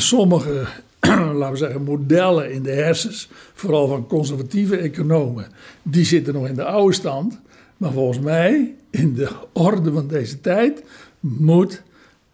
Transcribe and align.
sommige, 0.00 0.66
laten 1.34 1.50
we 1.50 1.56
zeggen, 1.56 1.82
modellen 1.82 2.52
in 2.52 2.62
de 2.62 2.70
hersens, 2.70 3.28
vooral 3.54 3.88
van 3.88 4.06
conservatieve 4.06 4.76
economen, 4.76 5.46
die 5.82 6.04
zitten 6.04 6.34
nog 6.34 6.46
in 6.46 6.54
de 6.54 6.64
oude 6.64 6.94
stand. 6.94 7.40
Maar 7.76 7.92
volgens 7.92 8.20
mij, 8.20 8.74
in 8.90 9.14
de 9.14 9.30
orde 9.52 9.92
van 9.92 10.08
deze 10.08 10.40
tijd, 10.40 10.82
moet 11.20 11.82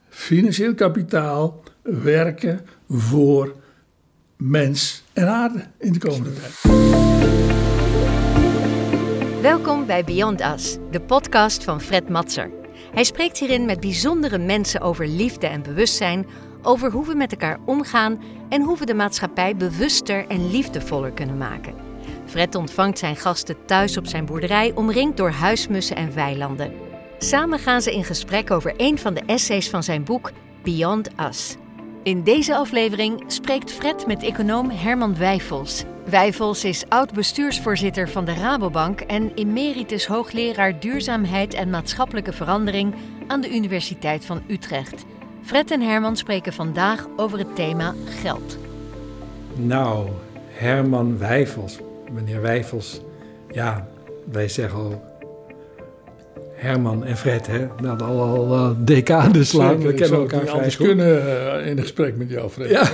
financieel 0.09 0.75
kapitaal 0.75 1.63
werken 1.83 2.61
voor 2.89 3.55
mens 4.37 5.03
en 5.13 5.29
aarde 5.29 5.65
in 5.79 5.93
de 5.93 5.99
komende 5.99 6.31
tijd. 6.33 6.61
Welkom 9.43 9.87
bij 9.87 10.05
Beyond 10.05 10.41
Us, 10.41 10.77
de 10.91 11.01
podcast 11.01 11.65
van 11.65 11.81
Fred 11.81 12.09
Matser. 12.09 12.51
Hij 12.93 13.05
spreekt 13.05 13.39
hierin 13.39 13.65
met 13.65 13.81
bijzondere 13.81 14.39
mensen 14.39 14.81
over 14.81 15.07
liefde 15.09 15.47
en 15.47 15.63
bewustzijn, 15.63 16.27
over 16.63 16.91
hoe 16.91 17.07
we 17.07 17.15
met 17.15 17.33
elkaar 17.33 17.59
omgaan 17.65 18.23
en 18.49 18.63
hoe 18.63 18.79
we 18.79 18.87
de 18.87 18.95
maatschappij 18.95 19.57
bewuster 19.57 20.27
en 20.29 20.51
liefdevoller 20.51 21.13
kunnen 21.13 21.39
maken. 21.39 21.75
Fred 22.27 22.55
ontvangt 22.55 22.99
zijn 22.99 23.17
gasten 23.17 23.57
thuis 23.67 23.97
op 23.97 24.07
zijn 24.07 24.25
boerderij, 24.25 24.73
omringd 24.75 25.17
door 25.17 25.31
huismussen 25.31 25.97
en 25.97 26.15
weilanden. 26.15 26.73
Samen 27.19 27.59
gaan 27.59 27.83
ze 27.83 27.95
in 27.95 28.05
gesprek 28.05 28.51
over 28.51 28.75
een 28.77 28.99
van 28.99 29.15
de 29.15 29.23
essays 29.27 29.71
van 29.71 29.83
zijn 29.83 30.05
boek 30.05 30.31
Beyond 30.63 31.09
Us. 31.29 31.57
In 32.03 32.23
deze 32.23 32.57
aflevering 32.57 33.25
spreekt 33.27 33.73
Fred 33.73 34.07
met 34.07 34.23
econoom 34.23 34.71
Herman 34.71 35.17
Wijfels. 35.17 35.85
Wijfels 36.05 36.65
is 36.65 36.89
oud-bestuursvoorzitter 36.89 38.09
van 38.09 38.25
de 38.25 38.35
Rabobank 38.35 39.01
en 39.01 39.35
emeritus 39.35 40.07
hoogleraar 40.07 40.81
duurzaamheid 40.81 41.55
en 41.55 41.71
maatschappelijke 41.71 42.33
verandering 42.33 42.95
aan 43.27 43.41
de 43.41 43.55
Universiteit 43.55 44.25
van 44.25 44.43
Utrecht. 44.49 45.05
Fred 45.45 45.71
en 45.71 45.81
Herman 45.81 46.17
spreken 46.17 46.53
vandaag 46.53 47.07
over 47.17 47.39
het 47.39 47.57
thema 47.57 47.95
geld. 48.05 48.59
Nou, 49.55 50.09
Herman 50.49 51.19
Wijfels, 51.19 51.79
meneer 52.13 52.41
Wijfels, 52.41 53.01
ja, 53.51 53.89
wij 54.31 54.49
zeggen 54.49 54.79
al 54.79 55.13
Herman 56.55 57.05
en 57.05 57.17
Fred, 57.17 57.47
hè? 57.47 57.67
Nou, 57.81 58.01
al, 58.01 58.21
al 58.21 58.55
uh, 58.55 58.77
decades 58.79 59.53
lang. 59.53 59.83
We 59.83 59.95
kennen 59.95 60.19
elkaar 60.19 60.41
vrij 60.41 60.53
anders 60.53 60.77
goed. 60.77 60.87
kunnen 60.87 61.25
uh, 61.25 61.67
in 61.67 61.77
een 61.77 61.83
gesprek 61.83 62.17
met 62.17 62.31
jou, 62.31 62.51
Fred. 62.51 62.71
Ja. 62.71 62.91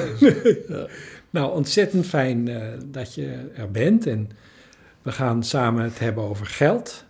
ja. 0.69 0.87
Nou, 1.31 1.53
ontzettend 1.53 2.07
fijn 2.07 2.49
uh, 2.49 2.57
dat 2.85 3.15
je 3.15 3.51
er 3.55 3.71
bent. 3.71 4.07
En 4.07 4.31
we 5.03 5.13
gaan 5.13 5.45
samen 5.45 5.85
het 5.85 5.99
hebben 5.99 6.25
over 6.25 6.47
geld. 6.47 7.05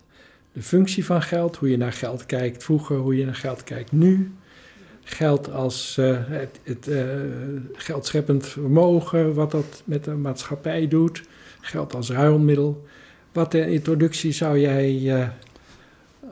De 0.53 0.61
functie 0.61 1.05
van 1.05 1.21
geld, 1.21 1.55
hoe 1.55 1.69
je 1.69 1.77
naar 1.77 1.93
geld 1.93 2.25
kijkt 2.25 2.63
vroeger, 2.63 2.97
hoe 2.97 3.17
je 3.17 3.25
naar 3.25 3.35
geld 3.35 3.63
kijkt 3.63 3.91
nu. 3.91 4.31
Geld 5.11 5.51
als 5.51 5.97
het, 6.01 6.59
het 6.63 6.89
geldscheppend 7.73 8.47
vermogen, 8.47 9.33
wat 9.33 9.51
dat 9.51 9.81
met 9.85 10.03
de 10.03 10.11
maatschappij 10.11 10.87
doet. 10.87 11.23
Geld 11.61 11.95
als 11.95 12.09
ruilmiddel. 12.09 12.85
Wat 13.31 13.51
de 13.51 13.71
introductie 13.71 14.31
zou 14.31 14.59
jij 14.59 15.31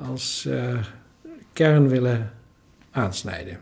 als 0.09 0.45
uh, 0.47 0.77
kern 1.53 1.87
willen 1.87 2.31
aansnijden? 2.91 3.59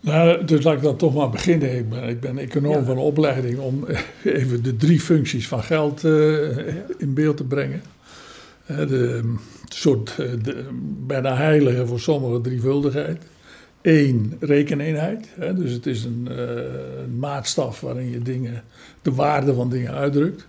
Nou, 0.00 0.44
dus 0.44 0.64
laat 0.64 0.76
ik 0.76 0.82
dan 0.82 0.96
toch 0.96 1.14
maar 1.14 1.30
beginnen. 1.30 1.76
Ik 1.76 1.88
ben, 1.88 2.08
ik 2.08 2.20
ben 2.20 2.38
econoom 2.38 2.78
ja. 2.78 2.84
van 2.84 2.98
opleiding 2.98 3.58
om 3.58 3.86
even 4.24 4.62
de 4.62 4.76
drie 4.76 5.00
functies 5.00 5.48
van 5.48 5.62
geld 5.62 6.04
uh, 6.04 6.58
in 6.98 7.14
beeld 7.14 7.36
te 7.36 7.44
brengen. 7.44 7.82
Uh, 8.70 8.76
de 8.76 9.34
soort 9.68 10.16
de, 10.16 10.68
bijna 11.06 11.36
heilige 11.36 11.86
voor 11.86 12.00
sommigen 12.00 12.42
drievuldigheid. 12.42 13.22
Eén, 13.84 14.36
rekeneenheid. 14.40 15.28
Hè, 15.34 15.54
dus 15.54 15.72
het 15.72 15.86
is 15.86 16.04
een, 16.04 16.28
een 17.02 17.18
maatstaf 17.18 17.80
waarin 17.80 18.10
je 18.10 18.18
dingen, 18.18 18.62
de 19.02 19.12
waarde 19.12 19.54
van 19.54 19.70
dingen 19.70 19.92
uitdrukt. 19.92 20.46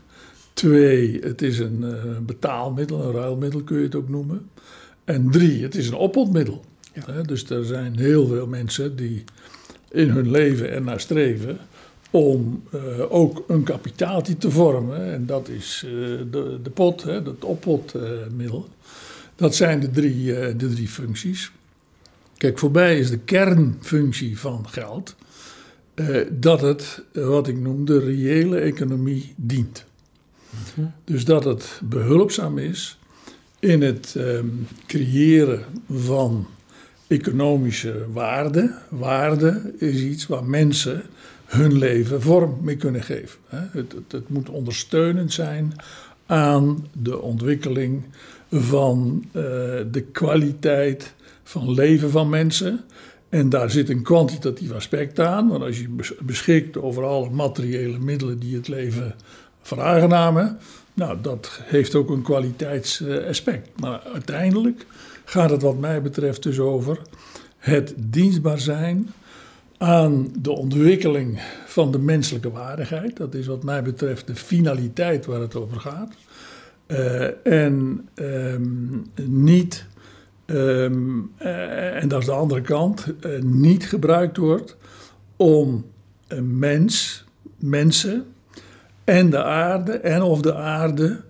Twee, 0.53 1.19
het 1.19 1.41
is 1.41 1.59
een 1.59 1.81
uh, 1.83 2.17
betaalmiddel, 2.21 3.03
een 3.03 3.11
ruilmiddel 3.11 3.61
kun 3.61 3.77
je 3.77 3.83
het 3.83 3.95
ook 3.95 4.09
noemen. 4.09 4.49
En 5.03 5.31
drie, 5.31 5.63
het 5.63 5.75
is 5.75 5.87
een 5.87 5.97
opontmiddel. 5.97 6.65
Ja. 6.93 7.21
dus 7.21 7.49
er 7.49 7.65
zijn 7.65 7.99
heel 7.99 8.27
veel 8.27 8.47
mensen 8.47 8.95
die 8.95 9.23
in 9.91 10.09
hun 10.09 10.31
leven 10.31 10.71
ernaar 10.71 10.99
streven 10.99 11.57
om 12.09 12.63
uh, 12.75 12.81
ook 13.09 13.43
een 13.47 13.63
kapitaaltje 13.63 14.37
te 14.37 14.51
vormen. 14.51 15.13
En 15.13 15.25
dat 15.25 15.49
is 15.49 15.85
de, 16.31 16.59
de 16.63 16.69
pot, 16.69 17.03
hè, 17.03 17.23
dat 17.23 17.45
oppotmiddel. 17.45 18.67
dat 19.35 19.55
zijn 19.55 19.79
de 19.79 19.91
drie, 19.91 20.25
de 20.55 20.69
drie 20.73 20.87
functies. 20.87 21.51
Kijk, 22.37 22.59
voorbij 22.59 22.99
is 22.99 23.09
de 23.09 23.19
kernfunctie 23.19 24.39
van 24.39 24.69
geld 24.69 25.15
dat 26.31 26.61
het, 26.61 27.03
wat 27.13 27.47
ik 27.47 27.59
noem, 27.59 27.85
de 27.85 27.99
reële 27.99 28.59
economie 28.59 29.33
dient. 29.35 29.85
Dus 31.03 31.25
dat 31.25 31.43
het 31.43 31.81
behulpzaam 31.83 32.57
is 32.57 32.99
in 33.59 33.81
het 33.81 34.15
um, 34.17 34.67
creëren 34.85 35.63
van 35.89 36.47
economische 37.07 38.05
waarde. 38.13 38.75
Waarde 38.89 39.73
is 39.77 40.01
iets 40.01 40.27
waar 40.27 40.43
mensen 40.43 41.03
hun 41.45 41.77
leven 41.77 42.21
vorm 42.21 42.57
mee 42.61 42.77
kunnen 42.77 43.03
geven. 43.03 43.39
Het, 43.49 43.91
het, 43.91 44.11
het 44.11 44.29
moet 44.29 44.49
ondersteunend 44.49 45.33
zijn 45.33 45.73
aan 46.25 46.87
de 47.01 47.21
ontwikkeling 47.21 48.03
van 48.51 49.23
uh, 49.27 49.33
de 49.91 50.05
kwaliteit 50.11 51.13
van 51.47 51.71
leven 51.71 52.11
van 52.11 52.29
mensen. 52.29 52.83
En 53.29 53.49
daar 53.49 53.71
zit 53.71 53.89
een 53.89 54.03
kwantitatief 54.03 54.71
aspect 54.71 55.19
aan, 55.19 55.47
want 55.47 55.63
als 55.63 55.79
je 55.79 55.95
beschikt 56.21 56.77
over 56.77 57.03
alle 57.03 57.29
materiële 57.29 57.99
middelen 57.99 58.39
die 58.39 58.55
het 58.55 58.67
leven 58.67 59.15
veraangenamen. 59.61 60.57
Nou, 60.93 61.17
dat 61.21 61.61
heeft 61.63 61.95
ook 61.95 62.09
een 62.09 62.21
kwaliteitsaspect. 62.21 63.69
Maar 63.79 64.01
uiteindelijk 64.13 64.85
gaat 65.25 65.49
het 65.49 65.61
wat 65.61 65.79
mij 65.79 66.01
betreft 66.01 66.43
dus 66.43 66.59
over 66.59 67.01
het 67.57 67.93
dienstbaar 67.97 68.59
zijn 68.59 69.09
aan 69.77 70.27
de 70.39 70.51
ontwikkeling 70.51 71.41
van 71.65 71.91
de 71.91 71.99
menselijke 71.99 72.51
waardigheid. 72.51 73.17
Dat 73.17 73.33
is 73.33 73.47
wat 73.47 73.63
mij 73.63 73.83
betreft 73.83 74.27
de 74.27 74.35
finaliteit 74.35 75.25
waar 75.25 75.39
het 75.39 75.55
over 75.55 75.79
gaat. 75.79 76.13
Uh, 76.87 77.47
en 77.47 78.07
um, 78.15 79.05
niet, 79.25 79.85
um, 80.45 81.31
uh, 81.41 82.01
en 82.01 82.07
dat 82.07 82.19
is 82.19 82.25
de 82.25 82.31
andere 82.31 82.61
kant, 82.61 83.05
uh, 83.25 83.41
niet 83.41 83.89
gebruikt 83.89 84.37
wordt 84.37 84.77
om 85.35 85.85
een 86.27 86.59
mens, 86.59 87.25
mensen 87.57 88.25
en 89.03 89.29
de 89.29 89.43
aarde 89.43 89.91
en 89.91 90.21
of 90.21 90.41
de 90.41 90.55
aarde 90.55 91.21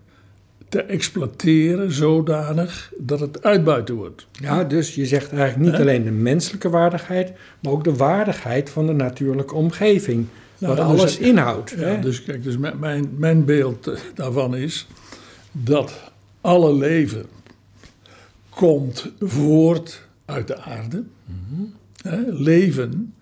te 0.70 0.82
exploiteren 0.82 1.92
zodanig 1.92 2.94
dat 2.98 3.20
het 3.20 3.44
uitbuiten 3.44 3.96
wordt. 3.96 4.28
Ja, 4.32 4.64
dus 4.64 4.96
je 4.96 5.06
zegt 5.06 5.32
eigenlijk 5.32 5.72
niet 5.72 5.82
alleen 5.82 6.04
de 6.04 6.12
menselijke 6.12 6.70
waardigheid, 6.70 7.32
maar 7.60 7.72
ook 7.72 7.84
de 7.84 7.96
waardigheid 7.96 8.70
van 8.70 8.88
de 8.88 8.94
natuurlijke 8.94 9.56
omgeving. 9.56 10.26
wat 10.58 10.76
dus, 10.76 10.86
alles 10.86 11.18
inhoudt. 11.18 11.76
Ja? 11.78 11.96
Dus 11.96 12.24
kijk, 12.24 12.44
dus 12.44 12.58
mijn, 12.58 13.10
mijn 13.18 13.46
beeld 13.46 13.92
daarvan 14.16 14.56
is 14.56 14.88
dat 15.52 16.12
alle 16.42 16.74
leven 16.74 17.26
komt 18.56 19.12
voort 19.20 20.08
uit 20.26 20.48
de 20.48 20.58
aarde. 20.58 21.04
Mm 21.26 21.36
-hmm. 21.50 21.74
Leven 22.30 23.14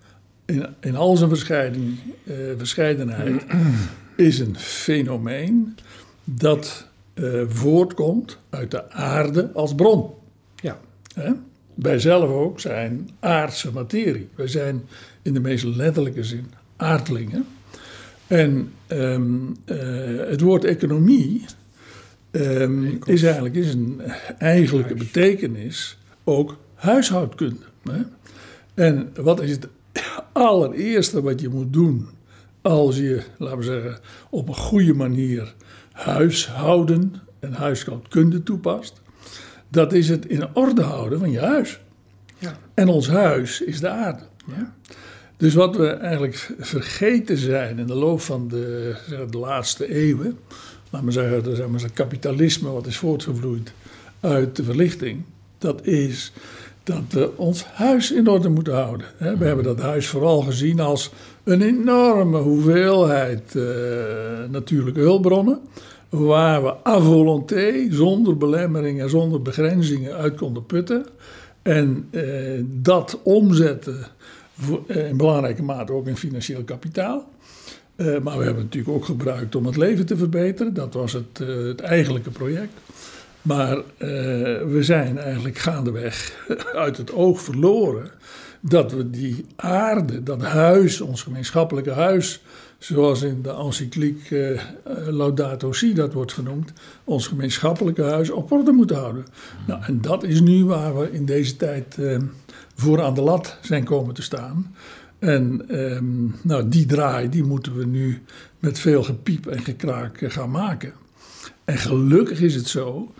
in, 0.44 0.66
in 0.80 0.96
al 0.96 1.16
zijn 1.16 1.28
verscheiden, 1.28 1.98
uh, 2.24 2.36
verscheidenheid 2.56 3.44
is 4.16 4.38
een 4.38 4.58
fenomeen 4.58 5.76
dat 6.24 6.86
uh, 7.14 7.42
voortkomt 7.48 8.38
uit 8.50 8.70
de 8.70 8.90
aarde 8.90 9.50
als 9.52 9.74
bron. 9.74 10.10
Ja. 10.54 10.80
Hè? 11.14 11.32
Wij 11.74 11.98
zelf 11.98 12.30
ook 12.30 12.60
zijn 12.60 13.10
aardse 13.20 13.72
materie. 13.72 14.28
Wij 14.34 14.48
zijn 14.48 14.82
in 15.22 15.32
de 15.32 15.40
meest 15.40 15.64
letterlijke 15.64 16.24
zin 16.24 16.46
aardlingen. 16.76 17.46
En 18.26 18.72
um, 18.88 19.56
uh, 19.66 19.76
het 20.28 20.40
woord 20.40 20.64
economie 20.64 21.44
um, 22.36 22.98
is 23.04 23.22
eigenlijk 23.22 23.54
is 23.54 23.72
een 23.72 24.00
eigenlijke 24.38 24.94
betekenis 24.94 25.98
ook 26.24 26.56
huishoudkunde. 26.74 27.64
Hè? 27.90 28.02
En 28.74 29.12
wat 29.14 29.42
is 29.42 29.50
het 29.50 29.68
allereerste 30.32 31.22
wat 31.22 31.40
je 31.40 31.48
moet 31.48 31.72
doen 31.72 32.08
als 32.62 32.96
je, 32.96 33.22
laten 33.38 33.58
we 33.58 33.64
zeggen, 33.64 33.98
op 34.30 34.48
een 34.48 34.54
goede 34.54 34.94
manier 34.94 35.54
huishouden 35.92 37.14
en 37.38 37.52
huishoudkunde 37.52 38.42
toepast, 38.42 39.00
dat 39.68 39.92
is 39.92 40.08
het 40.08 40.26
in 40.26 40.54
orde 40.54 40.82
houden 40.82 41.18
van 41.18 41.30
je 41.30 41.40
huis. 41.40 41.80
Ja. 42.38 42.56
En 42.74 42.88
ons 42.88 43.08
huis 43.08 43.60
is 43.60 43.80
de 43.80 43.88
aarde. 43.88 44.22
Ja. 44.46 44.74
Dus 45.36 45.54
wat 45.54 45.76
we 45.76 45.88
eigenlijk 45.88 46.54
vergeten 46.58 47.36
zijn 47.36 47.78
in 47.78 47.86
de 47.86 47.94
loop 47.94 48.20
van 48.20 48.48
de, 48.48 48.94
de 49.30 49.38
laatste 49.38 49.94
eeuwen, 49.94 50.38
laten 50.94 51.06
we 51.06 51.12
zeggen, 51.12 51.56
zeg 51.56 51.68
maar, 51.68 51.80
het 51.80 51.92
kapitalisme 51.92 52.70
wat 52.70 52.86
is 52.86 52.96
voortgevloeid 52.96 53.72
uit 54.20 54.56
de 54.56 54.64
verlichting, 54.64 55.22
dat 55.58 55.86
is 55.86 56.32
dat 56.82 57.02
we 57.10 57.36
ons 57.36 57.64
huis 57.64 58.12
in 58.12 58.28
orde 58.28 58.48
moeten 58.48 58.74
houden. 58.74 59.06
We 59.18 59.44
hebben 59.44 59.64
dat 59.64 59.80
huis 59.80 60.06
vooral 60.06 60.40
gezien 60.40 60.80
als 60.80 61.10
een 61.44 61.62
enorme 61.62 62.38
hoeveelheid 62.38 63.54
uh, 63.54 63.64
natuurlijke 64.50 65.00
hulpbronnen, 65.00 65.60
waar 66.08 66.62
we 66.62 66.74
à 66.86 67.00
volonté, 67.00 67.86
zonder 67.90 68.36
belemmeringen 68.36 69.04
en 69.04 69.10
zonder 69.10 69.42
begrenzingen 69.42 70.14
uit 70.14 70.34
konden 70.34 70.66
putten. 70.66 71.06
En 71.62 72.08
uh, 72.10 72.64
dat 72.66 73.18
omzetten 73.22 74.06
uh, 74.86 75.08
in 75.08 75.16
belangrijke 75.16 75.62
mate 75.62 75.92
ook 75.92 76.06
in 76.06 76.16
financieel 76.16 76.62
kapitaal. 76.62 77.28
Maar 77.96 78.38
we 78.38 78.44
hebben 78.44 78.62
het 78.62 78.64
natuurlijk 78.64 78.94
ook 78.94 79.04
gebruikt 79.04 79.54
om 79.54 79.66
het 79.66 79.76
leven 79.76 80.06
te 80.06 80.16
verbeteren. 80.16 80.74
Dat 80.74 80.94
was 80.94 81.12
het, 81.12 81.38
het 81.38 81.80
eigenlijke 81.80 82.30
project. 82.30 82.72
Maar 83.42 83.78
we 84.68 84.78
zijn 84.80 85.18
eigenlijk 85.18 85.58
gaandeweg 85.58 86.46
uit 86.84 86.96
het 86.96 87.12
oog 87.12 87.40
verloren 87.40 88.10
dat 88.60 88.92
we 88.92 89.10
die 89.10 89.46
aarde, 89.56 90.22
dat 90.22 90.42
huis, 90.42 91.00
ons 91.00 91.22
gemeenschappelijke 91.22 91.90
huis, 91.90 92.42
zoals 92.78 93.22
in 93.22 93.42
de 93.42 93.50
encycliek 93.50 94.34
Laudato 95.06 95.72
Si 95.72 95.94
dat 95.94 96.12
wordt 96.12 96.32
genoemd, 96.32 96.72
ons 97.04 97.26
gemeenschappelijke 97.26 98.02
huis 98.02 98.30
op 98.30 98.52
orde 98.52 98.72
moeten 98.72 98.96
houden. 98.96 99.24
Nou, 99.66 99.82
en 99.82 100.00
dat 100.00 100.22
is 100.22 100.40
nu 100.40 100.64
waar 100.64 100.98
we 100.98 101.12
in 101.12 101.24
deze 101.24 101.56
tijd 101.56 101.96
uh, 101.98 102.18
voor 102.74 103.02
aan 103.02 103.14
de 103.14 103.22
lat 103.22 103.58
zijn 103.60 103.84
komen 103.84 104.14
te 104.14 104.22
staan. 104.22 104.74
En 105.24 105.64
um, 105.80 106.34
nou, 106.42 106.68
die 106.68 106.86
draai 106.86 107.28
die 107.28 107.42
moeten 107.42 107.76
we 107.76 107.86
nu 107.86 108.22
met 108.58 108.78
veel 108.78 109.02
gepiep 109.02 109.46
en 109.46 109.62
gekraak 109.62 110.18
gaan 110.22 110.50
maken. 110.50 110.92
En 111.64 111.78
gelukkig 111.78 112.40
is 112.40 112.54
het 112.54 112.68
zo 112.68 113.12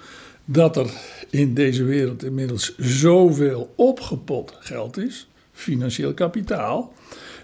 dat 0.44 0.76
er 0.76 0.90
in 1.30 1.54
deze 1.54 1.84
wereld 1.84 2.24
inmiddels 2.24 2.74
zoveel 2.78 3.72
opgepot 3.76 4.56
geld 4.60 4.96
is 4.96 5.28
financieel 5.52 6.14
kapitaal, 6.14 6.92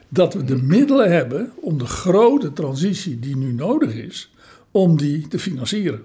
dat 0.09 0.35
we 0.35 0.45
de 0.45 0.63
middelen 0.63 1.13
hebben 1.13 1.53
om 1.61 1.79
de 1.79 1.87
grote 1.87 2.53
transitie 2.53 3.19
die 3.19 3.37
nu 3.37 3.53
nodig 3.53 3.95
is, 3.95 4.33
om 4.71 4.97
die 4.97 5.29
te 5.29 5.39
financieren. 5.39 6.03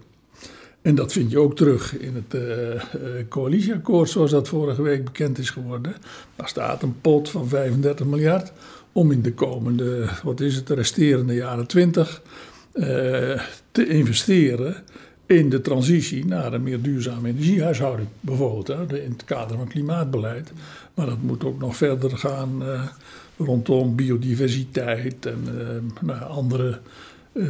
En 0.85 0.95
dat 0.95 1.11
vind 1.11 1.31
je 1.31 1.39
ook 1.39 1.55
terug 1.55 1.97
in 1.97 2.15
het 2.15 2.33
uh, 2.33 2.81
coalitieakkoord, 3.29 4.09
zoals 4.09 4.31
dat 4.31 4.47
vorige 4.47 4.81
week 4.81 5.03
bekend 5.03 5.37
is 5.37 5.49
geworden. 5.49 5.95
Daar 6.35 6.47
staat 6.47 6.83
een 6.83 7.01
pot 7.01 7.29
van 7.29 7.47
35 7.47 8.05
miljard 8.05 8.51
om 8.91 9.11
in 9.11 9.21
de 9.21 9.33
komende, 9.33 10.09
wat 10.23 10.39
is 10.39 10.55
het, 10.55 10.67
de 10.67 10.73
resterende 10.73 11.33
jaren 11.33 11.67
20 11.67 12.21
uh, 12.73 12.85
te 13.71 13.87
investeren 13.87 14.75
in 15.25 15.49
de 15.49 15.61
transitie 15.61 16.25
naar 16.25 16.53
een 16.53 16.63
meer 16.63 16.81
duurzame 16.81 17.29
energiehuishouding, 17.29 18.07
bijvoorbeeld, 18.19 18.67
hè, 18.67 18.99
in 19.01 19.11
het 19.11 19.23
kader 19.23 19.57
van 19.57 19.67
klimaatbeleid. 19.67 20.51
Maar 20.93 21.05
dat 21.05 21.21
moet 21.21 21.43
ook 21.43 21.59
nog 21.59 21.75
verder 21.75 22.17
gaan 22.17 22.63
rondom 23.37 23.95
biodiversiteit 23.95 25.25
en 25.25 25.43
nou, 26.01 26.23
andere 26.23 26.79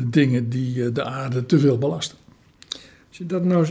dingen 0.03 0.49
die 0.49 0.91
de 0.91 1.03
aarde 1.03 1.45
te 1.45 1.59
veel 1.59 1.77
belasten. 1.77 2.17
Als, 3.19 3.27
dat 3.27 3.43
nou, 3.43 3.65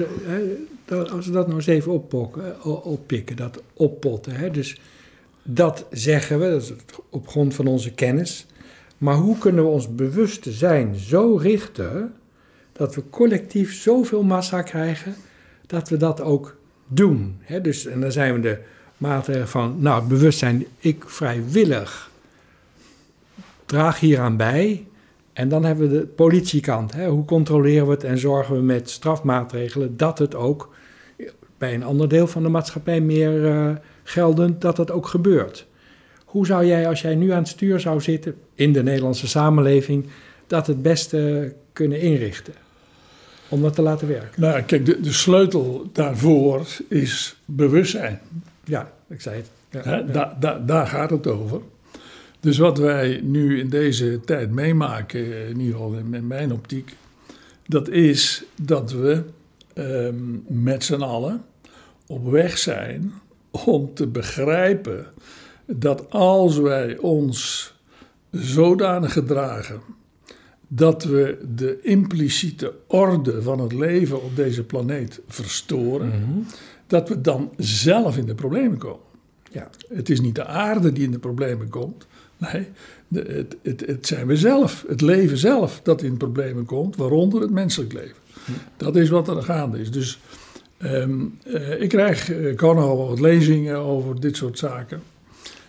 als 1.11 1.26
we 1.26 1.32
dat 1.32 1.46
nou 1.46 1.58
eens 1.58 1.67
even 1.67 1.93
oppokken, 1.93 2.64
oppikken, 2.85 3.37
dat 3.37 3.62
oppotten. 3.75 4.32
Hè, 4.32 4.50
dus 4.50 4.81
dat 5.43 5.87
zeggen 5.91 6.38
we, 6.38 6.50
dat 6.50 6.62
is 6.62 6.73
op 7.11 7.29
grond 7.29 7.55
van 7.55 7.67
onze 7.67 7.91
kennis. 7.91 8.46
Maar 8.99 9.14
hoe 9.14 9.38
kunnen 9.38 9.64
we 9.64 9.70
ons 9.70 9.94
bewuste 9.94 10.52
zijn 10.52 10.94
zo 10.94 11.37
richten 11.37 12.14
dat 12.73 12.94
we 12.94 13.02
collectief 13.11 13.75
zoveel 13.75 14.23
massa 14.23 14.62
krijgen 14.62 15.14
dat 15.67 15.88
we 15.88 15.96
dat 15.96 16.20
ook 16.20 16.56
doen? 16.87 17.37
Hè? 17.41 17.61
Dus, 17.61 17.87
en 17.87 18.00
dan 18.00 18.12
zijn 18.12 18.35
we 18.35 18.41
de 18.41 18.58
mate 18.96 19.46
van, 19.46 19.76
nou, 19.79 20.06
bewustzijn, 20.06 20.67
ik 20.79 21.05
vrijwillig 21.06 22.11
draag 23.67 24.00
hieraan 24.00 24.37
bij. 24.37 24.87
En 25.34 25.48
dan 25.48 25.64
hebben 25.64 25.90
we 25.90 25.98
de 25.98 26.06
politiekant. 26.06 26.94
Hè? 26.94 27.08
Hoe 27.08 27.25
controleren 27.25 27.86
we 27.86 27.92
het 27.92 28.04
en 28.04 28.19
zorgen 28.19 28.54
we 28.54 28.62
met 28.62 28.90
strafmaatregelen 28.90 29.96
dat 29.96 30.19
het 30.19 30.34
ook 30.34 30.75
bij 31.58 31.75
een 31.75 31.84
ander 31.84 32.08
deel 32.08 32.26
van 32.26 32.42
de 32.42 32.48
maatschappij 32.48 33.00
meer 33.00 33.44
uh, 33.44 33.70
geldend, 34.02 34.60
dat 34.60 34.76
dat 34.76 34.90
ook 34.90 35.06
gebeurt. 35.06 35.66
Hoe 36.25 36.46
zou 36.46 36.66
jij, 36.66 36.88
als 36.88 37.00
jij 37.00 37.14
nu 37.14 37.31
aan 37.31 37.38
het 37.38 37.48
stuur 37.48 37.81
zou 37.81 38.00
zitten 38.00 38.34
in 38.54 38.72
de 38.72 38.82
Nederlandse 38.82 39.28
samenleving, 39.28 40.06
dat 40.46 40.66
het 40.66 40.82
beste 40.82 41.52
kunnen 41.72 42.00
inrichten? 42.00 42.54
Om 43.48 43.62
dat 43.62 43.75
te 43.75 43.82
laten 43.82 44.08
werken. 44.08 44.40
Nou, 44.40 44.62
kijk, 44.62 44.86
de, 44.86 45.00
de 45.00 45.12
sleutel 45.12 45.90
daarvoor 45.92 46.66
is 46.88 47.36
bewustzijn. 47.44 48.20
Ja, 48.64 48.92
ik 49.08 49.20
zei 49.20 49.36
het. 49.36 49.50
Ja, 49.84 50.00
da, 50.00 50.36
da, 50.40 50.58
daar 50.58 50.86
gaat 50.86 51.10
het 51.10 51.26
over. 51.26 51.60
Dus 52.44 52.58
wat 52.58 52.79
wij 52.79 53.20
nu 53.23 53.58
in 53.58 53.69
deze 53.69 54.20
tijd 54.25 54.50
meemaken, 54.50 55.49
in 55.49 55.61
ieder 55.61 55.75
geval 55.75 55.94
in 55.94 56.26
mijn 56.26 56.52
optiek, 56.52 56.94
dat 57.67 57.88
is 57.88 58.44
dat 58.62 58.93
we 58.93 59.23
um, 59.75 60.44
met 60.49 60.85
z'n 60.85 61.00
allen 61.00 61.44
op 62.06 62.31
weg 62.31 62.58
zijn 62.58 63.12
om 63.50 63.94
te 63.94 64.06
begrijpen 64.06 65.06
dat 65.67 66.11
als 66.11 66.58
wij 66.58 66.99
ons 66.99 67.73
zodanig 68.31 69.12
gedragen 69.12 69.81
dat 70.69 71.05
we 71.05 71.38
de 71.55 71.79
impliciete 71.82 72.75
orde 72.87 73.43
van 73.43 73.61
het 73.61 73.73
leven 73.73 74.23
op 74.23 74.37
deze 74.37 74.64
planeet 74.64 75.20
verstoren, 75.26 76.08
mhm 76.08 76.41
dat 76.87 77.08
we 77.08 77.20
dan 77.20 77.52
zelf 77.56 78.17
in 78.17 78.26
de 78.26 78.35
problemen 78.35 78.79
komen. 78.79 79.06
Ja. 79.50 79.70
Het 79.88 80.11
is 80.11 80.20
niet 80.20 80.35
de 80.35 80.46
aarde 80.46 80.93
die 80.93 81.05
in 81.05 81.11
de 81.11 81.19
problemen 81.19 81.69
komt. 81.69 82.06
Nee, 82.36 82.69
het, 83.14 83.56
het, 83.62 83.86
het, 83.86 84.06
zijn 84.06 84.26
we 84.26 84.36
zelf, 84.36 84.84
het 84.88 85.00
leven 85.00 85.38
zelf, 85.38 85.81
dat 85.82 86.02
in 86.02 86.16
problemen 86.16 86.64
komt, 86.64 86.96
waaronder 86.96 87.40
het 87.40 87.50
menselijk 87.50 87.92
leven. 87.92 88.16
Dat 88.76 88.96
is 88.96 89.08
wat 89.08 89.28
er 89.28 89.42
gaande 89.42 89.81
is. 89.81 89.90
Dus 89.90 90.19
um, 90.82 91.38
uh, 91.46 91.81
ik 91.81 91.88
krijg, 91.88 92.31
ik 92.31 92.46
eh, 92.46 92.56
kan 92.56 92.76
al 92.76 93.08
wat 93.08 93.20
lezingen 93.20 93.76
over 93.76 94.20
dit 94.20 94.36
soort 94.36 94.58
zaken. 94.58 95.02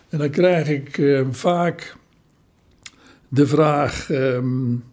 En 0.10 0.18
dan 0.18 0.30
krijg 0.30 0.68
ik 0.68 0.98
uh, 0.98 1.28
vaak 1.32 1.96
de 3.28 3.48
vraag: 3.48 4.10
um, 4.10 4.84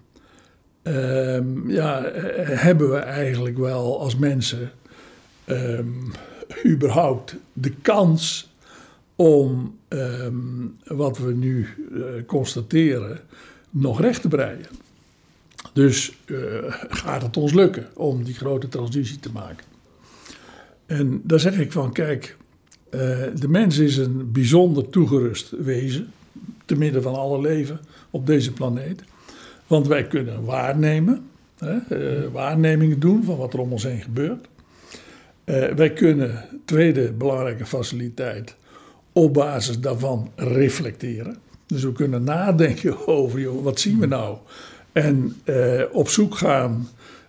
ja, 1.67 2.03
hebben 2.45 2.91
we 2.91 2.97
eigenlijk 2.97 3.59
wel 3.59 4.01
als 4.01 4.17
mensen 4.17 4.71
überhaupt 6.67 7.37
de 7.53 7.71
kans 7.83 8.52
om 9.17 9.79
um, 9.89 10.77
wat 10.85 11.19
we 11.19 11.33
nu 11.35 11.69
uh, 11.93 12.05
constateren 12.27 13.21
nog 13.71 14.01
recht 14.01 14.21
te 14.21 14.29
breien. 14.29 14.67
Dus 15.73 16.19
uh, 16.27 16.39
gaat 16.89 17.23
het 17.23 17.37
ons 17.37 17.53
lukken 17.53 17.87
om 17.95 18.23
die 18.25 18.35
grote 18.35 18.69
transitie 18.69 19.19
te 19.19 19.33
maken? 19.33 19.65
En 20.87 21.21
daar 21.25 21.41
zeg 21.41 21.59
ik 21.59 21.73
van, 21.73 21.93
kijk, 21.93 22.37
uh, 22.91 23.01
de 23.35 23.49
mens 23.49 23.79
is 23.79 23.97
een 23.97 24.33
bijzonder 24.33 24.89
toegerust 24.91 25.51
wezen, 25.51 26.13
te 26.65 26.77
midden 26.77 27.03
van 27.03 27.15
alle 27.15 27.41
leven 27.41 27.81
op 28.11 28.27
deze 28.27 28.53
planeet. 28.53 29.03
Want 29.67 29.87
wij 29.87 30.07
kunnen 30.07 30.45
waarnemen, 30.45 31.25
hè, 31.59 32.31
waarnemingen 32.31 33.01
doen 33.01 33.25
van 33.25 33.37
wat 33.37 33.53
er 33.53 33.59
om 33.59 33.73
ons 33.73 33.83
heen 33.83 34.01
gebeurt. 34.01 34.49
Wij 35.77 35.93
kunnen, 35.93 36.45
tweede 36.65 37.13
belangrijke 37.13 37.67
faciliteit, 37.67 38.57
op 39.13 39.35
basis 39.35 39.81
daarvan 39.81 40.31
reflecteren. 40.37 41.37
Dus 41.67 41.83
we 41.83 41.93
kunnen 41.93 42.25
nadenken 42.25 43.07
over, 43.07 43.41
joh, 43.41 43.65
wat 43.65 43.81
zien 43.81 43.99
we 43.99 44.07
nou? 44.07 44.37
En 44.93 45.37
uh, 45.45 45.83
op 45.93 46.09
zoek 46.09 46.37
gaan, 46.37 46.89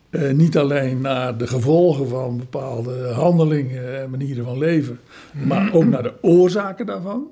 uh, 0.10 0.32
niet 0.32 0.58
alleen 0.58 1.02
naar 1.02 1.38
de 1.38 1.48
gevolgen 1.48 2.08
van 2.08 2.38
bepaalde 2.38 3.08
handelingen 3.08 4.02
en 4.02 4.10
manieren 4.10 4.46
van 4.46 4.58
leven, 4.58 5.00
maar 5.32 5.74
ook 5.74 5.86
naar 5.86 6.04
de 6.04 6.14
oorzaken 6.22 6.86
daarvan. 6.86 7.28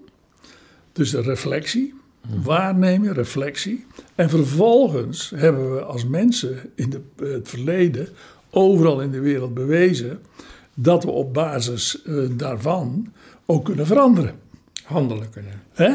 Dus 0.93 1.11
de 1.11 1.21
reflectie, 1.21 1.93
waarnemen, 2.43 3.13
reflectie. 3.13 3.85
En 4.15 4.29
vervolgens 4.29 5.33
hebben 5.35 5.75
we 5.75 5.81
als 5.81 6.07
mensen 6.07 6.59
in 6.75 7.03
het 7.15 7.49
verleden 7.49 8.07
overal 8.49 9.01
in 9.01 9.11
de 9.11 9.19
wereld 9.19 9.53
bewezen 9.53 10.19
dat 10.81 11.03
we 11.03 11.11
op 11.11 11.33
basis 11.33 12.01
uh, 12.05 12.29
daarvan 12.31 13.13
ook 13.45 13.65
kunnen 13.65 13.85
veranderen. 13.85 14.35
Handelen 14.83 15.29
kunnen. 15.29 15.61
Hè? 15.73 15.93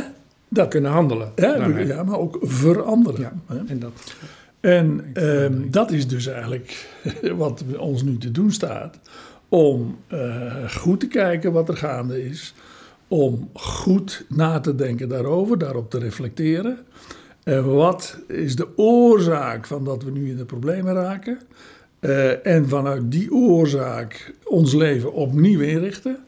Dat 0.48 0.68
kunnen 0.68 0.90
handelen. 0.90 1.32
Hè? 1.34 1.54
Ja, 1.82 2.02
maar 2.02 2.18
ook 2.18 2.38
veranderen. 2.42 3.20
Ja, 3.20 3.62
en 3.66 3.78
dat, 3.78 3.92
en 4.60 5.10
um, 5.14 5.70
dat 5.70 5.90
is 5.90 6.08
dus 6.08 6.26
eigenlijk 6.26 6.88
wat 7.36 7.64
ons 7.78 8.02
nu 8.02 8.18
te 8.18 8.30
doen 8.30 8.52
staat. 8.52 8.98
Om 9.48 9.98
uh, 10.12 10.70
goed 10.70 11.00
te 11.00 11.08
kijken 11.08 11.52
wat 11.52 11.68
er 11.68 11.76
gaande 11.76 12.24
is. 12.24 12.54
Om 13.08 13.50
goed 13.52 14.24
na 14.28 14.60
te 14.60 14.74
denken 14.74 15.08
daarover, 15.08 15.58
daarop 15.58 15.90
te 15.90 15.98
reflecteren. 15.98 16.78
En 17.42 17.74
wat 17.74 18.18
is 18.28 18.56
de 18.56 18.68
oorzaak 18.76 19.66
van 19.66 19.84
dat 19.84 20.02
we 20.02 20.10
nu 20.10 20.30
in 20.30 20.36
de 20.36 20.44
problemen 20.44 20.94
raken? 20.94 21.38
Uh, 22.06 22.46
en 22.46 22.68
vanuit 22.68 23.10
die 23.10 23.32
oorzaak 23.32 24.34
ons 24.44 24.74
leven 24.74 25.12
opnieuw 25.12 25.60
inrichten. 25.60 26.18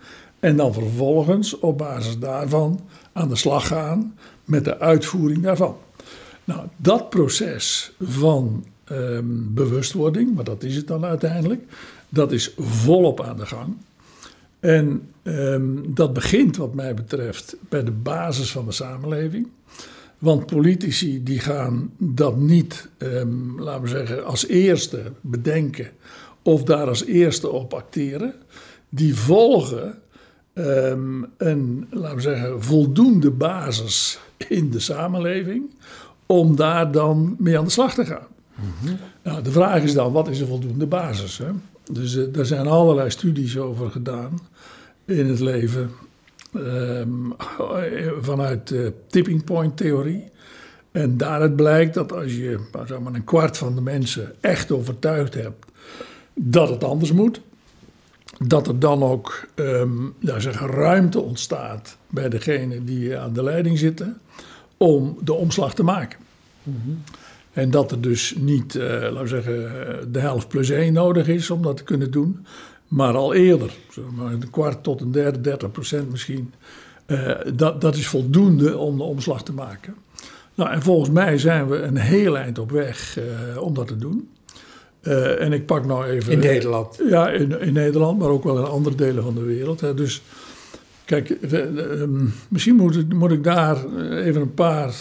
En 0.40 0.56
dan 0.56 0.72
vervolgens 0.72 1.58
op 1.58 1.78
basis 1.78 2.18
daarvan 2.18 2.80
aan 3.12 3.28
de 3.28 3.36
slag 3.36 3.66
gaan 3.66 4.14
met 4.44 4.64
de 4.64 4.78
uitvoering 4.78 5.42
daarvan. 5.42 5.76
Nou, 6.44 6.66
dat 6.76 7.10
proces 7.10 7.92
van 8.00 8.64
ehm, 8.84 9.24
bewustwording, 9.28 10.34
maar 10.34 10.44
dat 10.44 10.62
is 10.62 10.76
het 10.76 10.86
dan 10.86 11.04
uiteindelijk, 11.04 11.62
dat 12.08 12.32
is 12.32 12.54
volop 12.56 13.20
aan 13.20 13.36
de 13.36 13.46
gang. 13.46 13.76
En 14.60 15.08
ehm, 15.22 15.70
dat 15.86 16.12
begint, 16.12 16.56
wat 16.56 16.74
mij 16.74 16.94
betreft, 16.94 17.56
bij 17.68 17.84
de 17.84 17.90
basis 17.90 18.50
van 18.50 18.64
de 18.64 18.72
samenleving. 18.72 19.48
Want 20.18 20.46
politici 20.46 21.22
die 21.22 21.38
gaan 21.38 21.92
dat 21.98 22.36
niet, 22.36 22.88
um, 22.98 23.60
laten 23.60 23.82
we 23.82 23.88
zeggen, 23.88 24.24
als 24.24 24.46
eerste 24.46 25.12
bedenken 25.20 25.90
of 26.42 26.62
daar 26.62 26.88
als 26.88 27.04
eerste 27.04 27.50
op 27.50 27.74
acteren. 27.74 28.34
Die 28.88 29.14
volgen 29.14 29.98
um, 30.54 31.26
een, 31.36 31.86
laten 31.90 32.16
we 32.16 32.22
zeggen, 32.22 32.62
voldoende 32.62 33.30
basis 33.30 34.18
in 34.48 34.70
de 34.70 34.80
samenleving 34.80 35.70
om 36.26 36.56
daar 36.56 36.92
dan 36.92 37.36
mee 37.38 37.58
aan 37.58 37.64
de 37.64 37.70
slag 37.70 37.94
te 37.94 38.04
gaan. 38.04 38.26
Mhm. 38.54 38.94
nou, 39.22 39.42
de 39.42 39.50
vraag 39.50 39.82
is 39.82 39.94
dan, 39.94 40.12
wat 40.12 40.28
is 40.28 40.40
een 40.40 40.46
voldoende 40.46 40.86
basis? 40.86 41.38
Hè? 41.38 41.50
Dus 41.92 42.14
uh, 42.14 42.32
daar 42.32 42.46
zijn 42.46 42.66
allerlei 42.66 43.10
studies 43.10 43.58
over 43.58 43.90
gedaan 43.90 44.38
in 45.04 45.26
het 45.26 45.40
leven. 45.40 45.90
Um, 46.54 47.34
vanuit 48.20 48.68
de 48.68 48.92
tipping 49.06 49.44
point 49.44 49.76
theorie. 49.76 50.24
En 50.92 51.16
daaruit 51.16 51.56
blijkt 51.56 51.94
dat 51.94 52.12
als 52.12 52.34
je 52.34 52.58
nou, 52.72 52.86
zeg 52.86 52.98
maar, 52.98 53.14
een 53.14 53.24
kwart 53.24 53.56
van 53.56 53.74
de 53.74 53.80
mensen 53.80 54.34
echt 54.40 54.72
overtuigd 54.72 55.34
hebt 55.34 55.66
dat 56.34 56.68
het 56.68 56.84
anders 56.84 57.12
moet, 57.12 57.40
dat 58.38 58.66
er 58.66 58.78
dan 58.78 59.02
ook 59.02 59.46
um, 59.54 60.14
ja, 60.18 60.38
zeg, 60.38 60.60
ruimte 60.60 61.20
ontstaat 61.20 61.96
bij 62.10 62.28
degene 62.28 62.84
die 62.84 63.18
aan 63.18 63.32
de 63.32 63.42
leiding 63.42 63.78
zitten 63.78 64.18
om 64.76 65.18
de 65.20 65.32
omslag 65.32 65.74
te 65.74 65.82
maken. 65.82 66.18
Mm 66.62 67.02
En 67.52 67.70
dat 67.70 67.90
er 67.90 68.00
dus 68.00 68.34
niet, 68.38 68.74
uh, 68.74 68.82
laten 68.84 69.22
we 69.22 69.28
zeggen, 69.28 70.12
de 70.12 70.20
helft 70.20 70.48
plus 70.48 70.70
één 70.70 70.92
nodig 70.92 71.28
is 71.28 71.50
om 71.50 71.62
dat 71.62 71.76
te 71.76 71.84
kunnen 71.84 72.10
doen, 72.10 72.46
maar 72.88 73.14
al 73.14 73.34
eerder, 73.34 73.76
zeg 73.90 74.04
maar 74.16 74.32
een 74.32 74.50
kwart 74.50 74.82
tot 74.82 75.00
een 75.00 75.12
derde, 75.12 75.40
30 75.40 75.70
procent 75.70 76.10
misschien. 76.10 76.52
Uh, 77.06 77.34
dat, 77.54 77.80
dat 77.80 77.96
is 77.96 78.08
voldoende 78.08 78.76
om 78.76 78.96
de 78.96 79.02
omslag 79.02 79.42
te 79.42 79.52
maken. 79.52 79.94
Nou, 80.54 80.70
en 80.70 80.82
volgens 80.82 81.10
mij 81.10 81.38
zijn 81.38 81.68
we 81.68 81.76
een 81.76 81.96
heel 81.96 82.38
eind 82.38 82.58
op 82.58 82.70
weg 82.70 83.18
uh, 83.18 83.62
om 83.62 83.74
dat 83.74 83.86
te 83.86 83.96
doen. 83.96 84.28
Uh, 85.02 85.40
en 85.40 85.52
ik 85.52 85.66
pak 85.66 85.86
nou 85.86 86.04
even. 86.04 86.32
In 86.32 86.38
Nederland? 86.38 87.00
Ja, 87.08 87.30
in, 87.30 87.60
in, 87.60 87.72
Nederland, 87.72 88.18
maar 88.18 88.28
ook 88.28 88.44
wel 88.44 88.58
in 88.58 88.64
andere 88.64 88.94
delen 88.96 89.22
van 89.22 89.34
de 89.34 89.42
wereld. 89.42 89.80
Hè. 89.80 89.94
Dus 89.94 90.22
kijk, 91.04 91.36
uh, 91.40 91.64
misschien 92.48 92.74
moet 92.74 93.14
moet 93.14 93.30
ik, 93.32 93.44
daar 93.44 93.76
even 94.10 94.40
een 94.40 94.54
paar 94.54 94.94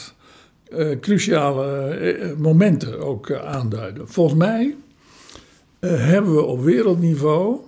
cruciale 1.02 2.36
momenten 2.38 3.00
ook 3.00 3.32
aanduiden. 3.32 4.08
Volgens 4.08 4.38
mij 4.38 4.76
hebben 5.80 6.36
we 6.36 6.44
op 6.44 6.64
wereldniveau 6.64 7.60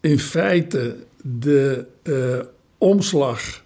in 0.00 0.18
feite 0.18 0.96
de 1.22 1.86
omslag 2.78 3.62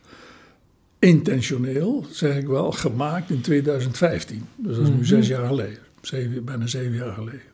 intentioneel, 0.98 2.06
zeg 2.10 2.36
ik 2.36 2.46
wel, 2.46 2.72
gemaakt 2.72 3.30
in 3.30 3.40
2015. 3.40 4.46
Dus 4.56 4.76
dat 4.76 4.84
is 4.84 4.90
nu 4.90 4.96
mhm. 4.96 5.04
zes 5.04 5.28
jaar 5.28 5.46
geleden, 5.46 5.78
zeven, 6.00 6.44
bijna 6.44 6.66
zeven 6.66 6.96
jaar 6.96 7.12
geleden. 7.12 7.52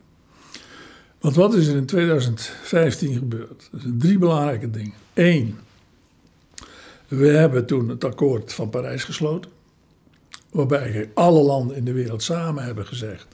Want 1.20 1.34
wat 1.34 1.54
is 1.54 1.66
er 1.66 1.76
in 1.76 1.86
2015 1.86 3.14
gebeurd? 3.14 3.68
Er 3.72 3.80
zijn 3.80 3.98
drie 3.98 4.18
belangrijke 4.18 4.70
dingen. 4.70 4.94
Eén, 5.14 5.58
we 7.08 7.28
hebben 7.28 7.66
toen 7.66 7.88
het 7.88 8.04
akkoord 8.04 8.52
van 8.52 8.70
Parijs 8.70 9.04
gesloten. 9.04 9.50
Waarbij 10.50 11.10
alle 11.14 11.42
landen 11.42 11.76
in 11.76 11.84
de 11.84 11.92
wereld 11.92 12.22
samen 12.22 12.64
hebben 12.64 12.86
gezegd: 12.86 13.26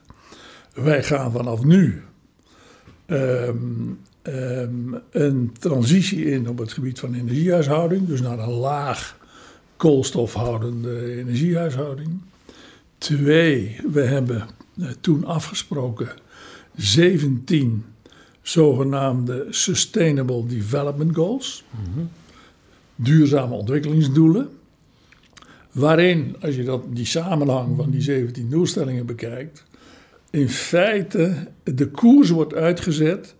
wij 0.74 1.02
gaan 1.02 1.32
vanaf 1.32 1.64
nu 1.64 2.02
um, 3.06 4.00
um, 4.28 5.00
een 5.11 5.52
transitie 5.59 6.25
in 6.25 6.49
op 6.49 6.59
het 6.59 6.73
gebied 6.73 6.99
van 6.99 7.14
energiehuishouding, 7.14 8.06
dus 8.06 8.21
naar 8.21 8.38
een 8.38 8.49
laag 8.49 9.18
koolstofhoudende 9.76 11.16
energiehuishouding. 11.16 12.21
Twee, 12.99 13.76
we 13.92 14.00
hebben 14.00 14.47
eh, 14.80 14.87
toen 15.00 15.25
afgesproken 15.25 16.09
17 16.76 17.85
zogenaamde 18.42 19.47
Sustainable 19.50 20.47
Development 20.47 21.14
Goals, 21.14 21.64
duurzame 22.95 23.54
ontwikkelingsdoelen, 23.54 24.49
waarin, 25.73 26.37
als 26.40 26.56
je 26.56 26.64
dat, 26.64 26.83
die 26.88 27.06
samenhang 27.06 27.76
van 27.76 27.90
die 27.90 28.00
17 28.00 28.50
doelstellingen 28.50 29.06
bekijkt, 29.06 29.64
in 30.30 30.49
feite 30.49 31.49
de 31.64 31.90
koers 31.90 32.30
wordt 32.30 32.54
uitgezet 32.54 33.35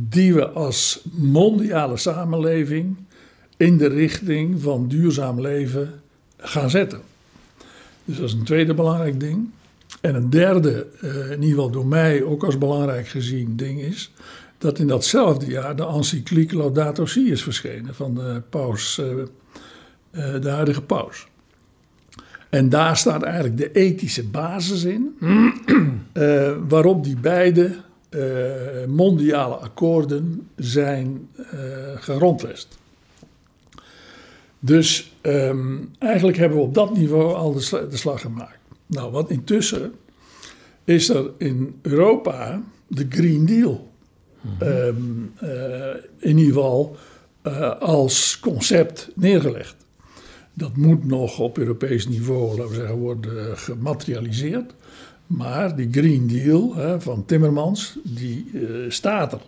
die 0.00 0.34
we 0.34 0.48
als 0.48 1.04
mondiale 1.12 1.96
samenleving 1.96 2.96
in 3.56 3.76
de 3.76 3.88
richting 3.88 4.62
van 4.62 4.88
duurzaam 4.88 5.40
leven 5.40 6.00
gaan 6.36 6.70
zetten. 6.70 7.00
Dus 8.04 8.16
dat 8.16 8.26
is 8.26 8.32
een 8.32 8.44
tweede 8.44 8.74
belangrijk 8.74 9.20
ding. 9.20 9.50
En 10.00 10.14
een 10.14 10.30
derde, 10.30 10.86
uh, 11.02 11.30
in 11.30 11.42
ieder 11.42 11.48
geval 11.48 11.70
door 11.70 11.86
mij 11.86 12.22
ook 12.22 12.44
als 12.44 12.58
belangrijk 12.58 13.08
gezien 13.08 13.56
ding 13.56 13.80
is, 13.80 14.12
dat 14.58 14.78
in 14.78 14.86
datzelfde 14.86 15.46
jaar 15.46 15.76
de 15.76 15.86
encycliek 15.86 16.52
Laudato 16.52 17.06
Si 17.06 17.30
is 17.30 17.42
verschenen 17.42 17.94
van 17.94 18.14
de 18.14 18.42
paus, 18.50 18.98
uh, 18.98 19.06
uh, 19.06 20.40
de 20.40 20.50
huidige 20.50 20.82
paus. 20.82 21.26
En 22.50 22.68
daar 22.68 22.96
staat 22.96 23.22
eigenlijk 23.22 23.56
de 23.56 23.72
ethische 23.72 24.24
basis 24.24 24.84
in, 24.84 25.18
waarop 26.68 27.04
die 27.04 27.16
beide 27.16 27.76
mondiale 28.86 29.54
akkoorden 29.54 30.48
zijn 30.56 31.28
gegrondvest. 31.96 32.78
Dus 34.60 35.12
um, 35.22 35.90
eigenlijk 35.98 36.38
hebben 36.38 36.58
we 36.58 36.64
op 36.64 36.74
dat 36.74 36.96
niveau 36.96 37.34
al 37.34 37.52
de, 37.52 37.86
de, 37.90 37.96
slag 37.96 38.20
gemaakt. 38.20 38.58
Nou, 38.86 39.12
wat 39.12 39.30
intussen 39.30 39.92
is 40.84 41.08
er 41.08 41.30
in 41.36 41.78
Europa 41.82 42.62
de 42.86 43.06
Green 43.08 43.46
Deal. 43.46 43.86
Mm 44.40 44.56
um, 44.62 45.32
uh, 45.42 45.50
in 46.18 46.38
ieder 46.38 46.54
geval 46.54 46.96
uh, 47.42 47.80
als 47.80 48.40
concept 48.40 49.10
neergelegd. 49.14 49.76
Dat 50.52 50.76
moet 50.76 51.04
nog 51.04 51.38
op 51.38 51.58
Europees 51.58 52.08
niveau, 52.08 52.48
laten 52.48 52.68
we 52.68 52.74
zeggen, 52.74 52.96
worden 52.96 53.58
gematerialiseerd. 53.58 54.74
Maar 55.28 55.76
die 55.76 55.88
Green 55.90 56.26
Deal 56.26 56.74
hè, 56.74 57.00
van 57.00 57.24
Timmermans, 57.24 57.98
die 58.04 58.50
uh, 58.52 58.90
staat 58.90 59.32
er. 59.32 59.40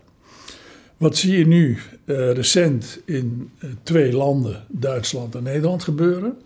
Wat 0.96 1.16
zie 1.16 1.38
je 1.38 1.46
nu 1.46 1.78
uh, 2.04 2.32
recent 2.32 3.00
in 3.04 3.50
uh, 3.58 3.70
twee 3.82 4.12
landen, 4.12 4.64
Duitsland 4.68 5.34
en 5.34 5.42
Nederland, 5.42 5.82
gebeuren? 5.82 6.36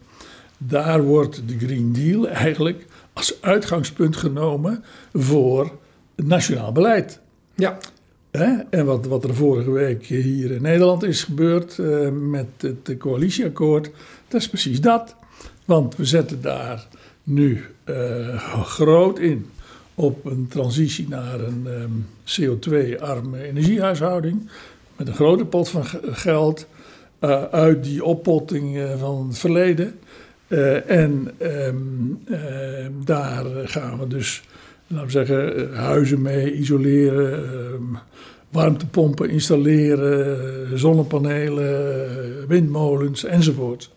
Daar 0.59 1.03
wordt 1.03 1.43
de 1.47 1.59
Green 1.59 1.93
Deal 1.93 2.29
eigenlijk 2.29 2.87
als 3.13 3.43
uitgangspunt 3.43 4.17
genomen 4.17 4.85
voor 5.13 5.79
nationaal 6.17 6.73
beleid. 6.73 7.21
Ja. 7.55 7.79
Hè? 8.31 8.53
En 8.71 8.87
wat, 8.87 9.07
wat 9.07 9.25
er 9.25 9.35
vorige 9.35 9.71
week 9.71 10.05
hier 10.05 10.51
in 10.51 10.63
Nederland 10.63 11.03
is 11.03 11.23
gebeurd 11.23 11.79
met 12.13 12.47
het 12.57 12.97
coalitieakkoord, 12.99 13.91
dat 14.29 14.41
is 14.41 14.49
precies 14.49 14.81
dat. 14.81 15.17
Want 15.65 15.97
we 15.97 16.05
zetten 16.05 16.43
daar 16.43 16.89
nu 17.25 17.65
groot 18.65 19.19
in 19.19 19.47
op 19.95 20.25
een 20.25 20.47
transitie 20.49 21.09
naar 21.09 21.41
een 21.41 21.67
um, 21.67 22.07
CO2-arme 22.27 23.43
energiehuishouding. 23.43 24.51
Met 24.97 25.09
een 25.09 25.15
grote 25.15 25.45
pot 25.45 25.69
van 25.69 25.85
geld 26.03 26.67
uh, 27.21 27.43
uit 27.43 27.85
die 27.85 28.05
oppotting 28.05 28.77
uh, 28.77 28.99
van 28.99 29.27
het 29.29 29.39
verleden. 29.39 29.99
En 30.87 31.31
um, 31.43 32.23
daar 33.05 33.45
gaan 33.65 33.99
we 33.99 34.07
dus, 34.07 34.43
laten 34.87 35.07
we 35.07 35.13
zeggen, 35.13 35.75
huizen 35.75 36.23
mee 36.23 36.53
isoleren, 36.53 37.99
warmtepompen 38.51 39.31
installeren, 39.31 40.79
zonnepanelen, 40.79 42.49
windmolens 42.49 43.25
enzovoort. 43.25 43.91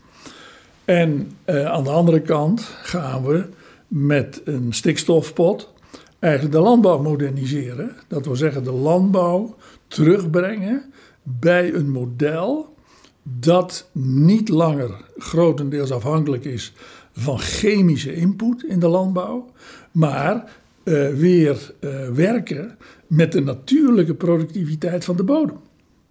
En 0.88 1.32
aan 1.46 1.84
de 1.84 1.90
andere 1.90 2.22
kant 2.22 2.62
gaan 2.82 3.26
we 3.26 3.46
met 3.88 4.42
een 4.44 4.74
stikstofpot 4.74 5.74
eigenlijk 6.20 6.54
de 6.54 6.62
landbouw 6.62 7.02
moderniseren. 7.02 7.96
Dat 8.08 8.26
wil 8.26 8.36
zeggen 8.36 8.64
de 8.64 8.72
landbouw 8.72 9.56
terugbrengen 9.88 10.84
bij 11.24 11.74
een 11.74 11.90
model 11.90 12.76
dat 13.24 13.90
niet 13.92 14.50
langer 14.50 14.92
grotendeels 15.18 15.92
afhankelijk 15.92 16.46
is 16.46 16.74
van 17.12 17.40
chemische 17.40 18.14
input 18.14 18.64
in 18.64 18.80
de 18.80 18.88
landbouw, 18.88 19.52
maar 19.92 20.36
uh, 20.84 21.10
weer 21.10 21.74
uh, 21.80 22.10
werken 22.10 22.78
met 23.08 23.32
de 23.32 23.42
natuurlijke 23.42 24.14
productiviteit 24.14 25.06
van 25.06 25.16
de 25.16 25.24
bodem. 25.24 25.58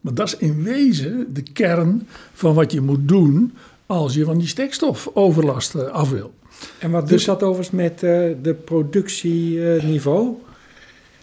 Maar 0.00 0.14
dat 0.14 0.26
is 0.26 0.36
in 0.36 0.62
wezen 0.62 1.34
de 1.34 1.42
kern 1.42 2.06
van 2.32 2.54
wat 2.54 2.72
je 2.72 2.80
moet 2.80 3.08
doen 3.08 3.52
als 3.86 4.14
je 4.14 4.24
van 4.24 4.38
die 4.38 4.48
stikstofoverlast 4.48 5.90
af 5.90 6.10
wil. 6.10 6.34
En 6.78 6.90
wat 6.90 7.08
dus, 7.08 7.24
doet 7.24 7.38
dat 7.38 7.48
overigens 7.48 7.76
met 7.76 8.02
uh, 8.02 8.34
de 8.42 8.54
productieniveau? 8.64 10.34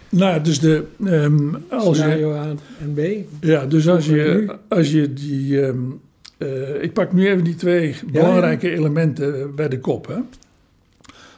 nou, 0.10 0.42
dus 0.42 0.60
de... 0.60 0.86
Um, 1.04 1.66
als 1.70 1.98
Scenario 1.98 2.34
je, 2.34 2.38
A 2.38 2.56
en 2.80 2.94
B? 2.94 3.00
Ja, 3.46 3.66
dus 3.66 3.88
als 3.88 4.06
je, 4.06 4.56
als 4.68 4.92
je 4.92 5.14
die... 5.14 5.62
Um, 5.62 6.02
uh, 6.38 6.84
ik 6.84 6.94
pak 6.94 7.14
nu 7.14 7.28
even 7.28 7.44
die 7.44 7.56
twee 7.56 7.96
belangrijke 8.12 8.68
ja, 8.68 8.74
elementen 8.74 9.56
bij 9.56 9.70
de 9.70 9.80
kop. 9.80 10.08
Hè. 10.08 10.18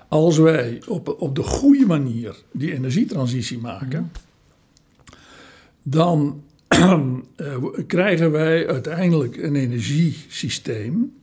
Als 0.08 0.38
wij 0.38 0.82
op, 0.88 1.16
op 1.20 1.36
de 1.36 1.44
goede 1.44 1.86
manier 1.86 2.36
die 2.52 2.74
energietransitie 2.74 3.58
maken... 3.58 4.02
Mm 4.02 4.24
dan 5.88 6.44
krijgen 7.88 8.32
wij 8.32 8.68
uiteindelijk 8.68 9.38
een 9.38 9.56
energiesysteem 9.56 11.14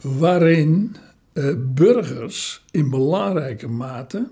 waarin 0.00 0.96
uh, 1.32 1.54
burgers 1.58 2.64
in 2.70 2.90
belangrijke 2.90 3.68
mate 3.68 4.28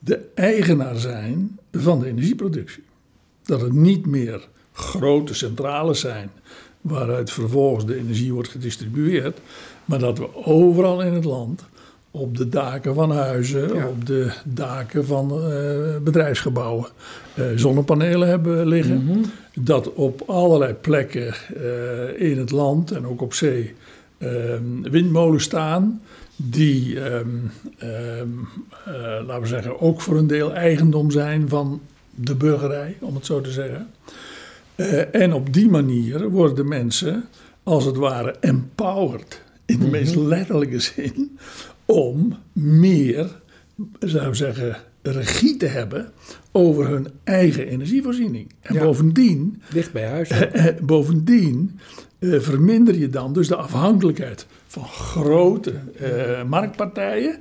de 0.00 0.20
eigenaar 0.34 0.96
zijn 0.96 1.58
van 1.72 2.00
de 2.00 2.06
energieproductie. 2.06 2.82
Dat 3.42 3.60
het 3.60 3.72
niet 3.72 4.06
meer 4.06 4.48
grote 4.72 5.34
centrales 5.34 6.00
zijn 6.00 6.30
waaruit 6.80 7.30
vervolgens 7.30 7.86
de 7.86 7.96
energie 7.96 8.32
wordt 8.32 8.48
gedistribueerd, 8.48 9.40
maar 9.84 9.98
dat 9.98 10.18
we 10.18 10.44
overal 10.44 11.02
in 11.02 11.12
het 11.12 11.24
land 11.24 11.64
op 12.16 12.36
de 12.36 12.48
daken 12.48 12.94
van 12.94 13.10
huizen, 13.10 13.86
op 13.88 14.06
de 14.06 14.32
daken 14.44 15.06
van 15.06 15.50
uh, 15.50 15.96
bedrijfsgebouwen 16.02 16.88
uh, 17.34 17.44
zonnepanelen 17.54 18.28
hebben 18.28 18.66
liggen. 18.66 19.02
Mm 19.02 19.08
-hmm. 19.08 19.22
Dat 19.54 19.92
op 19.92 20.22
allerlei 20.26 20.72
plekken 20.72 21.34
uh, 21.56 22.30
in 22.30 22.38
het 22.38 22.50
land 22.50 22.90
en 22.90 23.06
ook 23.06 23.20
op 23.22 23.34
zee 23.34 23.74
windmolens 24.82 25.44
staan. 25.44 26.00
Die, 26.36 27.00
um, 27.00 27.50
um, 27.82 28.48
laten 29.26 29.40
we 29.40 29.46
zeggen, 29.46 29.80
ook 29.80 30.00
voor 30.00 30.16
een 30.16 30.26
deel 30.26 30.52
eigendom 30.52 31.10
zijn 31.10 31.48
van 31.48 31.80
de 32.10 32.34
burgerij, 32.34 32.96
om 33.00 33.14
het 33.14 33.26
zo 33.26 33.40
te 33.40 33.50
zeggen. 33.50 33.90
en 35.12 35.32
op 35.32 35.52
die 35.52 35.68
manier 35.68 36.30
worden 36.30 36.68
mensen, 36.68 37.24
als 37.62 37.84
het 37.84 37.96
ware, 37.96 38.34
empowered 38.40 39.42
in 39.66 39.78
de 39.78 39.86
meest 39.86 40.16
mhm. 40.16 40.26
letterlijke 40.26 40.80
zin, 40.80 41.38
om 41.84 42.36
meer, 42.52 43.40
zou 43.98 44.28
ik 44.28 44.34
zeggen, 44.34 44.76
regie 45.02 45.56
te 45.56 45.66
hebben 45.66 46.12
over 46.52 46.88
hun 46.88 47.08
eigen 47.24 47.66
energievoorziening. 47.66 48.52
En 48.60 48.78
bovendien. 48.78 49.62
Dicht 49.72 49.92
bij 49.92 50.06
huis. 50.08 50.28
Eh, 50.28 50.66
eh, 50.66 50.76
bovendien 50.82 51.78
eh, 52.18 52.40
verminder 52.40 52.98
je 52.98 53.08
dan 53.08 53.32
dus 53.32 53.48
de 53.48 53.56
afhankelijkheid 53.56 54.46
van 54.66 54.84
grote 54.84 55.72
eh, 55.98 56.42
marktpartijen 56.44 57.38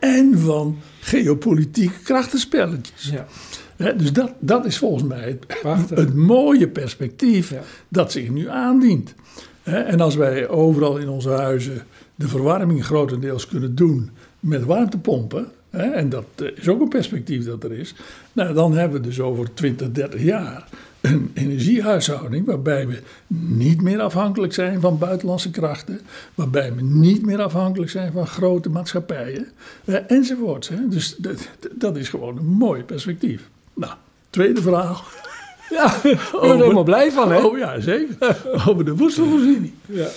en 0.00 0.38
van 0.38 0.78
geopolitieke 1.00 1.98
krachtenspelletjes. 2.02 3.10
Ja. 3.10 3.92
dus 3.92 4.12
dat, 4.12 4.32
dat 4.38 4.64
is 4.64 4.78
volgens 4.78 5.02
mij 5.02 5.38
het, 5.62 5.90
het 5.90 6.14
mooie 6.14 6.68
perspectief 6.68 7.50
ja. 7.50 7.60
dat 7.88 8.12
zich 8.12 8.28
nu 8.28 8.48
aandient. 8.48 9.14
en 9.62 10.00
als 10.00 10.14
wij 10.14 10.48
overal 10.48 10.96
in 10.96 11.08
onze 11.08 11.30
huizen 11.30 11.82
de 12.22 12.28
verwarming 12.28 12.84
grotendeels 12.84 13.46
kunnen 13.48 13.74
doen 13.74 14.10
met 14.40 14.64
warmtepompen, 14.64 15.48
hè, 15.70 15.82
en 15.82 16.08
dat 16.08 16.24
eh, 16.36 16.46
is 16.54 16.68
ook 16.68 16.80
een 16.80 16.88
perspectief 16.88 17.44
dat 17.44 17.64
er 17.64 17.72
is, 17.72 17.94
nou, 18.32 18.54
dan 18.54 18.76
hebben 18.76 19.00
we 19.00 19.06
dus 19.06 19.20
over 19.20 19.54
20, 19.54 19.92
30 19.92 20.22
jaar 20.22 20.68
een 21.00 21.30
energiehuishouding 21.34 22.46
waarbij 22.46 22.86
we 22.86 23.02
niet 23.26 23.82
meer 23.82 24.00
afhankelijk 24.00 24.52
zijn 24.52 24.80
van 24.80 24.98
buitenlandse 24.98 25.50
krachten, 25.50 26.00
waarbij 26.34 26.74
we 26.74 26.82
niet 26.82 27.26
meer 27.26 27.42
afhankelijk 27.42 27.90
zijn 27.90 28.12
van 28.12 28.26
grote 28.26 28.68
maatschappijen, 28.70 29.48
enzovoorts. 30.06 30.68
Hè. 30.68 30.88
Dus 30.88 31.16
dat, 31.16 31.48
dat 31.72 31.96
is 31.96 32.08
gewoon 32.08 32.38
een 32.38 32.46
mooi 32.46 32.82
perspectief. 32.82 33.48
Nou, 33.74 33.92
tweede 34.30 34.62
verhaal. 34.62 35.04
Ja, 35.70 35.86
daar 36.02 36.40
ben 36.40 36.50
er 36.50 36.56
helemaal 36.56 36.82
blij 36.82 37.12
van, 37.12 37.32
hè? 37.32 37.40
Oh 37.40 37.58
ja, 37.58 37.80
zeker. 37.80 38.16
Over 38.68 38.84
de 38.84 38.96
voedselvoorziening. 38.96 39.72
Ja. 39.86 40.08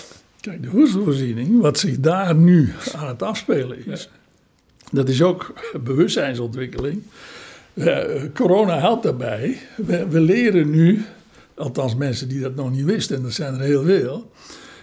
Kijk, 0.45 0.63
de 0.63 0.69
voedselvoorziening, 0.69 1.61
wat 1.61 1.79
zich 1.79 1.99
daar 1.99 2.35
nu 2.35 2.73
aan 2.95 3.07
het 3.07 3.21
afspelen 3.21 3.85
is, 3.85 4.09
dat 4.91 5.09
is 5.09 5.21
ook 5.21 5.53
bewustzijnsontwikkeling. 5.83 7.03
corona 8.33 8.79
helpt 8.79 9.03
daarbij. 9.03 9.57
We, 9.75 10.07
we, 10.07 10.19
leren 10.19 10.69
nu, 10.69 11.05
althans 11.55 11.95
mensen 11.95 12.29
die 12.29 12.39
dat 12.39 12.55
nog 12.55 12.71
niet 12.71 12.85
wisten, 12.85 13.15
en 13.15 13.23
dat 13.23 13.33
zijn 13.33 13.53
er 13.53 13.59
heel 13.59 13.83
veel, 13.83 14.31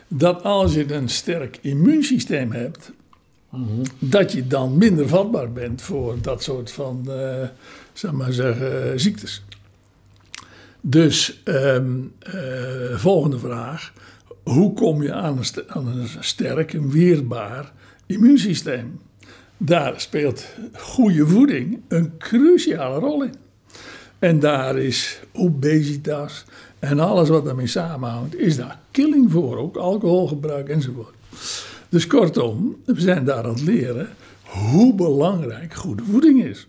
dat 0.09 0.43
als 0.43 0.75
je 0.75 0.93
een 0.93 1.09
sterk 1.09 1.59
immuunsysteem 1.61 2.53
hebt, 2.53 2.93
dat 3.99 4.33
je 4.33 4.47
dan 4.47 4.79
minder 4.79 5.09
vatbaar 5.09 5.53
bent 5.53 5.83
voor 5.83 6.17
dat 6.21 6.43
soort 6.43 6.71
van, 6.71 7.05
uh, 7.09 7.49
zeg 7.93 8.13
maar 8.13 8.33
zeggen, 8.33 9.01
ziektes. 9.01 9.43
Dus 10.81 11.43
um, 11.45 12.13
uh, 12.35 12.97
volgende 12.97 13.39
vraag 13.39 13.93
hoe 14.43 14.73
kom 14.73 15.03
je 15.03 15.13
aan 15.13 15.39
een, 15.39 15.87
een 15.87 16.09
sterk 16.21 16.75
en 16.75 16.91
weerbaar 16.91 17.73
immuunsysteem? 18.07 19.01
Daar 19.57 20.01
speelt 20.01 20.47
goede 20.73 21.27
voeding 21.27 21.81
een 21.89 22.13
cruciale 22.19 22.99
rol 22.99 23.23
in. 23.23 23.35
En 24.19 24.39
daar 24.39 24.79
is 24.79 25.21
obesitas 25.33 26.45
en 26.79 27.01
alles 27.01 27.29
wat 27.29 27.45
daarmee 27.45 27.67
samenhangt, 27.67 28.37
is 28.39 28.57
daar 28.57 28.79
killing 28.91 29.31
voor. 29.31 29.59
Ook 29.59 29.77
alcoholgebruik 29.77 30.69
enzovoort. 30.69 31.15
Dus 31.89 32.07
kortom, 32.07 32.77
we 32.85 33.01
zijn 33.01 33.25
daar 33.25 33.45
aan 33.45 33.51
het 33.51 33.63
leren 33.63 34.09
hoe 34.43 34.95
belangrijk 34.95 35.75
goede 35.75 36.03
voeding 36.11 36.45
is. 36.45 36.69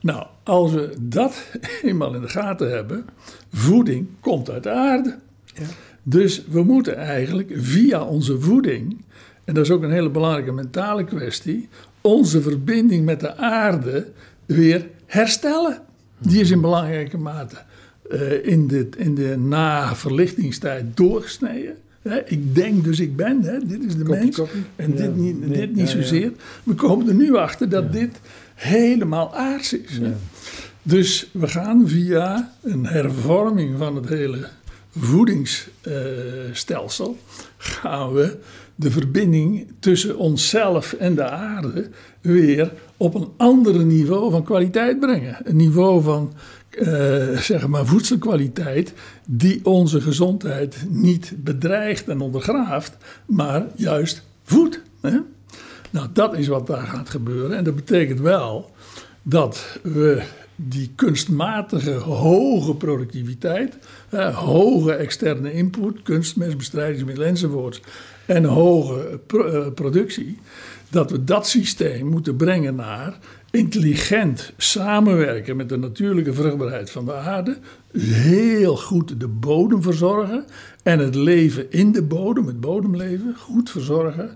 Nou, 0.00 0.26
als 0.42 0.72
we 0.72 0.96
dat 1.00 1.44
eenmaal 1.82 2.14
in 2.14 2.20
de 2.20 2.28
gaten 2.28 2.70
hebben, 2.70 3.04
voeding 3.52 4.06
komt 4.20 4.50
uit 4.50 4.62
de 4.62 4.70
aarde. 4.70 5.18
Ja. 5.54 5.66
Dus 6.02 6.44
we 6.50 6.62
moeten 6.62 6.96
eigenlijk 6.96 7.52
via 7.54 8.04
onze 8.04 8.40
voeding, 8.40 9.04
en 9.44 9.54
dat 9.54 9.64
is 9.64 9.70
ook 9.70 9.82
een 9.82 9.90
hele 9.90 10.10
belangrijke 10.10 10.52
mentale 10.52 11.04
kwestie, 11.04 11.68
onze 12.00 12.42
verbinding 12.42 13.04
met 13.04 13.20
de 13.20 13.36
aarde 13.36 14.06
weer 14.46 14.86
herstellen. 15.06 15.78
Die 16.18 16.40
is 16.40 16.50
in 16.50 16.60
belangrijke 16.60 17.18
mate 17.18 17.56
uh, 18.10 18.46
in, 18.46 18.66
de, 18.66 18.88
in 18.96 19.14
de 19.14 19.36
na-verlichtingstijd 19.38 20.96
doorgesneden. 20.96 21.76
ik 22.24 22.54
denk 22.54 22.84
dus 22.84 23.00
ik 23.00 23.16
ben, 23.16 23.42
dit 23.68 23.84
is 23.84 23.96
de 23.96 24.04
mens. 24.04 24.40
En 24.76 24.94
dit 24.94 25.16
niet, 25.16 25.54
dit 25.54 25.74
niet 25.74 25.88
zozeer. 25.88 26.32
We 26.62 26.74
komen 26.74 27.08
er 27.08 27.14
nu 27.14 27.36
achter 27.36 27.68
dat 27.68 27.92
dit 27.92 28.20
helemaal 28.54 29.34
aards 29.36 29.72
is. 29.72 30.00
Dus 30.82 31.28
we 31.32 31.48
gaan 31.48 31.88
via 31.88 32.52
een 32.62 32.86
hervorming 32.86 33.78
van 33.78 33.96
het 33.96 34.08
hele 34.08 34.46
voedingsstelsel 34.96 37.18
gaan 37.56 38.12
we 38.12 38.38
de 38.74 38.90
verbinding 38.90 39.72
tussen 39.78 40.16
onszelf 40.16 40.92
en 40.92 41.14
de 41.14 41.30
aarde 41.30 41.90
weer 42.20 42.72
op 42.96 43.14
een 43.14 43.28
ander 43.36 43.84
niveau 43.84 44.30
van 44.30 44.44
kwaliteit 44.44 45.00
brengen. 45.00 45.36
Een 45.44 45.56
niveau 45.56 46.02
van 46.02 46.32
uh, 46.70 47.38
zeg 47.38 47.66
maar 47.66 47.86
voedselkwaliteit 47.86 48.92
die 49.26 49.64
onze 49.64 50.00
gezondheid 50.00 50.84
niet 50.88 51.32
bedreigt 51.36 52.08
en 52.08 52.20
ondergraaft, 52.20 52.96
maar 53.26 53.66
juist 53.76 54.22
voedt. 54.42 54.82
Hè? 55.00 55.18
Nou, 55.90 56.08
dat 56.12 56.36
is 56.36 56.46
wat 56.46 56.66
daar 56.66 56.86
gaat 56.86 57.10
gebeuren. 57.10 57.56
En 57.56 57.64
dat 57.64 57.74
betekent 57.74 58.20
wel 58.20 58.70
dat 59.22 59.78
we 59.82 60.22
die 60.68 60.92
kunstmatige 60.94 61.92
hoge 61.92 62.74
productiviteit, 62.74 63.78
hoge 64.32 64.92
externe 64.92 65.52
input, 65.52 66.02
kunstmest, 66.02 66.56
bestrijdingsmiddelen 66.56 67.28
enzovoort, 67.28 67.80
en 68.26 68.44
hoge 68.44 69.20
eh, 69.26 69.66
productie, 69.74 70.38
dat 70.88 71.10
we 71.10 71.24
dat 71.24 71.48
systeem 71.48 72.06
moeten 72.06 72.36
brengen 72.36 72.74
naar 72.74 73.18
intelligent 73.50 74.52
samenwerken 74.56 75.56
met 75.56 75.68
de 75.68 75.76
natuurlijke 75.76 76.34
vruchtbaarheid 76.34 76.90
van 76.90 77.04
de 77.04 77.14
aarde, 77.14 77.56
heel 77.98 78.76
goed 78.76 79.20
de 79.20 79.28
bodem 79.28 79.82
verzorgen 79.82 80.44
en 80.82 80.98
het 80.98 81.14
leven 81.14 81.70
in 81.70 81.92
de 81.92 82.02
bodem, 82.02 82.46
het 82.46 82.60
bodemleven, 82.60 83.34
goed 83.38 83.70
verzorgen, 83.70 84.30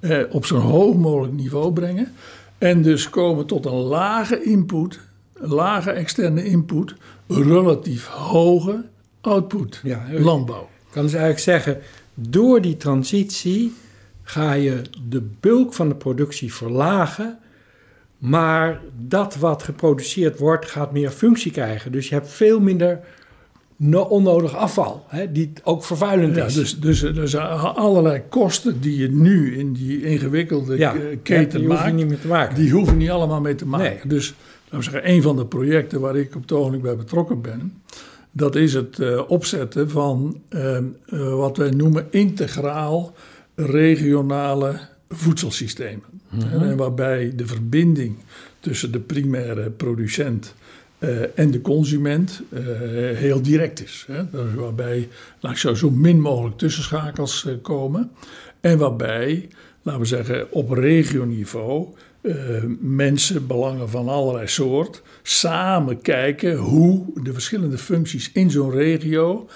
eh, 0.00 0.18
op 0.30 0.46
zo'n 0.46 0.60
hoog 0.60 0.96
mogelijk 0.96 1.34
niveau 1.34 1.72
brengen. 1.72 2.12
En 2.58 2.82
dus 2.82 3.10
komen 3.10 3.46
tot 3.46 3.66
een 3.66 3.72
lage 3.72 4.42
input 4.42 5.00
lage 5.38 5.90
externe 5.90 6.44
input, 6.44 6.94
relatief 7.28 8.06
hoge 8.06 8.84
output 9.20 9.80
ja, 9.82 10.04
landbouw. 10.18 10.62
Ik 10.62 10.94
kan 10.94 11.02
dus 11.02 11.12
eigenlijk 11.12 11.42
zeggen, 11.42 11.78
door 12.14 12.60
die 12.60 12.76
transitie 12.76 13.74
ga 14.22 14.52
je 14.52 14.82
de 15.08 15.28
bulk 15.40 15.74
van 15.74 15.88
de 15.88 15.94
productie 15.94 16.54
verlagen, 16.54 17.38
maar 18.18 18.80
dat 18.96 19.36
wat 19.36 19.62
geproduceerd 19.62 20.38
wordt 20.38 20.66
gaat 20.70 20.92
meer 20.92 21.10
functie 21.10 21.52
krijgen. 21.52 21.92
Dus 21.92 22.08
je 22.08 22.14
hebt 22.14 22.28
veel 22.28 22.60
minder 22.60 23.00
no- 23.76 24.00
onnodig 24.02 24.56
afval, 24.56 25.04
hè, 25.08 25.32
die 25.32 25.52
ook 25.62 25.84
vervuilend 25.84 26.36
Ja, 26.36 26.44
is. 26.44 26.54
dus, 26.54 26.78
dus 26.80 27.02
er 27.02 27.28
zijn 27.28 27.46
allerlei 27.58 28.22
kosten 28.28 28.80
die 28.80 28.96
je 28.96 29.08
nu 29.10 29.58
in 29.58 29.72
die 29.72 30.02
ingewikkelde 30.02 30.76
ja, 30.78 30.94
eh, 30.94 31.10
ja, 31.10 31.16
keten 31.22 31.58
die 31.60 31.68
hoef 31.68 31.76
je 31.78 31.82
maakt, 31.84 31.96
niet 31.96 32.08
meer 32.08 32.20
te 32.20 32.26
maken. 32.26 32.54
die 32.54 32.70
hoeven 32.70 32.96
niet 32.96 33.10
allemaal 33.10 33.40
mee 33.40 33.54
te 33.54 33.66
maken. 33.66 33.86
Nee. 33.86 34.00
Dus 34.04 34.34
we 34.70 34.82
zeggen, 34.82 35.10
een 35.10 35.22
van 35.22 35.36
de 35.36 35.46
projecten 35.46 36.00
waar 36.00 36.16
ik 36.16 36.34
op 36.34 36.42
het 36.42 36.52
ogenblik 36.52 36.82
bij 36.82 36.96
betrokken 36.96 37.40
ben, 37.40 37.82
dat 38.32 38.56
is 38.56 38.74
het 38.74 38.98
eh, 38.98 39.22
opzetten 39.26 39.90
van 39.90 40.40
ehm, 40.48 40.84
eh, 41.06 41.34
wat 41.34 41.56
wij 41.56 41.70
noemen 41.70 42.06
integraal 42.10 43.14
regionale 43.54 44.80
voedselsystemen. 45.08 46.04
Mhm. 46.30 46.62
En 46.62 46.76
waarbij 46.76 47.32
de 47.36 47.46
verbinding 47.46 48.16
tussen 48.60 48.92
de 48.92 49.00
primaire 49.00 49.70
producent 49.70 50.54
eh, 50.98 51.38
en 51.38 51.50
de 51.50 51.60
consument 51.60 52.42
heel 53.14 53.42
direct 53.42 53.82
is. 53.82 54.04
Hè? 54.06 54.30
Dus 54.30 54.54
waarbij 54.54 55.08
laat 55.40 55.52
ik 55.52 55.58
zo, 55.58 55.74
zo 55.74 55.90
min 55.90 56.20
mogelijk 56.20 56.58
tussenschakels 56.58 57.46
eh, 57.46 57.52
komen. 57.62 58.10
En 58.60 58.78
waarbij, 58.78 59.48
laten 59.82 60.00
we 60.00 60.06
zeggen, 60.06 60.52
op 60.52 60.70
regioniveau 60.70 61.88
eh, 62.20 62.34
mensen, 62.80 63.46
belangen 63.46 63.88
van 63.88 64.08
allerlei 64.08 64.46
soort, 64.46 65.02
samen 65.22 66.00
kijken 66.00 66.56
hoe 66.56 67.04
de 67.22 67.32
verschillende 67.32 67.78
functies 67.78 68.30
in 68.32 68.50
zo'n 68.50 68.70
regio 68.70 69.48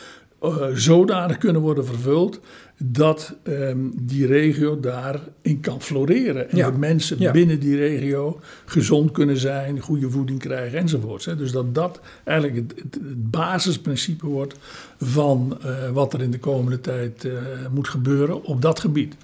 eh, 0.43 0.67
zodanig 0.75 1.39
kunnen 1.39 1.63
worden 1.63 1.87
vervuld 1.87 2.41
dat 2.85 3.37
ehm, 3.43 3.79
die 4.03 4.27
regio 4.27 4.81
daarin 4.81 5.61
kan 5.61 5.83
floreren. 5.83 6.51
En 6.51 6.57
Ja. 6.57 6.71
de 6.71 6.79
mensen 6.79 7.17
Ja. 7.21 7.31
binnen 7.33 7.61
die 7.61 7.77
regio 7.77 8.41
gezond 8.65 9.11
kunnen 9.11 9.37
zijn, 9.37 9.81
goede 9.81 10.11
voeding 10.11 10.39
krijgen 10.39 10.79
enzovoorts. 10.79 11.25
hè. 11.25 11.37
Dus 11.37 11.53
dat 11.53 11.75
dat 11.75 12.01
eigenlijk 12.25 12.57
het, 12.59 12.73
het, 12.83 12.95
het 12.95 13.31
basisprincipe 13.31 14.27
wordt 14.27 14.55
van 14.99 15.59
eh, 15.63 15.91
wat 15.91 16.13
er 16.13 16.23
in 16.23 16.31
de 16.31 16.39
komende 16.39 16.81
tijd 16.81 17.29
moet 17.71 17.89
gebeuren 17.89 18.45
op 18.45 18.63
dat 18.63 18.81
gebied. 18.81 19.15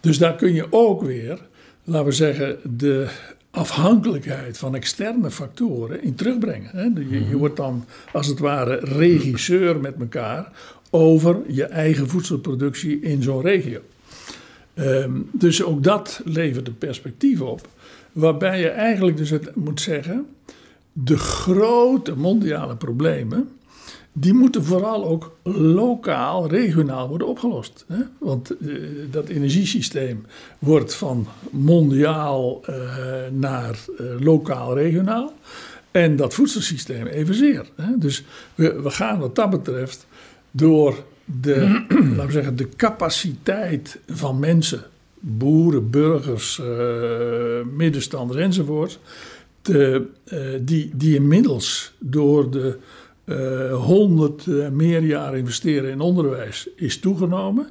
Dus 0.00 0.18
daar 0.18 0.34
kun 0.34 0.52
je 0.52 0.66
ook 0.70 1.02
weer, 1.02 1.46
laten 1.88 2.06
we 2.06 2.12
zeggen, 2.12 2.58
de 2.76 3.08
afhankelijkheid 3.50 4.58
van 4.58 4.74
externe 4.74 5.30
factoren 5.30 6.02
in 6.02 6.14
terugbrengen. 6.14 6.70
Hè? 6.72 6.82
Je, 6.82 7.28
je 7.28 7.36
wordt 7.36 7.56
dan 7.56 7.84
als 8.12 8.26
het 8.26 8.38
ware 8.38 8.76
regisseur 8.76 9.80
met 9.80 9.94
elkaar 10.00 10.52
over 10.90 11.36
je 11.46 11.64
eigen 11.64 12.08
voedselproductie 12.08 13.00
in 13.00 13.22
zo'n 13.22 13.42
regio. 13.42 13.80
Ehm, 14.74 15.12
dus 15.32 15.62
ook 15.62 15.82
dat 15.82 16.20
levert 16.24 16.66
een 16.66 16.78
perspectief 16.78 17.40
op, 17.40 17.68
waarbij 18.12 18.60
je 18.60 18.68
eigenlijk 18.68 19.16
dus 19.16 19.30
het 19.30 19.56
moet 19.56 19.80
zeggen, 19.80 20.26
de 20.92 21.16
grote 21.18 22.16
mondiale 22.16 22.76
problemen, 22.76 23.48
die 24.12 24.34
moeten 24.34 24.64
vooral 24.64 25.04
ook 25.04 25.36
lokaal, 25.52 26.48
regionaal 26.48 27.08
worden 27.08 27.26
opgelost. 27.26 27.84
Hè? 27.88 27.98
Want 28.18 28.50
eh, 28.50 28.74
dat 29.10 29.28
energiesysteem 29.28 30.26
wordt 30.58 30.94
van 30.94 31.26
mondiaal 31.50 32.60
eh, 32.64 32.74
naar 33.30 33.78
eh, 33.98 34.06
lokaal, 34.20 34.74
regionaal. 34.74 35.32
En 35.90 36.16
dat 36.16 36.34
voedselsysteem 36.34 37.06
evenzeer. 37.06 37.66
Hè? 37.76 37.98
Dus 37.98 38.24
we, 38.54 38.80
we 38.82 38.90
gaan 38.90 39.18
wat 39.18 39.34
dat 39.34 39.50
betreft 39.50 40.06
door 40.50 41.04
de, 41.24 41.84
laten 42.16 42.26
we 42.26 42.32
zeggen, 42.32 42.56
de 42.56 42.68
capaciteit 42.76 43.98
van 44.06 44.38
mensen, 44.38 44.82
boeren, 45.20 45.90
burgers, 45.90 46.60
middenstanders 47.76 48.40
enzovoort, 48.40 48.98
te, 49.60 50.06
die, 50.60 50.90
die 50.94 51.14
inmiddels 51.14 51.92
door 51.98 52.50
de 52.50 52.78
honderd 53.72 54.46
eh, 54.46 54.68
meer 54.68 55.02
jaar 55.02 55.36
investeren 55.36 55.90
in 55.90 56.00
onderwijs 56.00 56.68
is 56.76 56.98
toegenomen. 56.98 57.66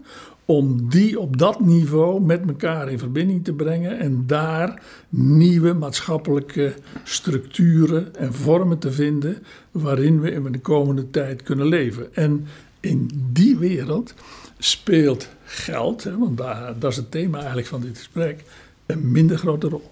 Om 0.46 0.90
die 0.90 1.20
op 1.20 1.38
dat 1.38 1.60
niveau 1.60 2.22
met 2.22 2.48
elkaar 2.48 2.92
in 2.92 3.00
verbinding 3.00 3.44
te 3.44 3.54
brengen 3.54 4.00
en 4.00 4.24
daar 4.28 4.82
nieuwe 5.10 5.74
maatschappelijke 5.74 6.74
structuren 7.04 8.16
en 8.16 8.34
vormen 8.34 8.78
te 8.78 8.92
vinden 8.92 9.44
waarin 9.72 10.22
we 10.22 10.32
in 10.32 10.52
de 10.52 10.60
komende 10.60 11.10
tijd 11.10 11.44
kunnen 11.44 11.68
leven. 11.68 12.16
En 12.16 12.48
in 12.80 13.10
die 13.32 13.58
wereld 13.58 14.14
speelt 14.58 15.30
geld, 15.44 16.04
hè, 16.04 16.18
want 16.18 16.38
daar, 16.38 16.80
dat 16.80 16.92
is 16.92 16.98
het 16.98 17.12
thema 17.12 17.38
eigenlijk 17.38 17.68
van 17.68 17.82
dit 17.82 17.98
gesprek, 17.98 18.44
een 18.86 19.12
minder 19.12 19.38
grote 19.38 19.68
rol 19.68 19.92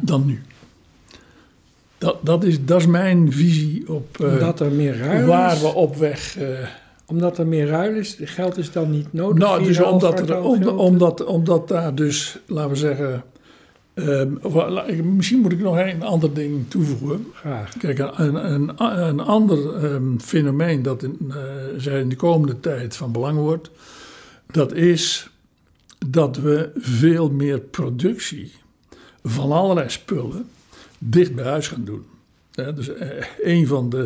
dan 0.00 0.26
nu. 0.26 0.40
Dat, 2.02 2.16
dat, 2.22 2.44
is, 2.44 2.64
dat 2.64 2.80
is 2.80 2.86
mijn 2.86 3.32
visie 3.32 3.88
op 3.92 4.20
eh, 4.20 4.32
Omdat 4.32 4.60
er 4.60 4.70
meer 4.72 4.98
ruil 4.98 5.26
waar 5.26 5.52
is. 5.54 5.60
we 5.60 5.74
op 5.74 5.96
weg. 5.96 6.36
eh, 6.38 6.46
Omdat 7.06 7.38
er 7.38 7.46
meer 7.46 7.66
ruil 7.66 7.94
is, 7.94 8.16
geld 8.20 8.56
is 8.56 8.72
dan 8.72 8.90
niet 8.90 9.12
nodig. 9.12 9.38
nou, 9.38 9.64
dus 9.64 9.80
omdat, 9.80 10.28
er, 10.28 10.40
omdat, 10.76 11.24
omdat, 11.24 11.68
daar 11.68 11.94
dus, 11.94 12.38
laten 12.46 12.70
we 12.70 12.76
zeggen. 12.76 13.22
ehm, 13.94 15.16
misschien 15.16 15.38
moet 15.40 15.52
ik 15.52 15.60
nog 15.60 15.78
een 15.78 16.02
ander 16.02 16.34
ding 16.34 16.64
toevoegen. 16.70 17.26
Graag. 17.32 17.76
Kijk, 17.78 17.98
een, 17.98 18.52
een, 18.52 18.72
een 19.08 19.20
ander 19.20 19.74
ehm, 19.84 20.18
fenomeen 20.18 20.82
dat 20.82 21.02
in, 21.02 21.16
eh, 21.30 21.36
zij 21.76 22.00
in 22.00 22.08
de 22.08 22.16
komende 22.16 22.60
tijd 22.60 22.96
van 22.96 23.12
belang 23.12 23.38
wordt, 23.38 23.70
dat 24.52 24.72
is 24.72 25.30
dat 26.06 26.36
we 26.36 26.70
veel 26.76 27.30
meer 27.30 27.58
productie 27.58 28.52
van 29.24 29.52
allerlei 29.52 29.88
spullen 29.90 30.46
dicht 31.04 31.34
bij 31.34 31.44
huis 31.44 31.68
gaan 31.68 31.84
doen. 31.84 32.04
Dus 32.74 32.94
eh, 32.94 33.08
een 33.42 33.66
van 33.66 33.90
de, 33.90 34.04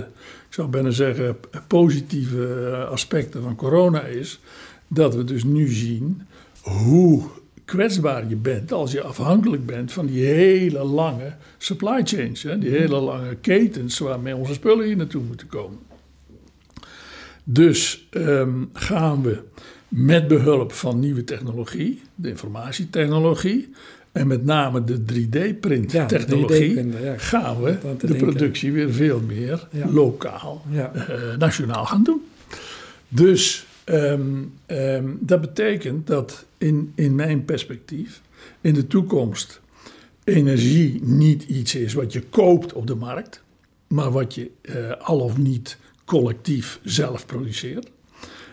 ik 0.48 0.54
zou 0.54 0.68
bijna 0.68 0.90
zeggen, 0.90 1.36
positieve 1.66 2.86
aspecten 2.90 3.42
van 3.42 3.56
corona 3.56 4.02
is 4.02 4.40
dat 4.88 5.14
we 5.14 5.24
dus 5.24 5.44
nu 5.44 5.68
zien 5.68 6.22
hoe 6.62 7.24
kwetsbaar 7.64 8.28
je 8.28 8.36
bent 8.36 8.72
als 8.72 8.92
je 8.92 9.02
afhankelijk 9.02 9.66
bent 9.66 9.92
van 9.92 10.06
die 10.06 10.24
hele 10.24 10.84
lange 10.84 11.34
supply 11.58 12.00
chains, 12.04 12.42
hè, 12.42 12.58
die 12.58 12.70
hele 12.70 12.96
lange 13.00 13.34
ketens 13.34 13.98
waarmee 13.98 14.36
onze 14.36 14.54
spullen 14.54 14.86
hier 14.86 14.96
naartoe 14.96 15.22
moeten 15.22 15.46
komen. 15.46 15.78
Dus 17.44 18.08
ehm, 18.10 18.64
gaan 18.72 19.22
we 19.22 19.42
met 19.88 20.28
behulp 20.28 20.72
van 20.72 21.00
nieuwe 21.00 21.24
technologie, 21.24 22.02
de 22.14 22.28
informatietechnologie 22.28 23.68
en 24.16 24.26
met 24.26 24.44
name 24.44 24.84
de 24.84 24.98
3D-print 25.12 25.92
Ja, 25.92 26.06
technologie, 26.06 26.70
3D-printen, 26.70 27.02
ja. 27.04 27.18
gaan 27.18 27.62
we 27.62 27.78
de 27.98 28.06
denken. 28.06 28.26
productie 28.26 28.72
weer 28.72 28.92
veel 28.92 29.20
meer 29.20 29.68
lokaal, 29.90 30.62
Ja. 30.70 30.92
eh, 30.94 31.36
nationaal 31.38 31.84
gaan 31.84 32.02
doen. 32.02 32.20
Dus 33.08 33.66
ehm, 33.84 34.20
ehm, 34.66 35.04
dat 35.20 35.40
betekent 35.40 36.06
dat 36.06 36.44
in, 36.58 36.92
in 36.94 37.14
mijn 37.14 37.44
perspectief 37.44 38.20
in 38.60 38.74
de 38.74 38.86
toekomst 38.86 39.60
energie 40.24 41.00
niet 41.04 41.42
iets 41.42 41.74
is 41.74 41.94
wat 41.94 42.12
je 42.12 42.20
koopt 42.22 42.72
op 42.72 42.86
de 42.86 42.94
markt, 42.94 43.42
maar 43.86 44.10
wat 44.10 44.34
je 44.34 44.50
eh, 44.62 44.90
al 44.98 45.20
of 45.20 45.38
niet 45.38 45.78
collectief 46.04 46.80
zelf 46.84 47.26
produceert. 47.26 47.90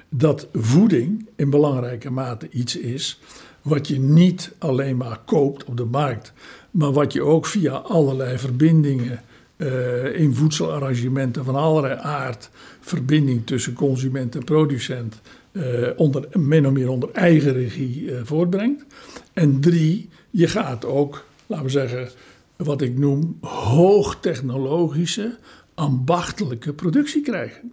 Dat 0.10 0.47
voeding 0.54 1.28
in 1.36 1.49
belangrijke 1.49 2.10
mate 2.12 2.47
iets 2.52 2.76
is 2.78 3.19
wat 3.63 3.88
je 3.88 3.99
niet 3.99 4.52
alleen 4.58 4.97
maar 4.97 5.19
koopt 5.26 5.63
op 5.63 5.78
de 5.78 5.86
markt, 5.86 6.34
maar 6.71 6.91
wat 6.91 7.13
je 7.13 7.21
ook 7.21 7.45
via 7.45 7.73
allerlei 7.73 8.38
verbindingen 8.38 9.21
eh, 9.56 10.19
in 10.19 10.36
voedselarrangementen 10.36 11.45
van 11.45 11.56
allerlei 11.56 11.99
aard, 12.02 12.49
verbinding 12.80 13.45
tussen 13.45 13.73
consument 13.73 14.36
en 14.36 14.43
producent, 14.43 15.21
eh, 15.52 15.89
onder, 15.95 16.28
min 16.34 16.67
of 16.67 16.73
meer 16.73 16.89
onder 16.89 17.10
eigen 17.12 17.54
regie 17.54 18.15
eh, 18.15 18.21
voortbrengt. 18.23 18.86
En 19.34 19.60
drie, 19.60 20.10
je 20.30 20.47
gaat 20.47 20.86
ook, 20.86 21.26
laten 21.45 21.65
we 21.65 21.71
zeggen, 21.71 22.10
wat 22.56 22.82
ik 22.82 22.97
noem 22.97 23.38
hoogtechnologische, 23.41 25.38
ambachtelijke 25.73 26.73
productie 26.73 27.21
krijgen. 27.21 27.71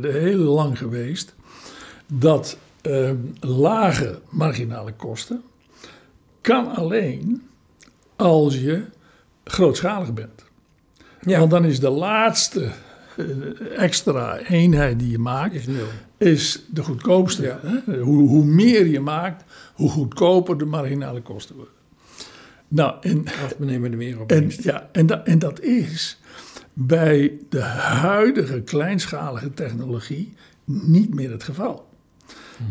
de 0.00 0.10
heel 0.12 0.38
lang 0.38 0.78
geweest 0.78 1.34
dat 2.06 2.58
lage 3.40 4.20
marginale 4.28 4.92
kosten 4.92 5.42
kan 6.40 6.74
alleen 6.74 7.42
als 8.16 8.54
je 8.54 8.82
grootschalig 9.44 10.14
bent. 10.14 10.44
Ja. 11.20 11.38
Want 11.38 11.50
dan 11.50 11.64
is 11.64 11.80
de 11.80 11.90
laatste 11.90 12.70
extra 13.76 14.38
eenheid 14.38 14.98
die 14.98 15.10
je 15.10 15.18
maakt, 15.18 15.54
Is 15.54 15.66
nul. 15.66 15.88
Is 16.18 16.64
de 16.70 16.82
goedkoopste. 16.82 17.42
Ja. 17.42 17.60
Hè? 17.62 18.00
Hoe, 18.00 18.28
hoe 18.28 18.44
meer 18.44 18.86
je 18.86 19.00
maakt, 19.00 19.44
hoe 19.74 19.90
goedkoper 19.90 20.58
de 20.58 20.64
marginale 20.64 21.22
kosten 21.22 21.56
worden. 21.56 21.74
Nou, 22.68 22.94
en, 23.00 23.18
Of 23.20 23.54
we 23.58 23.64
nemen 23.64 23.90
er 23.90 23.96
meer 23.96 24.20
op. 24.20 24.32
en, 24.32 24.50
ja, 24.62 24.88
en, 24.92 25.06
dat, 25.06 25.26
en 25.26 25.38
dat 25.38 25.60
is 25.60 26.20
bij 26.72 27.32
de 27.48 27.60
huidige 27.60 28.60
kleinschalige 28.60 29.54
technologie 29.54 30.34
niet 30.64 31.14
meer 31.14 31.30
het 31.30 31.42
geval. 31.42 31.88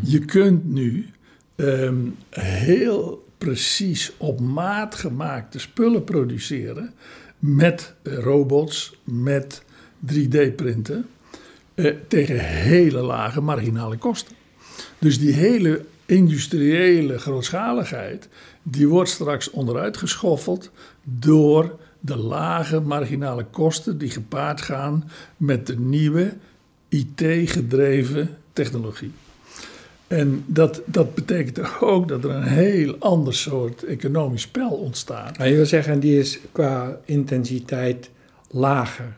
Je 0.04 0.20
kunt 0.20 0.66
nu 0.72 1.10
ehm, 1.56 1.96
heel 2.30 3.26
precies 3.38 4.12
op 4.18 4.40
maat 4.40 4.96
gemaakte 4.96 5.60
spullen 5.60 6.04
produceren 6.04 6.94
met 7.40 7.94
robots, 8.04 9.00
met 9.04 9.64
3D-printen, 10.14 11.06
eh, 11.76 11.94
tegen 12.08 12.40
hele 12.40 13.02
lage 13.02 13.42
marginale 13.42 13.98
kosten. 13.98 14.36
Dus 15.00 15.20
die 15.20 15.34
hele 15.34 15.86
industriële 16.06 17.18
grootschaligheid, 17.18 18.30
die 18.64 18.88
wordt 18.88 19.10
straks 19.10 19.50
onderuit 19.50 19.98
geschoffeld 19.98 20.72
door 21.04 21.80
de 22.00 22.18
lage 22.18 22.80
marginale 22.80 23.44
kosten 23.44 23.98
die 23.98 24.10
gepaard 24.10 24.62
gaan 24.62 25.10
met 25.38 25.68
de 25.68 25.80
nieuwe 25.80 26.34
IT-gedreven 26.90 28.38
technologie. 28.54 29.12
En 30.08 30.44
dat, 30.46 30.82
dat 30.86 31.16
betekent 31.16 31.82
ook 31.82 32.08
dat 32.08 32.24
er 32.24 32.30
een 32.30 32.44
heel 32.44 32.96
ander 33.00 33.34
soort 33.34 33.84
economisch 33.84 34.42
spel 34.42 34.70
ontstaat. 34.70 35.38
Maar 35.38 35.50
je 35.50 35.56
wil 35.56 35.66
zeggen, 35.66 36.00
die 36.00 36.20
is 36.20 36.40
qua 36.52 37.00
intensiteit 37.06 38.10
lager. 38.50 39.14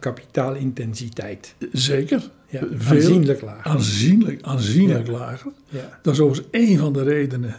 Kapitaalintensiteit. 0.00 1.54
Zeker. 1.72 2.30
Ja, 2.48 2.62
Veel- 2.74 2.96
aanzienlijk 2.96 3.40
lager. 3.40 3.64
Aanzienlijk, 3.72 4.42
aanzienlijk 4.42 5.06
Ja. 5.06 5.12
lager. 5.12 5.52
Ja. 5.68 5.98
Dat 6.02 6.14
is 6.14 6.20
overigens 6.20 6.48
één 6.50 6.78
van 6.78 6.92
de 6.92 7.02
redenen 7.02 7.56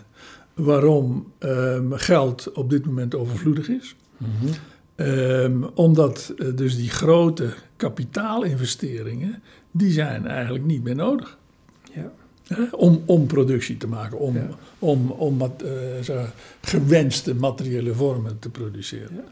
waarom 0.54 1.32
ehm, 1.40 1.92
geld 1.92 2.52
op 2.52 2.70
dit 2.70 2.86
moment 2.86 3.16
overvloedig 3.16 3.70
is. 3.70 3.96
Mhm. 4.18 4.30
Ehm, 4.96 5.64
omdat 5.74 6.34
eh, 6.38 6.48
dus 6.56 6.76
die 6.76 6.90
grote 6.90 7.54
kapitaalinvesteringen, 7.76 9.42
die 9.72 9.92
zijn 9.92 10.28
eigenlijk 10.28 10.66
niet 10.66 10.84
meer 10.84 10.96
nodig. 10.96 11.38
Ja. 11.94 12.12
Om, 12.72 13.02
om 13.06 13.28
productie 13.28 13.78
te 13.78 13.88
maken, 13.88 14.20
om, 14.20 14.38
om, 14.80 15.12
om 15.12 15.38
wat, 15.38 15.62
eh, 15.62 16.04
zo, 16.04 16.26
gewenste 16.62 17.36
materiële 17.36 17.94
vormen 17.94 18.40
te 18.40 18.50
produceren. 18.50 19.24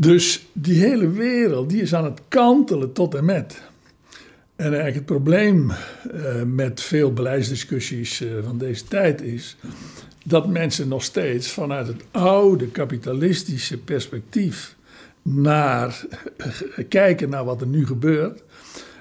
Dus 0.00 0.46
die 0.52 0.78
hele 0.78 1.10
wereld 1.10 1.70
die 1.70 1.82
is 1.82 1.94
aan 1.94 2.04
het 2.04 2.20
kantelen 2.28 2.92
tot 2.92 3.14
en 3.14 3.24
met. 3.24 3.62
En 4.56 4.64
eigenlijk 4.66 4.94
het 4.94 5.04
probleem 5.04 5.70
eh, 5.70 6.42
met 6.42 6.80
veel 6.80 7.12
beleidsdiscussies 7.12 8.20
eh, 8.20 8.28
van 8.44 8.58
deze 8.58 8.84
tijd 8.84 9.22
is 9.22 9.56
dat 10.24 10.48
mensen 10.48 10.88
nog 10.88 11.02
steeds 11.02 11.50
vanuit 11.50 11.86
het 11.86 12.04
oude 12.10 12.68
kapitalistische 12.68 13.78
perspectief 13.78 14.76
naar 15.22 16.04
kijken 16.88 17.28
naar 17.28 17.44
wat 17.44 17.60
er 17.60 17.66
nu 17.66 17.86
gebeurt. 17.86 18.42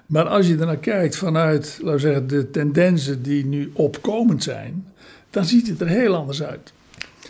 Maar 0.05 0.25
als 0.25 0.47
je 0.47 0.57
er 0.57 0.65
naar 0.65 0.77
kijkt 0.77 1.15
vanuit, 1.15 1.77
laten 1.81 1.93
we 1.93 1.99
zeggen, 1.99 2.27
de 2.27 2.51
tendensen 2.51 3.21
die 3.21 3.45
nu 3.45 3.71
opkomend 3.73 4.43
zijn, 4.43 4.87
dan 5.29 5.45
ziet 5.45 5.67
het 5.67 5.81
er 5.81 5.87
heel 5.87 6.15
anders 6.15 6.43
uit. 6.43 6.73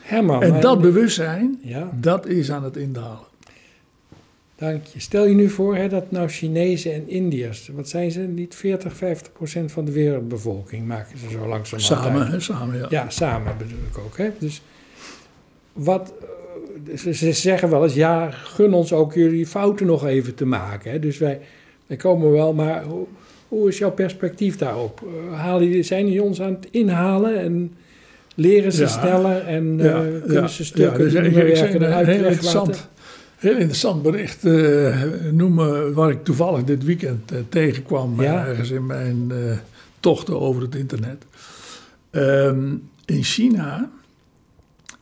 Herman, 0.01 0.43
En 0.43 0.61
dat 0.61 0.81
bewustzijn, 0.81 1.59
Ja, 1.61 1.91
dat 1.99 2.27
is 2.27 2.51
aan 2.51 2.63
het 2.63 2.77
indalen. 2.77 3.26
Dank 4.57 4.85
je. 4.85 4.99
Stel 4.99 5.25
je 5.25 5.35
nu 5.35 5.49
voor 5.49 5.75
hè, 5.75 5.87
dat 5.87 6.11
nou 6.11 6.27
Chinezen 6.27 6.93
en 6.93 7.09
Indiërs, 7.09 7.69
wat 7.75 7.89
zijn 7.89 8.11
ze, 8.11 8.19
niet 8.19 8.55
40, 8.55 8.95
50 8.95 9.31
procent 9.31 9.71
van 9.71 9.85
de 9.85 9.91
wereldbevolking 9.91 10.87
maken 10.87 11.17
ze 11.17 11.29
zo 11.29 11.47
langzaam 11.47 11.79
Samen, 11.79 12.27
hè, 12.31 12.39
samen, 12.39 12.77
ja. 12.77 12.87
Ja, 12.89 13.09
samen 13.09 13.57
bedoel 13.57 13.79
ik 13.91 13.97
ook. 13.97 14.17
Hè? 14.17 14.29
Dus 14.39 14.61
wat, 15.73 16.13
eh, 16.91 16.97
ze, 16.97 17.13
ze 17.13 17.31
zeggen 17.33 17.69
wel 17.69 17.83
eens, 17.83 17.93
ja, 17.93 18.31
gun 18.31 18.73
ons 18.73 18.93
ook 18.93 19.13
jullie 19.13 19.47
fouten 19.47 19.85
nog 19.85 20.05
even 20.05 20.35
te 20.35 20.45
maken. 20.45 20.91
Hè? 20.91 20.99
Dus 20.99 21.17
wij, 21.17 21.39
wij 21.87 21.97
komen 21.97 22.31
wel, 22.31 22.53
maar 22.53 22.83
hoe, 22.83 23.05
hoe 23.47 23.67
is 23.67 23.77
jouw 23.77 23.91
perspectief 23.91 24.57
daarop? 24.57 25.01
Eh, 25.31 25.39
halen 25.39 25.85
zijn 25.85 26.05
jullie 26.05 26.21
ons 26.23 26.41
aan 26.41 26.53
het 26.53 26.67
inhalen 26.71 27.39
en 27.39 27.73
leren 28.35 28.71
ze 28.71 28.81
Ja. 28.81 28.87
sneller 28.87 29.41
en 29.45 29.77
Ja, 29.77 29.83
eh, 29.83 30.13
ja, 30.13 30.19
kunnen 30.25 30.49
ze 30.49 30.65
stukken 30.65 30.99
dus 30.99 31.11
die 31.11 31.21
ik- 31.21 31.27
ik 31.47 31.55
zeg 31.55 31.71
werken 31.71 31.87
eruit 31.87 32.07
heel 32.07 32.25
interessant, 32.25 32.89
heel 33.37 33.55
interessant 33.57 34.01
bericht 34.01 34.45
eh, 34.45 35.03
noemen, 35.31 35.93
waar 35.93 36.09
ik 36.09 36.23
toevallig 36.23 36.63
dit 36.63 36.83
weekend 36.83 37.31
eh, 37.31 37.39
tegenkwam, 37.49 38.21
Ja. 38.21 38.43
eh, 38.43 38.49
ergens 38.49 38.69
in 38.69 38.85
mijn 38.85 39.31
tochten 39.99 40.39
over 40.39 40.61
het 40.61 40.75
internet. 40.75 41.25
Ehm, 42.09 42.75
in 43.05 43.23
China 43.23 43.89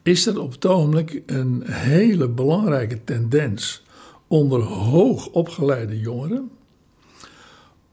is 0.02 0.26
er 0.26 0.40
op 0.40 0.52
het 0.52 0.66
ogenblik 0.66 1.22
een 1.26 1.64
hele 1.66 2.28
belangrijke 2.28 3.04
tendens 3.04 3.84
onder 4.28 4.62
hoogopgeleide 4.62 6.00
jongeren 6.00 6.50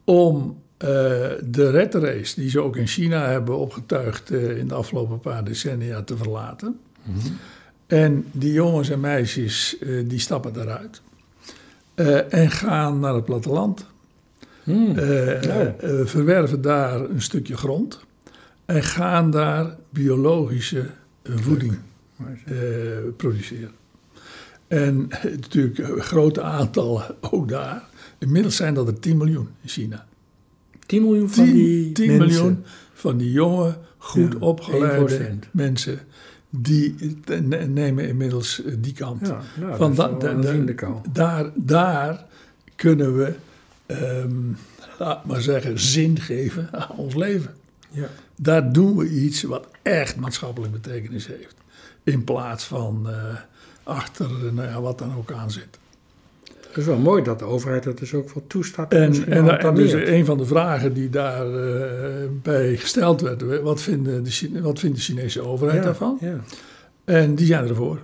om 0.05 0.61
de 1.45 1.71
red 1.71 1.95
race 1.95 2.41
die 2.41 2.51
ze 2.51 2.61
ook 2.61 2.77
in 2.77 2.87
China 2.87 3.27
hebben 3.27 3.59
opgetuigd 3.59 4.31
in 4.31 4.69
de 4.69 4.75
afgelopen 4.75 5.21
paar 5.21 5.45
decennia 5.45 6.03
te 6.03 6.17
verlaten. 6.17 6.81
En 7.93 8.25
die 8.33 8.53
jongens 8.53 8.91
en 8.91 9.01
meisjes 9.01 9.79
eh, 9.79 9.89
die 10.07 10.19
stappen 10.19 10.53
daaruit 10.53 11.03
eh, 11.95 12.33
en 12.35 12.51
gaan 12.51 13.01
naar 13.01 13.15
het 13.15 13.25
platteland. 13.25 13.87
Hmm, 14.63 14.99
Eh, 14.99 15.71
verwerven 16.05 16.61
daar 16.63 17.01
een 17.01 17.23
stukje 17.23 17.57
grond 17.57 18.01
en 18.65 18.83
gaan 18.83 19.31
daar 19.31 19.77
biologische 19.91 20.87
voeding 21.25 21.79
produceren. 23.17 23.71
En 24.69 25.09
natuurlijk 25.23 26.03
grote 26.05 26.43
aantallen 26.43 27.17
ook 27.31 27.49
daar. 27.49 27.85
Inmiddels 28.19 28.57
zijn 28.57 28.75
dat 28.75 28.89
er 28.89 29.01
10 29.01 29.17
miljoen 29.17 29.49
in 29.63 29.69
China. 29.69 30.07
10 30.87 31.03
miljoen 31.03 31.31
van 31.31 31.45
10, 31.45 31.55
die 31.55 31.93
10 31.93 32.07
mensen. 32.17 32.27
miljoen 32.43 32.65
van 32.93 33.17
die 33.17 33.33
jonge, 33.33 33.77
goed 33.99 34.33
Ja, 34.33 34.39
opgeleide 34.39 35.19
1%. 35.47 35.49
mensen. 35.51 35.99
Die 36.55 36.95
ne- 37.43 37.67
nemen 37.67 38.09
inmiddels 38.09 38.63
eh, 38.65 38.75
die 38.79 38.93
kant. 38.93 39.27
Ja, 39.27 39.41
nou, 39.61 39.77
Van 39.77 39.95
dat 39.95 40.11
is 40.23 40.47
da- 40.47 41.03
daar, 41.13 41.51
daar 41.55 42.25
kunnen 42.77 43.17
we, 43.17 43.35
ehm, 43.87 44.33
laat 44.99 45.25
maar 45.25 45.41
zeggen, 45.41 45.79
zin 45.81 46.21
geven 46.21 46.69
aan 46.73 46.97
ons 46.97 47.15
leven. 47.15 47.55
Ja. 47.91 48.09
Daar 48.37 48.73
doen 48.73 48.97
we 48.97 49.09
iets 49.11 49.43
wat 49.43 49.67
echt 49.83 50.17
maatschappelijk 50.17 50.73
betekenis 50.73 51.27
heeft. 51.27 51.55
In 52.03 52.25
plaats 52.25 52.65
van 52.65 53.09
eh, 53.09 53.37
achter 53.83 54.31
nou 54.53 54.69
ja, 54.69 54.81
wat 54.81 54.99
dan 54.99 55.15
ook 55.17 55.33
aan 55.33 55.51
zit. 55.51 55.79
Het 56.73 56.81
is 56.81 56.87
wel 56.87 56.99
mooi 56.99 57.23
dat 57.23 57.39
de 57.39 57.45
overheid 57.45 57.83
dat 57.83 57.99
dus 57.99 58.15
ook 58.15 58.35
wel 58.35 58.45
toestaat. 58.47 58.93
En, 58.93 59.27
en, 59.27 59.59
en 59.59 59.75
dus 59.75 59.93
een 59.93 60.25
van 60.25 60.39
de 60.39 60.47
vragen 60.47 60.93
die 60.93 61.11
daarbij 61.11 62.29
bij 62.43 62.77
gesteld 62.77 63.21
werd, 63.21 63.61
wat, 63.63 63.83
vinden 63.83 64.25
de, 64.25 64.61
wat 64.63 64.79
vindt 64.79 64.97
de 64.97 65.03
Chinese 65.03 65.47
overheid 65.47 65.79
Ja, 65.79 65.85
daarvan? 65.85 66.19
Ja, 66.21 66.37
En 67.05 67.35
die 67.35 67.47
zijn 67.47 67.69
ervoor. 67.69 67.99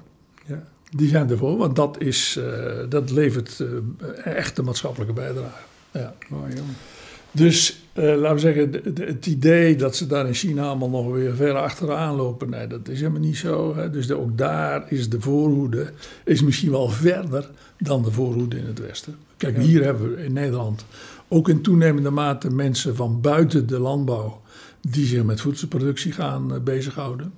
ja. 0.46 0.64
Die 0.90 1.08
zijn 1.08 1.30
ervoor, 1.30 1.56
want 1.56 1.76
dat, 1.76 2.00
is, 2.00 2.36
eh, 2.36 2.74
dat 2.88 3.10
levert 3.10 3.60
eh, 3.60 4.36
echt 4.36 4.62
maatschappelijke 4.62 5.12
bijdrage. 5.14 5.62
Ja. 5.90 6.14
Mooi. 6.28 6.52
Dus 7.30 7.87
eh, 7.98 8.16
laten 8.16 8.34
we 8.34 8.40
zeggen, 8.40 8.70
de- 8.70 8.92
de- 8.92 9.04
het 9.04 9.26
idee 9.26 9.76
dat 9.76 9.96
ze 9.96 10.06
daar 10.06 10.26
in 10.26 10.34
China 10.34 10.66
allemaal 10.66 10.90
nog 10.90 11.12
weer 11.12 11.34
ver 11.36 11.54
achteraan 11.54 12.14
lopen, 12.16 12.50
nee, 12.50 12.66
dat 12.66 12.88
is 12.88 12.98
helemaal 12.98 13.20
niet 13.20 13.36
zo. 13.36 13.76
Hè. 13.76 13.90
Dus 13.90 14.06
de- 14.06 14.18
ook 14.18 14.38
daar 14.38 14.84
is 14.92 15.08
de 15.08 15.20
voorhoede 15.20 15.90
is 16.24 16.42
misschien 16.42 16.70
wel 16.70 16.88
verder 16.88 17.50
dan 17.78 18.02
de 18.02 18.10
voorhoede 18.10 18.56
in 18.58 18.66
het 18.66 18.78
Westen. 18.80 19.16
Kijk, 19.36 19.56
Ja. 19.56 19.62
hier 19.62 19.84
hebben 19.84 20.14
we 20.14 20.24
in 20.24 20.32
Nederland 20.32 20.84
ook 21.28 21.48
in 21.48 21.60
toenemende 21.62 22.10
mate 22.10 22.50
mensen 22.50 22.96
van 22.96 23.20
buiten 23.20 23.66
de 23.66 23.78
landbouw 23.78 24.40
die 24.80 25.06
zich 25.06 25.22
met 25.24 25.40
voedselproductie 25.40 26.12
gaan 26.12 26.54
eh, 26.54 26.60
bezighouden. 26.60 27.32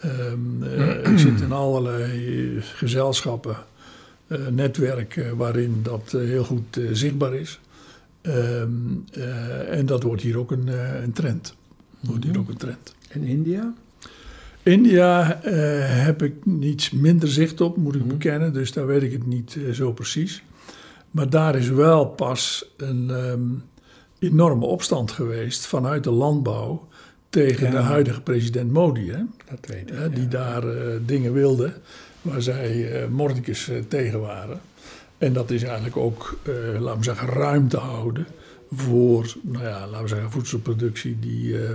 Ehm, 0.00 0.62
eh, 0.62 1.12
ik 1.12 1.18
zit 1.18 1.40
in 1.40 1.52
allerlei 1.52 2.56
eh, 2.56 2.62
gezelschappen, 2.62 3.56
netwerken 4.50 5.36
waarin 5.36 5.80
dat 5.82 6.02
heel 6.10 6.44
goed 6.44 6.80
zichtbaar 6.92 7.34
is. 7.34 7.60
Ehm, 8.22 8.70
eh, 9.12 9.78
en 9.78 9.86
dat 9.86 10.02
wordt 10.02 10.22
hier 10.22 10.38
ook 10.38 10.50
een, 10.50 10.68
eh, 10.68 11.02
een 11.02 11.12
trend. 11.12 11.54
Wordt 12.00 12.24
hier 12.24 12.38
ook 12.38 12.48
een 12.48 12.56
trend. 12.56 12.94
En 13.08 13.22
India? 13.22 13.74
India 14.62 15.42
eh, 15.42 15.52
heb 16.04 16.22
ik 16.22 16.34
niets 16.44 16.90
minder 16.90 17.28
zicht 17.28 17.60
op, 17.60 17.76
moet 17.76 17.94
ik 17.94 18.00
Mhm. 18.00 18.10
bekennen. 18.10 18.52
Dus 18.52 18.72
daar 18.72 18.86
weet 18.86 19.02
ik 19.02 19.12
het 19.12 19.26
niet 19.26 19.58
zo 19.72 19.92
precies. 19.92 20.42
Maar 21.10 21.30
daar 21.30 21.56
is 21.56 21.68
wel 21.68 22.06
pas 22.06 22.72
een 22.76 23.10
ehm, 23.10 23.40
enorme 24.18 24.64
opstand 24.66 25.10
geweest 25.10 25.66
vanuit 25.66 26.04
de 26.04 26.10
landbouw 26.10 26.88
tegen 27.28 27.64
Ja. 27.66 27.70
de 27.70 27.76
huidige 27.76 28.20
president 28.20 28.70
Modi. 28.70 29.10
Hè? 29.10 29.22
Dat 29.50 29.66
weet 29.66 29.90
ik. 29.90 30.14
Die 30.14 30.22
ja. 30.22 30.28
daar 30.28 30.64
dingen 31.06 31.32
wilde 31.32 31.72
waar 32.22 32.42
zij 32.42 33.06
mordicus 33.10 33.70
tegen 33.88 34.20
waren. 34.20 34.60
En 35.20 35.32
dat 35.32 35.50
is 35.50 35.62
eigenlijk 35.62 35.96
ook, 35.96 36.38
eh, 36.42 36.80
laten 36.80 36.98
we 36.98 37.04
zeggen, 37.04 37.28
ruimte 37.28 37.76
houden 37.76 38.26
voor, 38.70 39.34
nou 39.42 39.64
ja, 39.64 39.86
laten 39.86 40.02
we 40.02 40.08
zeggen, 40.08 40.30
voedselproductie 40.30 41.16
die, 41.20 41.58
eh, 41.58 41.70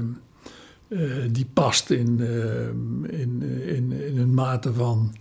eh, 0.87 0.99
die 1.31 1.47
past 1.53 1.89
in, 1.89 2.17
eh, 2.21 3.19
in, 3.19 3.41
in, 3.65 3.91
in 3.91 4.17
een 4.17 4.33
mate 4.33 4.73
van, 4.73 5.15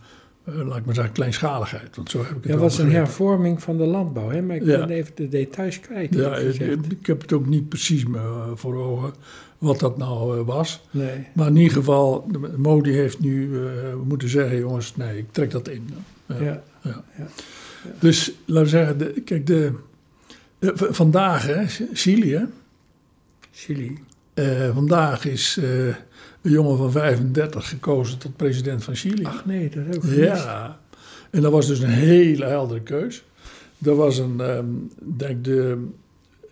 eh, 0.45 0.55
laat 0.67 0.77
ik 0.77 0.85
maar 0.85 0.95
zeggen, 0.95 1.13
kleinschaligheid. 1.13 1.97
Want 1.97 2.11
zo 2.11 2.19
heb 2.19 2.29
ik 2.29 2.35
het 2.35 2.45
Ja, 2.45 2.51
wel 2.51 2.59
was 2.59 2.79
een 2.79 2.91
hervorming 2.93 3.63
van 3.63 3.77
de 3.77 3.85
landbouw, 3.87 4.29
hè? 4.31 4.43
maar 4.43 4.57
ik 4.57 4.65
Ja. 4.65 4.79
ben 4.87 4.91
even 4.97 5.13
de 5.15 5.29
details 5.29 5.81
kwijt. 5.81 6.15
Ja, 6.15 6.37
ik, 6.37 7.07
heb 7.07 7.21
het 7.21 7.33
ook 7.33 7.47
niet 7.47 7.69
precies 7.69 8.05
me, 8.07 8.53
voor 8.55 8.75
ogen 8.77 9.13
wat 9.59 9.79
dat 9.81 9.99
nou 9.99 10.43
was. 10.45 10.83
Nee. 10.91 11.27
Maar 11.35 11.47
in 11.49 11.57
ieder 11.57 11.73
geval, 11.77 12.27
de- 12.31 12.55
Modi 12.57 12.93
heeft 12.93 13.21
nu 13.21 13.59
moeten 14.05 14.29
zeggen, 14.29 14.59
jongens, 14.59 14.97
nee, 14.97 15.19
ik 15.19 15.33
trek 15.33 15.51
dat 15.51 15.69
in. 15.69 15.89
Ja. 16.41 16.63
Dus 17.99 18.33
laten 18.45 18.63
we 18.65 18.69
zeggen, 18.69 18.99
de, 18.99 19.21
kijk, 19.25 19.47
de, 19.47 19.73
de- 20.59 20.73
v- 20.77 20.89
vandaag, 20.97 21.47
hè, 21.47 21.65
Chili, 21.93 22.35
hè, 22.35 22.45
Chili. 23.53 23.99
eh, 24.35 24.75
vandaag 24.75 25.25
is 25.25 25.57
eh, 25.57 25.87
een 25.87 26.51
jongen 26.51 26.77
van 26.77 26.91
35 26.93 27.69
gekozen 27.69 28.19
tot 28.19 28.37
president 28.37 28.85
van 28.85 28.95
Chili. 28.95 29.25
Ach 29.25 29.45
nee, 29.47 29.69
dat 29.69 29.85
heb 29.85 29.95
ik 29.95 30.01
gemist. 30.01 30.43
ja, 30.45 30.81
en 31.31 31.43
dat 31.43 31.53
was 31.53 31.67
dus 31.67 31.79
een 31.79 31.89
hele 31.89 32.45
heldere 32.45 32.81
keus. 32.83 33.25
Dat 33.79 33.97
was 33.97 34.19
een, 34.19 34.41
ehm, 34.41 34.65
denk 35.17 35.45
de, 35.45 35.87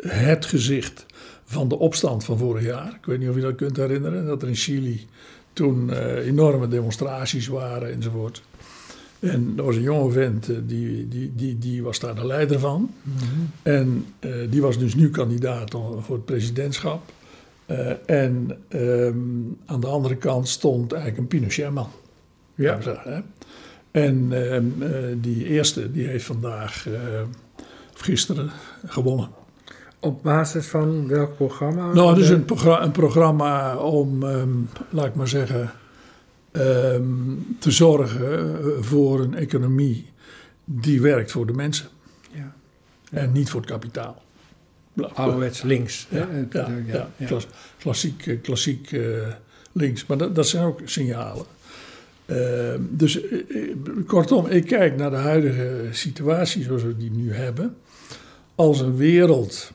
het 0.07 0.45
gezicht 0.47 1.07
van 1.45 1.69
de 1.69 1.79
opstand 1.79 2.25
van 2.25 2.39
vorig 2.39 2.65
jaar. 2.65 2.95
Ik 3.01 3.07
weet 3.07 3.19
niet 3.19 3.29
of 3.29 3.35
je 3.35 3.41
dat 3.41 3.55
kunt 3.55 3.77
herinneren, 3.77 4.27
dat 4.27 4.43
er 4.43 4.49
in 4.49 4.55
Chili 4.55 5.07
toen 5.53 5.91
eh, 5.93 6.27
enorme 6.27 6.69
demonstraties 6.69 7.47
waren 7.47 7.93
enzovoort. 7.93 8.43
En 9.23 9.53
er 9.57 9.63
was 9.65 9.77
een 9.77 9.83
jonge 9.83 10.13
vent, 10.13 10.49
eh, 10.49 10.57
die, 10.67 11.09
die, 11.09 11.33
die, 11.35 11.59
die 11.59 11.83
was 11.83 11.99
daar 12.01 12.15
de 12.15 12.27
leider 12.27 12.59
van. 12.59 12.91
Mhm. 13.03 13.25
En 13.63 14.07
eh, 14.19 14.31
die 14.51 14.63
was 14.63 14.79
dus 14.79 14.95
nu 14.95 15.11
kandidaat 15.11 15.71
voor 16.01 16.15
het 16.15 16.25
presidentschap. 16.25 17.13
Eh, 17.67 17.91
en 18.07 18.59
ehm, 18.69 19.17
aan 19.67 19.81
de 19.81 19.87
andere 19.87 20.17
kant 20.17 20.49
stond 20.49 20.93
eigenlijk 20.93 21.23
een 21.23 21.39
Pinochet-man. 21.39 21.89
Ja. 22.55 22.81
zeggen. 22.81 23.25
En 23.91 24.29
ehm, 24.31 24.65
eh, 24.83 25.17
die 25.17 25.47
eerste, 25.47 25.93
die 25.93 26.07
heeft 26.07 26.25
vandaag, 26.25 26.87
of 27.95 28.01
gisteren, 28.01 28.51
gewonnen. 28.87 29.29
Op 30.01 30.23
basis 30.23 30.67
van 30.67 31.09
welk 31.09 31.37
programma? 31.37 31.93
Nou, 31.93 32.15
dus 32.15 32.29
een, 32.29 32.45
progra- 32.45 32.83
een 32.83 32.91
programma 32.91 33.77
om, 33.77 34.23
ehm, 34.23 34.49
laat 34.91 35.07
ik 35.07 35.15
maar 35.15 35.29
zeggen, 35.29 35.71
te 37.59 37.71
zorgen 37.71 38.59
eh, 38.61 38.67
voor 38.81 39.21
een 39.21 39.35
economie 39.35 40.07
die 40.65 41.01
werkt 41.01 41.31
voor 41.31 41.47
de 41.47 41.53
mensen 41.53 41.89
Ja. 42.31 42.55
en 43.11 43.33
niet 43.33 43.51
voor 43.51 43.61
het 43.61 43.71
kapitaal. 43.71 44.23
Ouderwets 45.15 45.63
links. 45.63 46.07
Ja? 46.11 46.29
Het- 46.31 46.53
ja, 46.53 46.69
ja, 46.69 46.93
ja, 46.93 47.11
ja. 47.17 47.27
klas- 47.27 47.47
klassiek, 47.79 48.27
eh, 48.27 48.41
klassiek 48.43 48.93
eh, 48.93 49.03
links. 49.73 50.07
Maar 50.07 50.17
dat, 50.17 50.35
dat 50.35 50.47
zijn 50.49 50.65
ook 50.65 50.81
signalen. 50.85 51.45
Ehm, 52.27 52.81
dus 52.91 53.21
eh, 53.23 53.39
eh, 53.49 53.77
kortom, 54.07 54.47
ik 54.47 54.67
kijk 54.67 54.97
naar 54.97 55.11
de 55.11 55.17
huidige 55.17 55.89
situatie 55.91 56.63
zoals 56.63 56.83
we 56.83 56.97
die 56.97 57.11
nu 57.11 57.33
hebben. 57.35 57.77
Als 58.55 58.81
een 58.81 58.97
wereld 58.97 59.73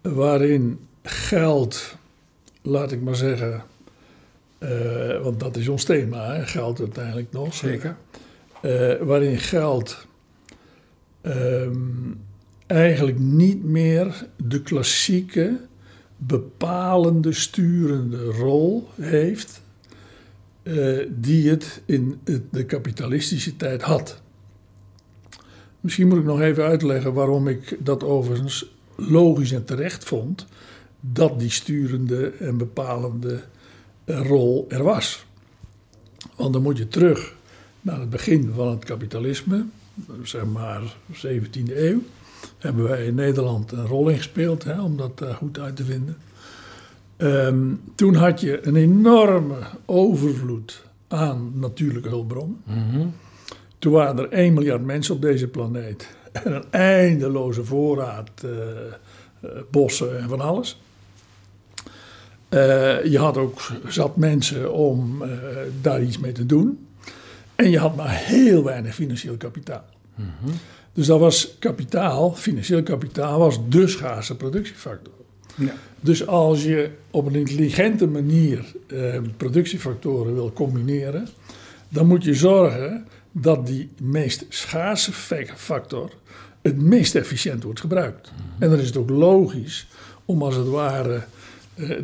waarin 0.00 0.78
geld, 1.02 1.94
laat 2.62 2.92
ik 2.92 3.00
maar 3.02 3.16
zeggen, 3.16 3.62
eh, 4.62 5.22
want 5.22 5.40
dat 5.40 5.56
is 5.56 5.68
ons 5.68 5.84
thema, 5.84 6.34
hè, 6.34 6.46
geld 6.46 6.78
uiteindelijk 6.80 7.32
nog. 7.32 7.54
Zeker. 7.54 7.96
Eh, 8.62 8.94
waarin 9.00 9.38
geld 9.38 10.06
ehm, 11.20 11.76
eigenlijk 12.66 13.18
niet 13.18 13.64
meer 13.64 14.26
de 14.36 14.62
klassieke 14.62 15.60
bepalende, 16.16 17.32
sturende 17.32 18.24
rol 18.24 18.88
heeft 19.00 19.60
eh, 20.62 20.98
die 21.10 21.50
het 21.50 21.82
in 21.84 22.20
het- 22.24 22.42
de 22.52 22.64
kapitalistische 22.64 23.56
tijd 23.56 23.82
had. 23.82 24.20
Misschien 25.80 26.08
moet 26.08 26.18
ik 26.18 26.24
nog 26.24 26.40
even 26.40 26.64
uitleggen 26.64 27.12
waarom 27.12 27.48
ik 27.48 27.76
dat 27.80 28.02
overigens 28.04 28.74
logisch 28.96 29.52
en 29.52 29.64
terecht 29.64 30.04
vond 30.04 30.46
dat 31.00 31.38
die 31.38 31.50
sturende 31.50 32.28
en 32.28 32.56
bepalende 32.56 33.40
rol 34.16 34.66
er 34.68 34.82
was. 34.82 35.26
Want 36.36 36.52
dan 36.52 36.62
moet 36.62 36.78
je 36.78 36.88
terug 36.88 37.34
naar 37.80 38.00
het 38.00 38.10
begin 38.10 38.52
van 38.54 38.68
het 38.68 38.84
kapitalisme, 38.84 39.64
zeg 40.22 40.44
maar 40.44 40.96
17e 41.26 41.76
eeuw, 41.76 42.02
hebben 42.58 42.84
wij 42.84 43.06
in 43.06 43.14
Nederland 43.14 43.72
een 43.72 43.86
rol 43.86 44.08
in 44.08 44.16
gespeeld, 44.16 44.64
hè, 44.64 44.82
om 44.82 44.96
dat 44.96 45.20
eh, 45.20 45.34
goed 45.34 45.58
uit 45.58 45.76
te 45.76 45.84
vinden. 45.84 46.16
Ehm, 47.16 47.74
toen 47.94 48.14
had 48.14 48.40
je 48.40 48.66
een 48.66 48.76
enorme 48.76 49.56
overvloed 49.84 50.82
aan 51.08 51.52
natuurlijke 51.54 52.08
hulpbronnen. 52.08 52.62
Mhm. 52.64 53.06
Toen 53.78 53.92
waren 53.92 54.18
er 54.18 54.32
1 54.32 54.54
miljard 54.54 54.84
mensen 54.84 55.14
op 55.14 55.22
deze 55.22 55.48
planeet 55.48 56.16
en 56.32 56.54
een 56.54 56.64
eindeloze 56.70 57.64
voorraad 57.64 58.30
eh, 58.44 58.50
eh, 58.50 59.50
bossen 59.70 60.18
en 60.18 60.28
van 60.28 60.40
alles. 60.40 60.80
Eh, 62.52 63.04
je 63.04 63.18
had 63.18 63.36
ook 63.36 63.60
zat 63.88 64.16
mensen 64.16 64.72
om 64.72 65.22
eh, 65.22 65.28
daar 65.80 66.02
iets 66.02 66.18
mee 66.18 66.32
te 66.32 66.46
doen. 66.46 66.86
En 67.54 67.70
je 67.70 67.78
had 67.78 67.96
maar 67.96 68.10
heel 68.10 68.64
weinig 68.64 68.94
financieel 68.94 69.36
kapitaal. 69.36 69.84
Dus 70.92 71.06
dat 71.06 71.20
was 71.20 71.56
kapitaal, 71.58 72.34
financieel 72.34 72.82
kapitaal, 72.82 73.38
was 73.38 73.58
de 73.68 73.86
schaarse 73.86 74.36
productiefactor. 74.36 75.12
Ja. 75.54 75.74
Dus 76.00 76.26
als 76.26 76.62
je 76.64 76.90
op 77.10 77.26
een 77.26 77.34
intelligente 77.34 78.06
manier 78.06 78.64
eh, 78.86 79.18
productiefactoren 79.36 80.34
wil 80.34 80.52
combineren, 80.52 81.28
dan 81.88 82.06
moet 82.06 82.24
je 82.24 82.34
zorgen 82.34 83.06
dat 83.32 83.66
die 83.66 83.90
meest 84.00 84.46
schaarse 84.48 85.12
fa- 85.12 85.56
factor 85.56 86.10
het 86.62 86.82
meest 86.82 87.14
efficiënt 87.14 87.62
wordt 87.62 87.80
gebruikt. 87.80 88.32
En 88.58 88.70
dan 88.70 88.78
is 88.78 88.86
het 88.86 88.96
ook 88.96 89.10
logisch 89.10 89.86
om 90.24 90.42
als 90.42 90.56
het 90.56 90.68
ware 90.68 91.22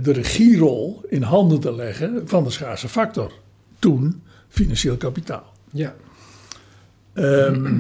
de 0.03 0.13
regierol 0.13 1.05
in 1.09 1.23
handen 1.23 1.61
te 1.61 1.75
leggen 1.75 2.23
van 2.29 2.45
de 2.45 2.51
schaarse 2.51 2.89
factor. 2.89 3.33
Toen 3.79 4.23
financieel 4.49 4.97
kapitaal. 4.97 5.53
Ja. 5.71 5.95
Ehm, 7.13 7.79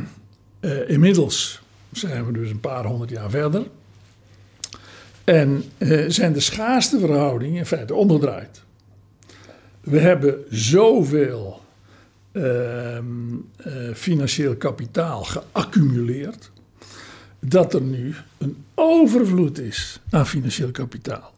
eh, 0.60 0.90
inmiddels 0.90 1.60
zijn 1.92 2.26
we 2.26 2.32
dus 2.32 2.50
een 2.50 2.60
paar 2.60 2.84
honderd 2.84 3.10
jaar 3.10 3.30
verder. 3.30 3.66
En 5.24 5.64
eh, 5.78 6.04
zijn 6.08 6.32
de 6.32 6.40
schaarste 6.40 6.98
verhoudingen 6.98 7.58
in 7.58 7.66
feite 7.66 7.94
omgedraaid. 7.94 8.62
We 9.80 9.98
hebben 9.98 10.44
zoveel 10.50 11.60
ehm, 12.32 13.04
eh, 13.56 13.72
financieel 13.94 14.56
kapitaal 14.56 15.24
geaccumuleerd. 15.24 16.50
dat 17.40 17.74
er 17.74 17.80
nu 17.80 18.14
een 18.38 18.64
overvloed 18.74 19.58
is 19.58 20.00
aan 20.10 20.26
financieel 20.26 20.70
kapitaal. 20.70 21.32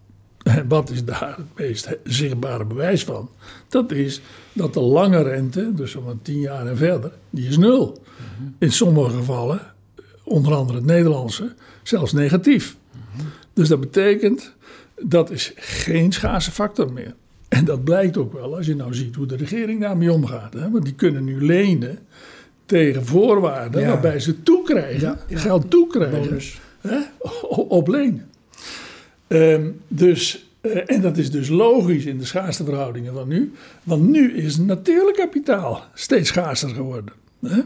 En 0.57 0.69
wat 0.75 0.91
is 0.91 1.05
daar 1.05 1.35
het 1.37 1.47
meest 1.57 1.89
zichtbare 2.05 2.65
bewijs 2.65 3.05
van? 3.05 3.31
Dat 3.69 3.91
is 3.93 4.21
dat 4.53 4.75
de 4.75 4.81
lange 4.81 5.23
rente, 5.23 5.75
dus 5.75 5.93
van 5.93 6.19
10 6.23 6.41
jaar 6.41 6.67
en 6.67 6.77
verder, 6.77 7.13
die 7.31 7.49
is 7.49 7.57
nul. 7.59 8.03
In 8.59 8.73
sommige 8.73 9.17
gevallen, 9.17 9.61
onder 10.25 10.55
andere 10.55 10.79
het 10.79 10.87
Nederlandse, 10.87 11.55
zelfs 11.83 12.13
negatief. 12.13 12.77
Dus 13.53 13.69
dat 13.69 13.81
betekent, 13.81 14.55
dat 15.01 15.31
is 15.31 15.53
geen 15.57 16.13
schaarse 16.13 16.51
factor 16.51 16.93
meer. 16.93 17.15
En 17.49 17.65
dat 17.65 17.85
blijkt 17.85 18.17
ook 18.17 18.33
wel 18.33 18.57
als 18.57 18.67
je 18.67 18.77
nou 18.77 18.95
ziet 18.95 19.15
hoe 19.15 19.27
de 19.27 19.37
regering 19.37 19.81
daarmee 19.81 20.13
omgaat. 20.13 20.53
Hè? 20.53 20.71
Want 20.71 20.85
die 20.85 20.95
kunnen 20.95 21.25
nu 21.25 21.45
lenen 21.45 21.99
tegen 22.67 23.07
voorwaarden 23.07 23.81
Ja. 23.81 23.89
waarbij 23.89 24.21
ze 24.21 24.43
toekrijgen, 24.43 25.01
Ja, 25.01 25.19
ja. 25.29 25.39
geld 25.39 25.71
toekrijgen 25.71 26.41
hè? 26.81 26.99
op 27.69 27.89
lenen. 27.89 28.30
Ehm, 29.31 29.71
dus, 29.89 30.47
eh, 30.61 30.81
en 30.87 31.01
dat 31.01 31.17
is 31.17 31.31
dus 31.31 31.49
logisch 31.49 32.05
in 32.05 32.19
de 32.19 32.25
schaarste 32.25 32.65
verhoudingen 32.65 33.13
van 33.13 33.29
nu. 33.29 33.53
Want 33.83 34.09
nu 34.09 34.33
is 34.33 34.57
natuurlijk 34.57 35.17
kapitaal 35.17 35.85
steeds 35.95 36.29
schaarser 36.29 36.69
geworden. 36.69 37.15
Hè? 37.47 37.61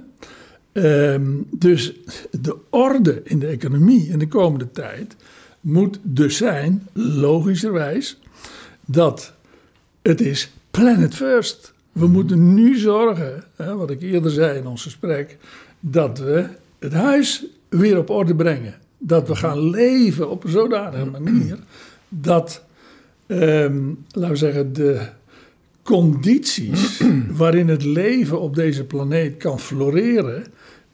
Ehm, 0.73 1.31
dus 1.51 1.93
de 2.31 2.57
orde 2.71 3.21
in 3.25 3.39
de 3.39 3.47
economie 3.47 4.09
in 4.09 4.19
de 4.19 4.29
komende 4.29 4.71
tijd 4.71 5.17
moet 5.61 5.99
dus 6.03 6.37
zijn, 6.37 6.89
logischerwijs, 6.93 8.19
dat 8.85 9.33
het 10.03 10.21
is 10.21 10.53
planet 10.71 11.15
first. 11.15 11.73
We 11.93 12.07
moeten 12.07 12.55
nu 12.55 12.79
zorgen, 12.79 13.45
hè, 13.57 13.77
wat 13.77 13.91
ik 13.91 14.03
eerder 14.03 14.31
zei 14.31 14.59
in 14.59 14.67
ons 14.67 14.83
gesprek, 14.83 15.37
dat 15.81 16.19
we 16.19 16.47
het 16.79 16.93
huis 16.93 17.45
weer 17.69 17.99
op 17.99 18.11
orde 18.11 18.35
brengen. 18.35 18.83
Dat 19.07 19.29
we 19.29 19.37
gaan 19.37 19.71
leven 19.71 20.31
op 20.31 20.45
een 20.45 20.51
zodanige 20.51 21.11
manier 21.11 21.59
dat, 22.09 22.65
ehm, 23.27 23.83
laten 24.11 24.31
we 24.31 24.37
zeggen, 24.37 24.73
de 24.73 25.01
condities 25.83 27.03
waarin 27.37 27.69
het 27.69 27.85
leven 27.85 28.41
op 28.41 28.55
deze 28.55 28.85
planeet 28.85 29.37
kan 29.37 29.61
floreren, 29.61 30.45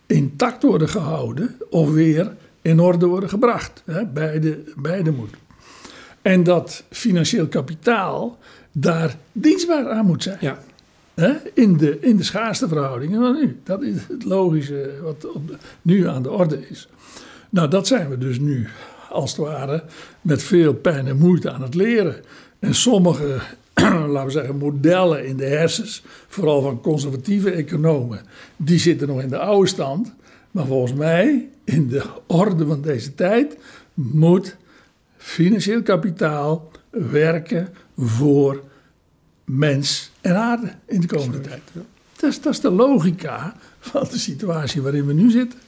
intact 0.07 0.63
worden 0.63 0.89
gehouden 0.89 1.57
of 1.71 1.91
weer 1.93 2.35
in 2.63 2.81
orde 2.81 3.07
worden 3.07 3.29
gebracht. 3.29 3.83
Hè? 3.85 4.07
Beide, 4.07 4.59
beide 4.77 5.11
moet. 5.11 5.35
En 6.23 6.43
dat 6.45 6.85
financieel 6.91 7.47
kapitaal 7.49 8.39
daar 8.73 9.17
dienstbaar 9.33 9.89
aan 9.89 10.07
moet 10.07 10.23
zijn. 10.23 10.39
Ja, 10.41 10.59
Hè? 11.15 11.33
In, 11.55 11.77
de, 11.77 11.99
in 12.01 12.17
de 12.17 12.23
schaarste 12.23 12.69
verhoudingen 12.69 13.21
van 13.21 13.35
nu. 13.35 13.61
Dat 13.65 13.83
is 13.83 13.97
het 14.09 14.25
logische 14.25 14.91
wat 15.03 15.31
op 15.33 15.49
de- 15.49 15.57
nu 15.83 16.09
aan 16.09 16.23
de 16.23 16.31
orde 16.31 16.69
is. 16.69 16.89
Nou, 17.51 17.69
dat 17.69 17.87
zijn 17.87 18.09
we 18.09 18.19
dus 18.19 18.39
nu, 18.39 18.69
als 19.09 19.31
het 19.31 19.41
ware, 19.41 19.85
met 20.21 20.43
veel 20.43 20.75
pijn 20.75 21.07
en 21.07 21.19
moeite 21.19 21.51
aan 21.51 21.63
het 21.63 21.75
leren. 21.75 22.25
En 22.59 22.75
sommige, 22.75 23.41
laten 24.09 24.25
we 24.25 24.31
zeggen, 24.31 24.57
modellen 24.57 25.27
in 25.27 25.37
de 25.37 25.45
hersens, 25.45 26.03
vooral 26.29 26.63
van 26.63 26.81
conservatieve 26.81 27.51
economen, 27.51 28.21
die 28.57 28.79
zitten 28.79 29.09
nog 29.09 29.21
in 29.21 29.29
de 29.29 29.39
oude 29.39 29.69
stand. 29.69 30.13
Maar 30.51 30.67
volgens 30.67 30.95
mij, 30.95 31.49
in 31.65 31.89
de 31.89 32.05
orde 32.27 32.67
van 32.67 32.81
deze 32.83 33.15
tijd, 33.15 33.57
moet 33.95 34.57
financieel 35.17 35.83
kapitaal 35.83 36.71
werken 36.91 37.69
voor 37.97 38.63
mens 39.45 40.11
en 40.21 40.37
aarde 40.37 40.73
in 40.87 41.01
de 41.01 41.07
komende 41.07 41.41
tijd. 41.41 41.63
Dat 42.17 42.31
is, 42.31 42.41
dat 42.41 42.53
is 42.53 42.61
de 42.61 42.71
logica 42.71 43.57
van 43.81 44.07
de 44.11 44.19
situatie 44.19 44.83
waarin 44.83 45.07
we 45.07 45.13
nu 45.13 45.31
zitten. 45.31 45.59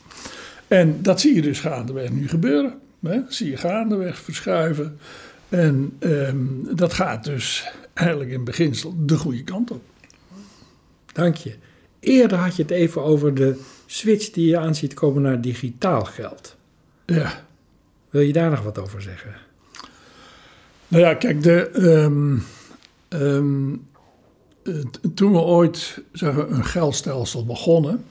En 0.73 1.03
dat 1.03 1.21
zie 1.21 1.35
je 1.35 1.43
dus 1.43 1.61
gaandeweg 1.61 2.11
nu 2.11 2.29
gebeuren. 2.29 2.81
Hè? 3.01 3.21
Dat 3.21 3.35
zie 3.35 3.51
je 3.51 3.57
gaandeweg 3.57 4.19
verschuiven. 4.19 4.99
En 5.49 5.97
ehm, 5.99 6.37
dat 6.75 6.93
gaat 6.93 7.25
dus 7.25 7.71
eigenlijk 7.95 8.31
in 8.31 8.45
beginsel 8.45 8.95
de 8.99 9.17
goede 9.17 9.45
kant 9.45 9.71
op. 9.71 9.83
dank 11.13 11.37
je. 11.37 11.55
Eerder 12.01 12.39
had 12.39 12.57
je 12.57 12.63
het 12.63 12.71
even 12.71 13.03
over 13.03 13.35
de 13.35 13.61
switch 13.87 14.31
die 14.31 14.47
je 14.47 14.59
aan 14.59 14.75
ziet 14.75 14.95
komen 14.95 15.23
naar 15.23 15.41
digitaal 15.41 16.05
geld. 16.05 16.57
Ja. 17.07 17.45
Wil 18.11 18.23
je 18.23 18.33
daar 18.33 18.51
nog 18.51 18.63
wat 18.63 18.79
over 18.79 19.03
zeggen? 19.03 19.35
Nou 20.89 21.03
ja, 21.03 21.15
kijk, 21.15 21.43
de, 21.43 21.69
ehm, 21.69 22.39
ehm, 23.09 23.77
toen 25.15 25.33
we 25.33 25.39
ooit 25.39 25.99
zeggen, 26.13 26.53
een 26.53 26.65
geldstelsel 26.65 27.45
begonnen, 27.45 28.05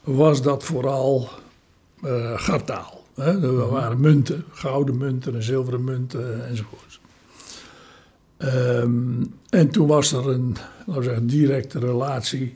was 0.00 0.42
dat 0.42 0.64
vooral 0.64 1.28
eh 2.02 2.32
gartaal. 2.40 3.04
Hè? 3.14 3.42
Er 3.42 3.68
waren 3.70 4.00
munten, 4.00 4.44
gouden 4.52 4.96
munten 4.96 5.34
en 5.34 5.42
zilveren 5.42 5.84
munten 5.84 6.46
enzovoort. 6.48 7.00
Ehm, 8.36 9.22
en 9.50 9.68
toen 9.70 9.86
was 9.86 10.12
er 10.12 10.28
een 10.28 10.56
laten 10.86 11.02
we 11.02 11.08
zeggen, 11.08 11.26
directe 11.26 11.78
relatie 11.78 12.54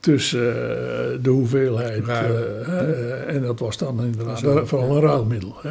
tussen 0.00 0.48
eh, 0.50 1.22
de 1.22 1.30
hoeveelheid. 1.30 2.08
Eh, 2.08 3.34
en 3.34 3.42
dat 3.42 3.58
was 3.58 3.76
dan 3.76 4.04
inderdaad 4.04 4.38
Zo, 4.38 4.64
vooral 4.66 4.96
een 4.96 5.02
ruilmiddel. 5.02 5.54
Hè? 5.62 5.70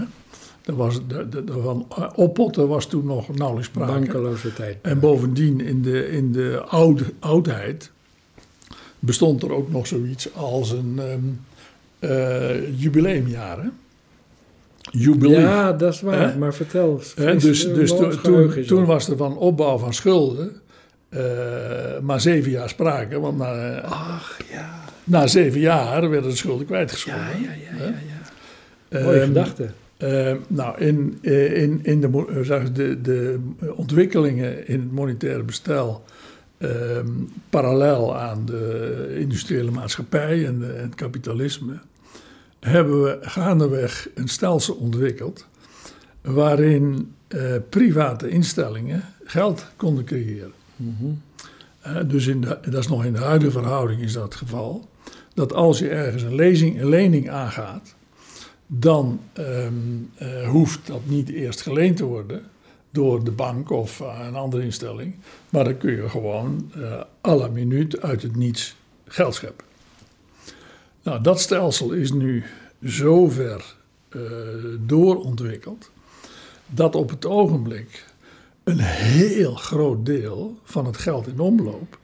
Er 0.66 0.76
was, 0.76 1.00
de, 1.08 1.30
de, 1.30 1.44
de- 1.44 1.62
van 1.62 1.88
oppotten 2.16 2.68
was 2.68 2.86
toen 2.86 3.06
nog 3.06 3.36
nauwelijks 3.36 3.70
sprake. 3.70 3.92
Bankeloze 3.92 4.54
tijd. 4.54 4.78
En 4.82 5.00
bovendien, 5.00 5.62
in 5.62 5.82
de, 5.82 6.08
in 6.10 6.32
de 6.32 6.62
oude, 6.68 7.04
oudheid, 7.20 7.92
bestond 9.00 9.44
er 9.44 9.52
ook 9.52 9.72
nog 9.72 9.88
zoiets 9.88 10.36
als 10.36 10.72
een 10.72 10.94
ehm, 10.98 11.20
jubileumjaar. 12.76 13.58
Hè? 13.64 13.68
Jubileum. 14.92 15.42
Ja, 15.42 15.74
dat 15.74 15.94
is 15.94 16.02
waar. 16.02 16.38
Maar 16.38 16.54
vertel. 16.54 17.02
Dus 17.16 17.68
dus 17.74 17.90
to- 17.96 18.10
toen, 18.22 18.64
toen 18.66 18.86
was 18.86 19.08
er 19.10 19.18
van 19.18 19.38
opbouw 19.38 19.78
van 19.78 19.94
schulden 19.94 20.52
eh, 21.10 21.22
maar 22.02 22.22
zeven 22.22 22.52
jaar 22.52 22.70
sprake. 22.70 23.20
Want 23.20 23.38
na, 23.38 23.82
Ach, 23.82 24.38
ja. 24.52 24.80
na 25.04 25.28
zeven 25.28 25.60
jaar 25.60 26.10
werden 26.10 26.30
de 26.30 26.36
schulden 26.38 26.66
kwijtgescholden. 26.66 27.22
Ja, 27.22 27.48
ja, 27.48 27.78
ja, 27.78 27.86
ja. 27.86 27.92
ja. 27.92 28.22
Ehm, 28.98 29.04
Mooie 29.04 29.22
gedachte. 29.22 29.68
Eh, 29.98 30.34
nou, 30.48 30.80
in, 30.80 31.18
eh, 31.22 31.62
in, 31.62 31.80
in 31.84 32.02
de, 32.02 32.72
de, 32.74 33.02
de 33.02 33.40
ontwikkelingen 33.76 34.68
in 34.68 34.80
het 34.80 34.92
monetaire 34.92 35.44
bestel, 35.44 36.04
ehm, 36.58 37.08
parallel 37.50 38.18
aan 38.18 38.46
de 38.46 39.16
industriële 39.20 39.72
maatschappij 39.72 40.46
en, 40.46 40.60
de- 40.60 40.66
en 40.74 40.84
het 40.84 40.96
kapitalisme, 40.96 41.74
hebben 42.66 43.04
we 43.04 43.18
gaandeweg 43.22 44.10
een 44.16 44.28
stelsel 44.28 44.76
ontwikkeld 44.76 45.48
waarin 46.22 47.14
eh, 47.28 47.56
private 47.70 48.30
instellingen 48.30 49.04
geld 49.24 49.66
konden 49.76 50.04
creëren. 50.04 50.54
Eh, 51.82 51.96
dus 52.08 52.28
in 52.28 52.42
de, 52.42 52.60
dat 52.62 52.80
is 52.80 52.88
nog 52.88 53.06
in 53.06 53.14
de 53.14 53.20
huidige 53.20 53.52
verhouding 53.52 54.02
is 54.02 54.14
dat 54.14 54.24
het 54.24 54.36
geval. 54.36 54.90
Dat 55.34 55.54
als 55.54 55.80
je 55.80 55.90
ergens 55.90 56.24
een, 56.24 56.36
lezing, 56.36 56.82
een 56.82 56.90
lening 56.90 57.30
aangaat, 57.30 57.96
dan 58.68 59.20
ehm, 59.34 59.74
eh, 60.16 60.50
hoeft 60.50 60.88
dat 60.88 61.02
niet 61.04 61.30
eerst 61.30 61.62
geleend 61.62 61.98
te 61.98 62.06
worden 62.06 62.44
door 62.92 63.24
de 63.24 63.32
bank 63.32 63.70
of 63.70 64.02
eh, 64.02 64.20
een 64.28 64.36
andere 64.36 64.64
instelling. 64.64 65.16
Maar 65.50 65.64
dan 65.64 65.78
kun 65.78 65.92
je 65.92 66.10
gewoon 66.10 66.72
eh 66.76 67.02
à 67.28 67.36
la 67.36 67.48
minuut 67.48 68.02
uit 68.02 68.22
het 68.22 68.36
niets 68.36 68.76
geld 69.06 69.36
scheppen. 69.36 69.66
Nou, 71.04 71.22
dat 71.22 71.40
stelsel 71.42 71.92
is 71.92 72.12
nu 72.12 72.44
zo 72.86 73.30
ver 73.30 73.76
eh, 74.10 74.22
doorontwikkeld 74.80 75.92
dat 76.68 76.96
op 76.96 77.10
het 77.10 77.26
ogenblik 77.26 78.06
een 78.64 78.80
heel 78.80 79.56
groot 79.56 80.06
deel 80.06 80.60
van 80.64 80.86
het 80.86 80.98
geld 80.98 81.28
in 81.28 81.40
omloop 81.40 81.98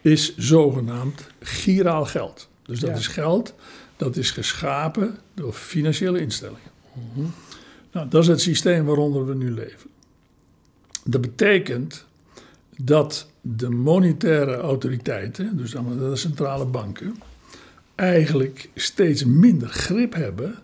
is 0.00 0.36
zogenaamd 0.36 1.26
giraal 1.40 2.04
geld. 2.04 2.48
Dus 2.62 2.80
dat 2.80 2.90
Ja. 2.90 2.96
is 2.96 3.06
geld 3.06 3.54
dat 3.96 4.16
is 4.16 4.30
geschapen 4.30 5.16
door 5.34 5.52
financiële 5.52 6.20
instellingen. 6.20 6.70
Nou, 7.92 8.08
dat 8.08 8.22
is 8.22 8.28
het 8.28 8.40
systeem 8.40 8.84
waaronder 8.84 9.26
we 9.26 9.34
nu 9.34 9.50
leven. 9.50 9.90
Dat 11.04 11.20
betekent 11.20 12.04
dat 12.76 13.28
de 13.40 13.70
monetaire 13.70 14.56
autoriteiten, 14.56 15.56
dus 15.56 15.70
de 15.70 16.16
centrale 16.16 16.64
banken, 16.64 17.16
eigenlijk 17.96 18.68
steeds 18.74 19.24
minder 19.24 19.68
grip 19.68 20.14
hebben 20.14 20.54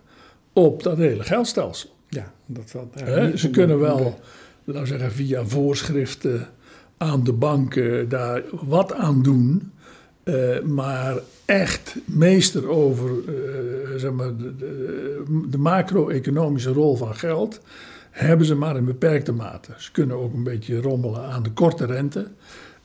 op 0.53 0.83
dat 0.83 0.97
hele 0.97 1.23
geldstelsel. 1.23 1.89
Ja, 2.09 2.33
dat 2.45 2.71
wel. 2.71 3.37
Ze 3.37 3.49
kunnen 3.49 3.79
wel, 3.79 4.19
laten 4.63 4.81
we 4.81 4.87
zeggen, 4.87 5.11
via 5.11 5.45
voorschriften 5.45 6.47
aan 6.97 7.23
de 7.23 7.33
banken 7.33 8.09
daar 8.09 8.41
wat 8.51 8.93
aan 8.93 9.21
doen. 9.21 9.71
eh, 10.23 10.61
maar 10.61 11.17
echt 11.45 11.95
meester 12.05 12.67
over 12.69 13.09
eh, 13.09 13.95
zeg 13.99 14.11
maar, 14.11 14.37
de, 14.37 14.55
de, 14.55 15.45
de 15.49 15.57
macro-economische 15.57 16.71
rol 16.71 16.95
van 16.95 17.15
geld 17.15 17.59
hebben 18.11 18.45
ze 18.45 18.55
maar 18.55 18.77
in 18.77 18.85
beperkte 18.85 19.31
mate. 19.31 19.71
Ze 19.77 19.91
kunnen 19.91 20.17
ook 20.17 20.33
een 20.33 20.43
beetje 20.43 20.81
rommelen 20.81 21.21
aan 21.21 21.43
de 21.43 21.51
korte 21.51 21.85
rente, 21.85 22.27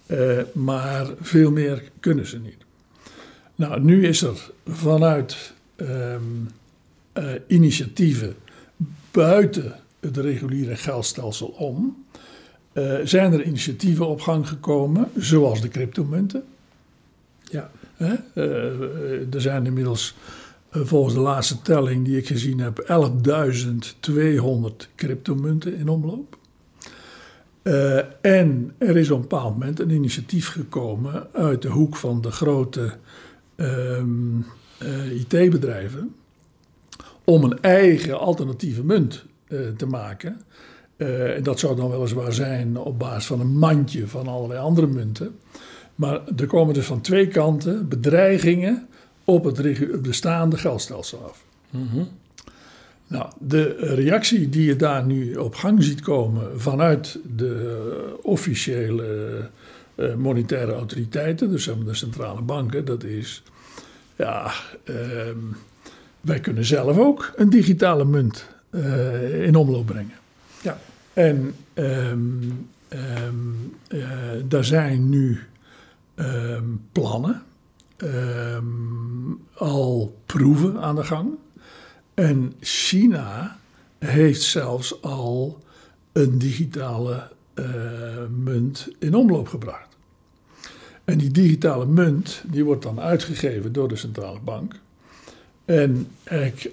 eh, 0.06 0.38
maar 0.52 1.06
veel 1.20 1.50
meer 1.50 1.82
kunnen 2.00 2.26
ze 2.26 2.38
niet. 2.38 2.66
Nou, 3.58 3.80
nu 3.80 4.06
is 4.06 4.22
er 4.22 4.50
vanuit 4.66 5.52
ehm, 5.76 6.22
eh, 7.12 7.24
initiatieven 7.46 8.34
buiten 9.10 9.74
het 10.00 10.16
reguliere 10.16 10.76
geldstelsel 10.76 11.46
om, 11.46 12.04
eh, 12.72 12.94
zijn 13.04 13.32
er 13.32 13.42
initiatieven 13.42 14.06
op 14.06 14.20
gang 14.20 14.48
gekomen, 14.48 15.08
zoals 15.16 15.60
de 15.60 15.68
cryptomunten. 15.68 16.44
Ja. 17.42 17.70
Hè? 17.96 18.14
Eh, 18.34 19.34
er 19.34 19.40
zijn 19.40 19.66
inmiddels, 19.66 20.14
volgens 20.70 21.14
de 21.14 21.20
laatste 21.20 21.62
telling 21.62 22.04
die 22.04 22.16
ik 22.16 22.26
gezien 22.26 22.58
heb, 22.58 22.78
11.200 22.78 24.88
cryptomunten 24.94 25.76
in 25.76 25.88
omloop. 25.88 26.36
En 28.20 28.74
er 28.78 28.96
is 28.96 29.10
op 29.10 29.16
een 29.16 29.28
bepaald 29.28 29.52
moment 29.52 29.80
een 29.80 29.90
initiatief 29.90 30.48
gekomen 30.48 31.26
uit 31.32 31.62
de 31.62 31.68
hoek 31.68 31.96
van 31.96 32.20
de 32.20 32.30
grote 32.30 32.96
ehm, 33.58 34.40
eh, 34.78 35.10
IT-bedrijven 35.10 36.14
om 37.24 37.44
een 37.44 37.60
eigen 37.60 38.18
alternatieve 38.18 38.84
munt 38.84 39.24
eh, 39.48 39.58
te 39.76 39.86
maken. 39.86 40.40
Eh, 40.96 41.36
en 41.36 41.42
dat 41.42 41.58
zou 41.58 41.76
dan 41.76 41.90
weliswaar 41.90 42.32
zijn 42.32 42.76
op 42.76 42.98
basis 42.98 43.26
van 43.26 43.40
een 43.40 43.58
mandje 43.58 44.06
van 44.06 44.28
allerlei 44.28 44.60
andere 44.60 44.86
munten. 44.86 45.38
Maar 45.94 46.20
er 46.36 46.46
komen 46.46 46.74
dus 46.74 46.86
van 46.86 47.00
twee 47.00 47.28
kanten 47.28 47.88
bedreigingen 47.88 48.88
op 49.24 49.44
het 49.44 50.02
bestaande 50.02 50.56
geldstelsel 50.56 51.24
af. 51.24 51.44
Nou, 53.06 53.30
de 53.38 53.76
reactie 53.94 54.48
die 54.48 54.64
je 54.64 54.76
daar 54.76 55.04
nu 55.04 55.34
op 55.34 55.54
gang 55.54 55.82
ziet 55.82 56.00
komen 56.00 56.60
vanuit 56.60 57.18
de 57.36 58.18
officiële 58.22 59.50
eh, 59.98 60.14
monetaire 60.14 60.72
autoriteiten, 60.72 61.50
dus 61.50 61.64
de 61.64 61.94
centrale 61.94 62.42
banken, 62.42 62.84
dat 62.84 63.04
is, 63.04 63.42
ja, 64.16 64.52
ehm, 64.84 65.38
wij 66.20 66.40
kunnen 66.40 66.64
zelf 66.64 66.98
ook 66.98 67.32
een 67.36 67.50
digitale 67.50 68.04
munt 68.04 68.48
eh, 68.70 69.44
in 69.44 69.56
omloop 69.56 69.86
brengen. 69.86 70.16
Ja. 70.62 70.78
En 71.12 71.54
ehm, 71.74 72.18
ehm, 72.88 73.34
eh, 73.88 74.00
daar 74.44 74.64
zijn 74.64 75.08
nu 75.08 75.40
plannen, 76.92 77.42
al 79.54 80.18
proeven 80.26 80.80
aan 80.80 80.94
de 80.94 81.04
gang. 81.04 81.30
En 82.14 82.52
China 82.60 83.58
heeft 83.98 84.42
zelfs 84.42 85.02
al 85.02 85.62
een 86.12 86.38
digitale 86.38 87.28
munt 88.28 88.88
in 88.98 89.14
omloop 89.14 89.48
gebracht. 89.48 89.87
En 91.08 91.18
die 91.18 91.30
digitale 91.30 91.86
munt 91.86 92.42
die 92.46 92.64
wordt 92.64 92.82
dan 92.82 93.00
uitgegeven 93.00 93.72
door 93.72 93.88
de 93.88 93.96
centrale 93.96 94.38
bank. 94.44 94.74
En 95.64 96.08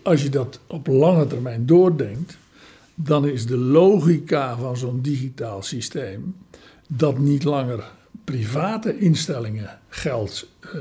als 0.04 0.22
je 0.22 0.30
dat 0.30 0.60
op 0.68 0.88
lange 0.88 1.28
termijn 1.28 1.66
doordenkt, 1.66 2.38
dan 2.96 3.28
is 3.28 3.46
de 3.46 3.58
logica 3.58 4.58
van 4.58 4.78
zo'n 4.78 5.02
digitaal 5.02 5.62
systeem 5.62 6.36
dat 6.88 7.18
niet 7.18 7.44
langer 7.44 7.84
private 8.24 8.98
instellingen 8.98 9.80
geld 9.90 10.48
eh, 10.60 10.72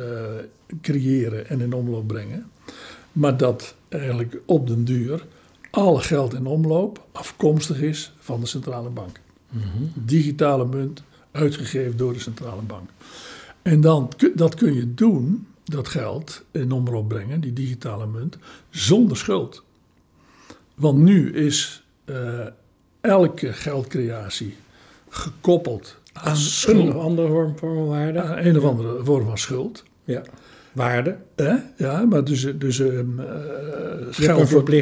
creëren 0.80 1.48
en 1.48 1.60
in 1.60 1.72
omloop 1.72 2.06
brengen, 2.06 2.50
maar 3.12 3.36
dat 3.36 3.74
eigenlijk 3.88 4.38
op 4.44 4.66
den 4.66 4.84
duur 4.84 5.26
alle 5.70 6.00
geld 6.00 6.34
in 6.34 6.46
omloop 6.46 7.06
afkomstig 7.12 7.80
is 7.80 8.12
van 8.18 8.40
de 8.40 8.46
centrale 8.46 8.90
bank. 8.90 9.20
Digitale 9.94 10.66
munt 10.66 11.02
uitgegeven 11.30 11.96
door 11.96 12.12
de 12.12 12.20
centrale 12.20 12.62
bank. 12.62 12.90
En 13.64 13.80
dan, 13.80 14.10
dat 14.34 14.54
kun 14.54 14.74
je 14.74 14.94
doen, 14.94 15.46
dat 15.64 15.88
geld 15.88 16.42
in 16.50 16.72
omloop 16.72 17.08
brengen, 17.08 17.40
die 17.40 17.52
digitale 17.52 18.06
munt, 18.06 18.38
zonder 18.70 19.16
schuld. 19.16 19.62
Want 20.74 20.98
nu 20.98 21.32
is 21.32 21.84
eh, 22.04 22.46
elke 23.00 23.52
geldcreatie 23.52 24.54
gekoppeld 25.08 25.96
aan, 26.12 26.24
Aan 26.30 26.36
schuld, 26.36 26.86
een 26.88 26.92
andere 27.00 27.28
vorm 27.28 27.58
van 27.58 27.86
waarde. 27.86 28.22
aan 28.22 28.38
een 28.46 28.58
of 28.58 28.64
andere 28.64 29.04
vorm 29.04 29.24
van 29.26 29.38
schuld. 29.38 29.84
Ja. 30.04 30.22
Waarde. 30.72 31.16
Hè? 31.36 31.54
Ja, 31.76 32.04
maar 32.04 32.24
dus, 32.24 32.46
dus 32.58 32.78
eh, 32.80 32.96
een 32.98 33.20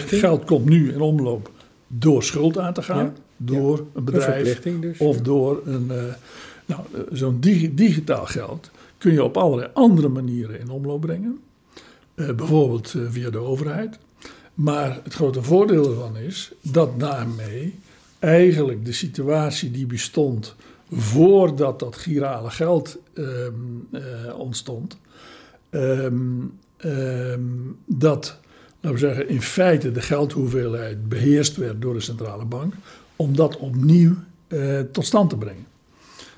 geld, 0.09 0.45
komt 0.45 0.65
nu 0.65 0.93
in 0.93 1.01
omloop 1.01 1.51
door 1.87 2.23
schuld 2.23 2.59
aan 2.59 2.73
te 2.75 2.83
gaan. 2.83 3.05
Ja. 3.05 3.13
Door 3.37 3.79
een 3.79 3.87
Een 3.95 4.05
bedrijf 4.05 4.35
verplichting 4.35 4.81
dus. 4.83 4.99
of 4.99 5.21
door 5.21 5.63
een. 5.67 5.91
eh, 5.91 5.97
nou, 6.67 6.81
eh, 6.93 7.01
zo'n 7.13 7.41
digi- 7.41 7.75
digitaal 7.75 8.27
geld 8.27 8.71
kun 8.99 9.13
je 9.13 9.25
op 9.25 9.37
allerlei 9.37 9.71
andere 9.73 10.09
manieren 10.09 10.61
in 10.61 10.71
omloop 10.71 11.01
brengen. 11.01 11.41
Eh, 12.15 12.33
bijvoorbeeld 12.35 12.95
eh, 12.95 13.03
via 13.09 13.31
de 13.31 13.39
overheid. 13.39 13.99
Maar 14.55 15.01
het 15.05 15.15
grote 15.15 15.43
voordeel 15.43 15.91
ervan 15.91 16.17
is 16.17 16.53
dat 16.61 17.01
daarmee 17.01 17.79
eigenlijk 18.19 18.85
de 18.85 18.93
situatie 18.93 19.71
die 19.71 19.87
bestond 19.87 20.55
voordat 20.91 21.79
dat 21.79 21.97
girale 21.97 22.51
geld 22.51 22.99
ehm, 23.13 23.53
eh, 23.91 24.39
ontstond, 24.39 24.97
ehm, 25.71 26.15
ehm, 26.77 27.41
dat, 27.87 28.39
laten 28.81 29.01
we 29.01 29.07
zeggen, 29.07 29.29
in 29.29 29.43
feite 29.43 29.93
de 29.93 30.01
geldhoeveelheid 30.01 31.09
beheerst 31.09 31.57
werd 31.57 31.83
door 31.83 31.95
de 31.95 32.01
centrale 32.01 32.45
bank, 32.45 32.75
om 33.17 33.37
dat 33.37 33.57
opnieuw 33.57 34.15
tot 34.93 35.07
stand 35.07 35.31
te 35.31 35.37
brengen. 35.37 35.67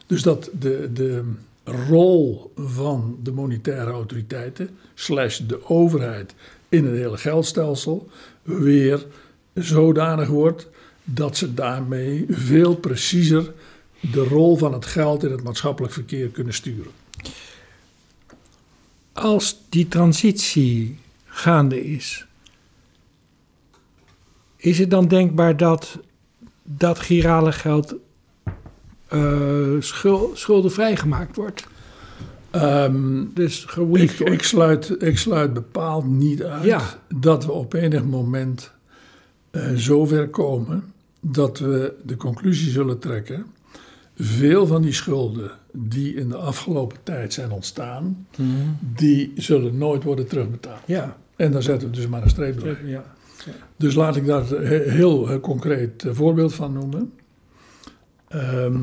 Dus 0.07 0.22
dat 0.22 0.50
de, 0.59 0.90
de 0.92 1.24
rol 1.64 2.52
van 2.57 3.18
de 3.22 3.32
monetaire 3.32 3.90
autoriteiten, 3.90 4.70
slash 4.94 5.38
de 5.38 5.68
overheid 5.68 6.34
in 6.68 6.84
het 6.84 6.94
hele 6.94 7.18
geldstelsel, 7.18 8.09
weer 8.42 9.07
zodanig 9.55 10.28
wordt 10.28 10.68
dat 11.05 11.36
ze 11.36 11.55
daarmee 11.55 12.26
veel 12.28 12.76
preciezer 12.76 13.52
de 14.00 14.24
rol 14.24 14.57
van 14.57 14.72
het 14.72 14.86
geld 14.86 15.24
in 15.24 15.30
het 15.30 15.42
maatschappelijk 15.42 15.92
verkeer 15.92 16.28
kunnen 16.28 16.55
sturen. 16.55 16.92
Als 19.12 19.61
die 19.68 19.88
transitie 19.88 20.98
gaande 21.24 21.84
is, 21.84 22.26
is 24.57 24.78
het 24.78 24.90
dan 24.90 25.09
denkbaar 25.09 25.57
dat 25.57 25.98
dat 26.62 26.98
girale 26.98 27.52
geld 27.52 27.94
schul- 29.78 30.30
schuldenvrij 30.34 30.96
gemaakt 30.96 31.36
wordt? 31.36 31.66
Ehm, 32.50 33.24
Dus 33.34 33.66
ik, 33.92 34.10
ik, 34.10 34.42
sluit, 34.42 35.02
ik 35.02 35.18
sluit 35.18 35.52
bepaald 35.52 36.06
niet 36.06 36.42
uit 36.42 36.64
Ja. 36.64 36.80
dat 37.16 37.44
we 37.44 37.52
op 37.52 37.72
enig 37.74 38.04
moment 38.04 38.72
eh, 39.50 39.62
zover 39.74 40.28
komen 40.28 40.92
dat 41.20 41.58
we 41.58 41.94
de 42.02 42.16
conclusie 42.16 42.70
zullen 42.70 42.98
trekken. 42.98 43.46
Veel 44.16 44.66
van 44.66 44.82
die 44.82 44.92
schulden 44.92 45.50
die 45.72 46.14
in 46.14 46.28
de 46.28 46.36
afgelopen 46.36 46.98
tijd 47.02 47.32
zijn 47.32 47.50
ontstaan, 47.50 48.26
die 48.80 49.32
zullen 49.36 49.78
nooit 49.78 50.02
worden 50.02 50.26
terugbetaald. 50.28 50.80
Ja. 50.86 51.16
En 51.36 51.52
dan 51.52 51.62
zetten 51.62 51.88
we 51.90 51.94
dus 51.96 52.06
maar 52.08 52.22
een 52.22 52.30
streep 52.30 52.60
door. 52.60 52.78
ja. 52.84 53.04
Dus 53.76 53.94
laat 53.94 54.16
ik 54.16 54.26
daar 54.26 54.44
heel 54.70 55.30
eh, 55.30 55.40
concreet 55.40 56.04
eh, 56.04 56.12
voorbeeld 56.14 56.54
van 56.54 56.72
noemen. 56.72 57.12
Ehm, 58.35 58.76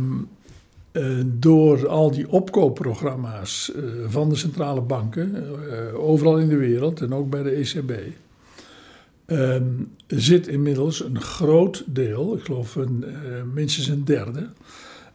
eh, 0.91 1.03
door 1.25 1.87
al 1.87 2.11
die 2.11 2.29
opkoopprogramma's 2.29 3.71
eh, 3.75 3.83
van 4.07 4.29
de 4.29 4.35
centrale 4.35 4.81
banken, 4.81 5.35
eh, 5.35 5.99
overal 5.99 6.37
in 6.37 6.49
de 6.49 6.57
wereld 6.57 7.01
en 7.01 7.13
ook 7.13 7.29
bij 7.29 7.43
de 7.43 7.51
ECB, 7.59 7.91
ehm, 9.25 9.63
zit 10.07 10.47
inmiddels 10.47 11.03
een 11.03 11.21
groot 11.21 11.83
deel, 11.87 12.35
ik 12.35 12.43
geloof 12.43 12.75
een, 12.75 13.05
minstens 13.53 13.87
een 13.87 14.05
derde, 14.05 14.49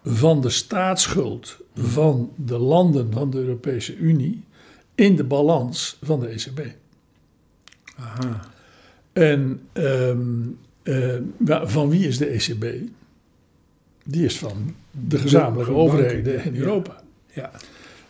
van 0.05 0.41
de 0.41 0.51
staatsschuld 0.51 1.57
van 1.75 2.31
de 2.35 2.59
landen 2.59 3.13
van 3.13 3.31
de 3.31 3.39
Europese 3.39 3.97
Unie 3.97 4.45
in 4.95 5.17
de 5.17 5.25
balans 5.25 5.99
van 6.03 6.21
de 6.21 6.29
ECB. 6.29 6.61
Aha. 7.97 8.41
En 9.13 9.61
ehm, 9.73 10.21
eh, 10.83 11.63
van 11.65 11.89
wie 11.89 12.07
is 12.07 12.19
de 12.19 12.27
ECB? 12.27 12.65
Die 14.09 14.25
is 14.25 14.39
van 14.39 14.75
de 14.91 15.19
gezamenlijke 15.19 15.73
overheden 15.73 16.45
in. 16.45 16.57
Europa. 16.57 17.03
Ja. 17.33 17.51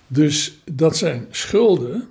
Dus 0.06 0.62
dat 0.64 0.96
zijn 0.96 1.26
schulden 1.30 2.08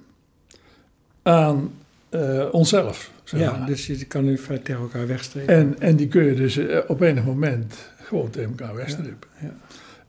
aan 1.22 1.72
eh, 2.10 2.46
onszelf. 2.52 3.12
Zeg 3.24 3.40
ja, 3.40 3.58
maar. 3.58 3.68
dus 3.68 3.88
je 3.88 4.06
kan 4.06 4.24
nu 4.24 4.38
vrij 4.38 4.58
tegen 4.58 4.82
elkaar 4.82 5.08
wegstrepen. 5.08 5.56
en, 5.56 5.80
en 5.80 5.96
die 5.96 6.08
kun 6.08 6.24
je 6.24 6.34
dus 6.34 6.58
eh, 6.58 6.80
op 6.88 7.02
enig 7.02 7.26
moment 7.26 7.76
gewoon 8.02 8.30
tegen 8.30 8.50
elkaar 8.50 8.76
wegstrippen. 8.76 9.30
ja. 9.42 9.56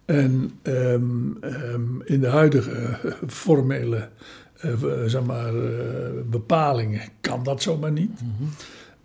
En 0.04 0.50
ehm, 0.62 1.04
ehm, 1.40 2.00
in 2.04 2.20
de 2.20 2.28
huidige 2.28 2.70
eh, 2.70 3.12
formele 3.26 4.08
zeg 5.06 5.22
maar, 5.22 5.52
bepalingen 6.30 7.02
kan 7.20 7.42
dat 7.42 7.62
zomaar 7.62 7.92
niet. 7.92 8.20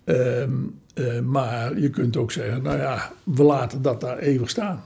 Ehm, 0.03 0.51
eh, 0.93 1.19
maar 1.19 1.79
je 1.79 1.89
kunt 1.89 2.17
ook 2.17 2.31
zeggen, 2.31 2.61
nou 2.61 2.77
ja, 2.77 3.13
we 3.23 3.43
laten 3.43 3.81
dat 3.81 4.01
daar 4.01 4.17
eeuwig 4.17 4.49
staan. 4.49 4.83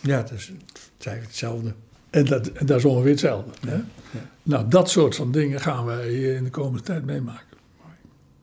ja, 0.00 0.16
het 0.16 0.30
is, 0.30 0.52
het 0.96 1.06
is 1.06 1.12
hetzelfde. 1.12 1.74
En 2.10 2.24
dat, 2.24 2.46
en 2.46 2.66
dat 2.66 2.78
is 2.78 2.84
ongeveer 2.84 3.10
hetzelfde. 3.10 3.50
Hè? 3.66 3.74
ja. 3.74 4.30
Nou, 4.42 4.68
dat 4.68 4.90
soort 4.90 5.16
van 5.16 5.32
dingen 5.32 5.60
gaan 5.60 5.84
wij 5.84 6.12
in 6.12 6.44
de 6.44 6.50
komende 6.50 6.82
tijd 6.82 7.04
meemaken. 7.04 7.56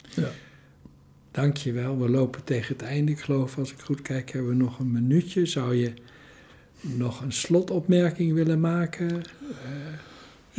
Ja. 0.10 0.30
Dankjewel. 1.32 2.00
We 2.00 2.10
lopen 2.10 2.44
tegen 2.44 2.76
het 2.78 2.86
einde. 2.86 3.12
Ik 3.12 3.20
geloof, 3.20 3.58
als 3.58 3.72
ik 3.72 3.80
goed 3.80 4.02
kijk, 4.02 4.32
hebben 4.32 4.50
we 4.50 4.56
nog 4.56 4.80
een 4.80 4.92
minuutje. 4.92 5.46
Zou 5.46 5.76
je 5.76 5.94
nog 6.82 7.22
een 7.22 7.32
slotopmerking 7.32 8.34
willen 8.34 8.60
maken? 8.60 9.22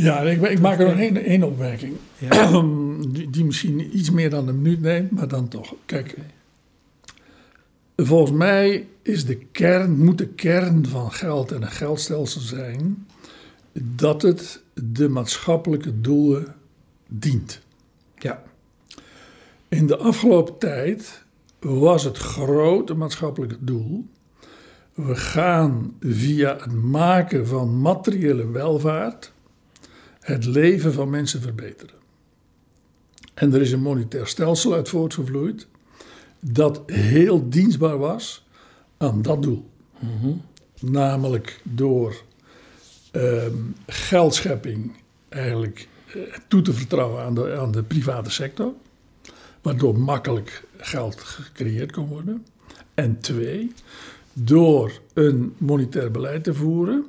Ja, 0.02 0.20
ik, 0.20 0.42
ik 0.42 0.60
maak 0.60 0.78
er 0.78 0.88
nog 0.88 0.98
één, 0.98 1.16
één 1.16 1.42
opmerking. 1.42 1.96
Ja. 2.18 2.50
die, 3.12 3.30
die 3.30 3.44
misschien 3.44 3.96
iets 3.98 4.10
meer 4.10 4.30
dan 4.30 4.48
een 4.48 4.62
minuut 4.62 4.80
neemt, 4.80 5.10
maar 5.10 5.28
dan 5.28 5.48
toch. 5.48 5.74
Kijk, 5.86 6.16
volgens 7.96 8.38
mij 8.38 8.86
is 9.02 9.24
de 9.24 9.36
kern, 9.36 10.04
moet 10.04 10.18
de 10.18 10.28
kern 10.28 10.86
van 10.86 11.12
geld 11.12 11.52
en 11.52 11.62
een 11.62 11.70
geldstelsel 11.70 12.40
zijn 12.40 13.06
dat 13.72 14.22
het 14.22 14.60
de 14.74 15.08
maatschappelijke 15.08 16.00
doelen 16.00 16.54
dient. 17.08 17.60
ja. 18.18 18.42
In 19.68 19.86
de 19.86 19.96
afgelopen 19.96 20.58
tijd 20.58 21.24
was 21.58 22.04
het 22.04 22.16
grote 22.16 22.94
maatschappelijke 22.94 23.56
doel. 23.60 24.06
We 24.94 25.16
gaan 25.16 25.94
via 26.00 26.56
het 26.56 26.72
maken 26.72 27.46
van 27.46 27.80
materiële 27.80 28.50
welvaart 28.50 29.32
het 30.30 30.44
leven 30.44 30.92
van 30.92 31.10
mensen 31.10 31.40
verbeteren. 31.40 31.94
En 33.34 33.54
er 33.54 33.60
is 33.60 33.72
een 33.72 33.82
monetair 33.82 34.26
stelsel 34.26 34.74
uit 34.74 34.88
voortgevloeid 34.88 35.66
dat 36.40 36.82
heel 36.86 37.48
dienstbaar 37.48 37.98
was 37.98 38.46
aan 38.96 39.22
dat 39.22 39.42
doel. 39.42 39.68
Namelijk 40.80 41.60
door 41.62 42.22
ehm, 43.10 43.54
geldschepping 43.86 44.92
eigenlijk 45.28 45.88
eh, 46.06 46.20
toe 46.48 46.62
te 46.62 46.72
vertrouwen 46.72 47.22
aan 47.22 47.34
de, 47.34 47.56
aan 47.56 47.70
de 47.70 47.82
private 47.82 48.30
sector 48.30 48.72
waardoor 49.62 49.98
makkelijk 49.98 50.64
geld 50.76 51.20
gecreëerd 51.20 51.92
kon 51.92 52.06
worden. 52.06 52.46
En 52.94 53.20
twee, 53.20 53.72
door 54.32 55.00
een 55.14 55.54
monetair 55.58 56.10
beleid 56.10 56.44
te 56.44 56.54
voeren, 56.54 57.06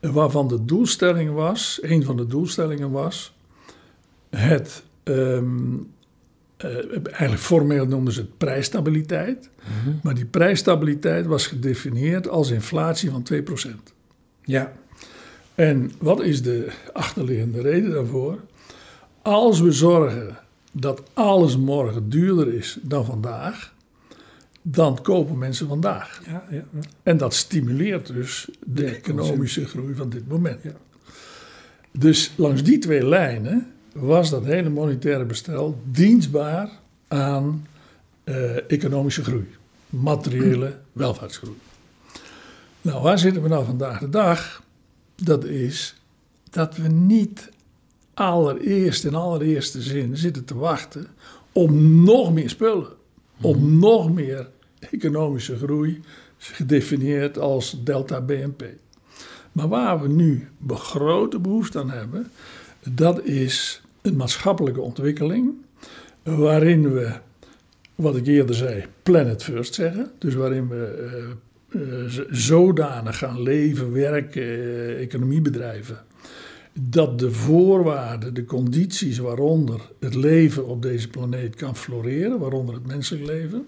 waarvan 0.00 0.48
de 0.48 0.64
doelstelling 0.64 1.32
was, 1.32 1.78
een 1.82 2.04
van 2.04 2.16
de 2.16 2.26
doelstellingen 2.26 2.90
was, 2.90 3.36
het, 4.30 4.82
ehm, 5.02 5.74
eh, 6.56 6.74
eigenlijk 7.02 7.40
formeel 7.40 7.86
noemden 7.86 8.12
ze 8.12 8.20
het 8.20 8.38
prijsstabiliteit, 8.38 9.50
maar 10.02 10.14
die 10.14 10.24
prijsstabiliteit 10.24 11.26
was 11.26 11.46
gedefinieerd 11.46 12.28
als 12.28 12.50
inflatie 12.50 13.10
van 13.10 13.22
2%. 13.22 13.94
Ja. 14.42 14.72
En 15.54 15.92
wat 15.98 16.22
is 16.22 16.42
de 16.42 16.72
achterliggende 16.92 17.60
reden 17.60 17.90
daarvoor? 17.90 18.38
Als 19.22 19.60
we 19.60 19.72
zorgen 19.72 20.38
dat 20.72 21.02
alles 21.14 21.56
morgen 21.56 22.08
duurder 22.08 22.54
is 22.54 22.78
dan 22.82 23.04
vandaag, 23.04 23.74
dan 24.62 25.02
kopen 25.02 25.38
mensen 25.38 25.68
vandaag. 25.68 26.20
Ja, 26.26 26.44
ja, 26.50 26.64
ja. 26.72 26.80
En 27.02 27.16
dat 27.16 27.34
stimuleert 27.34 28.06
dus 28.06 28.48
de 28.64 28.84
economische 28.84 29.66
groei 29.66 29.94
van 29.94 30.08
dit 30.08 30.28
moment. 30.28 30.62
Ja. 30.62 30.74
Dus 31.92 32.32
langs 32.36 32.62
die 32.62 32.78
twee 32.78 33.06
lijnen 33.06 33.72
was 33.92 34.30
dat 34.30 34.44
hele 34.44 34.68
monetaire 34.68 35.24
bestel 35.24 35.80
dienstbaar 35.84 36.70
aan 37.08 37.66
eh, 38.24 38.70
economische 38.70 39.24
groei, 39.24 39.46
materiële 39.88 40.78
welvaartsgroei. 40.92 41.56
Nou, 42.82 43.02
waar 43.02 43.18
zitten 43.18 43.42
we 43.42 43.48
nou 43.48 43.64
vandaag 43.64 43.98
de 43.98 44.08
dag? 44.08 44.62
Dat 45.14 45.44
is 45.44 45.96
dat 46.50 46.76
we 46.76 46.88
niet 46.88 47.50
allereerst 48.14 49.04
in 49.04 49.14
allereerste 49.14 49.82
zin 49.82 50.16
zitten 50.16 50.44
te 50.44 50.56
wachten 50.56 51.06
om 51.52 52.04
nog 52.04 52.32
meer 52.32 52.50
spullen, 52.50 52.88
om 53.40 53.78
nog 53.78 54.12
meer 54.12 54.48
economische 54.78 55.56
groei, 55.56 56.00
gedefinieerd 56.38 57.38
als 57.38 57.84
delta 57.84 58.20
BNP. 58.20 58.64
Maar 59.52 59.68
waar 59.68 60.00
we 60.02 60.08
nu 60.08 60.48
grote 60.68 61.38
behoefte 61.38 61.78
aan 61.78 61.90
hebben, 61.90 62.30
dat 62.88 63.24
is 63.24 63.82
een 64.02 64.16
maatschappelijke 64.16 64.80
ontwikkeling 64.80 65.54
waarin 66.22 66.92
we, 66.92 67.12
wat 67.94 68.16
ik 68.16 68.26
eerder 68.26 68.54
zei, 68.54 68.84
planet 69.02 69.42
first 69.42 69.74
zeggen. 69.74 70.10
Dus 70.18 70.34
waarin 70.34 70.68
we 70.68 71.08
eh, 71.70 71.80
eh, 71.80 72.24
zodanig 72.30 73.18
gaan 73.18 73.42
leven, 73.42 73.92
werken, 73.92 74.42
eh, 74.42 75.00
economie 75.00 75.40
bedrijven, 75.40 75.98
dat 76.80 77.18
de 77.18 77.32
voorwaarden, 77.32 78.34
de 78.34 78.44
condities 78.44 79.18
waaronder 79.18 79.80
het 80.00 80.14
leven 80.14 80.66
op 80.66 80.82
deze 80.82 81.08
planeet 81.08 81.54
kan 81.54 81.76
floreren, 81.76 82.38
waaronder 82.38 82.74
het 82.74 82.86
menselijk 82.86 83.26
leven, 83.26 83.66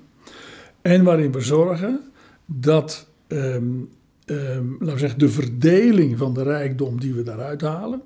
en 0.82 1.04
waarin 1.04 1.32
we 1.32 1.40
zorgen 1.40 2.00
dat 2.46 3.08
ehm, 3.26 3.64
ehm, 4.24 4.70
laten 4.70 4.92
we 4.92 4.98
zeggen, 4.98 5.18
de 5.18 5.28
verdeling 5.28 6.18
van 6.18 6.34
de 6.34 6.42
rijkdom 6.42 7.00
die 7.00 7.14
we 7.14 7.22
daaruit 7.22 7.60
halen, 7.60 8.02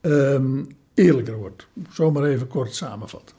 ehm, 0.00 0.62
eerlijker 0.94 1.36
wordt. 1.36 1.66
Zomaar 1.90 2.24
even 2.24 2.46
kort 2.46 2.74
samenvatten. 2.74 3.36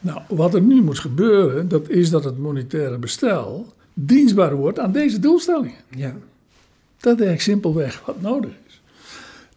Nou, 0.00 0.20
wat 0.28 0.54
er 0.54 0.62
nu 0.62 0.82
moet 0.82 0.98
gebeuren, 0.98 1.68
dat 1.68 1.88
is 1.88 2.10
dat 2.10 2.24
het 2.24 2.38
monetaire 2.38 2.98
bestel 2.98 3.74
dienstbaar 3.94 4.54
wordt 4.54 4.78
aan 4.78 4.92
deze 4.92 5.18
doelstellingen. 5.18 5.80
ja. 5.88 6.16
Dat 6.96 7.12
is 7.12 7.26
eigenlijk 7.26 7.40
simpelweg 7.40 8.02
wat 8.06 8.20
nodig. 8.20 8.52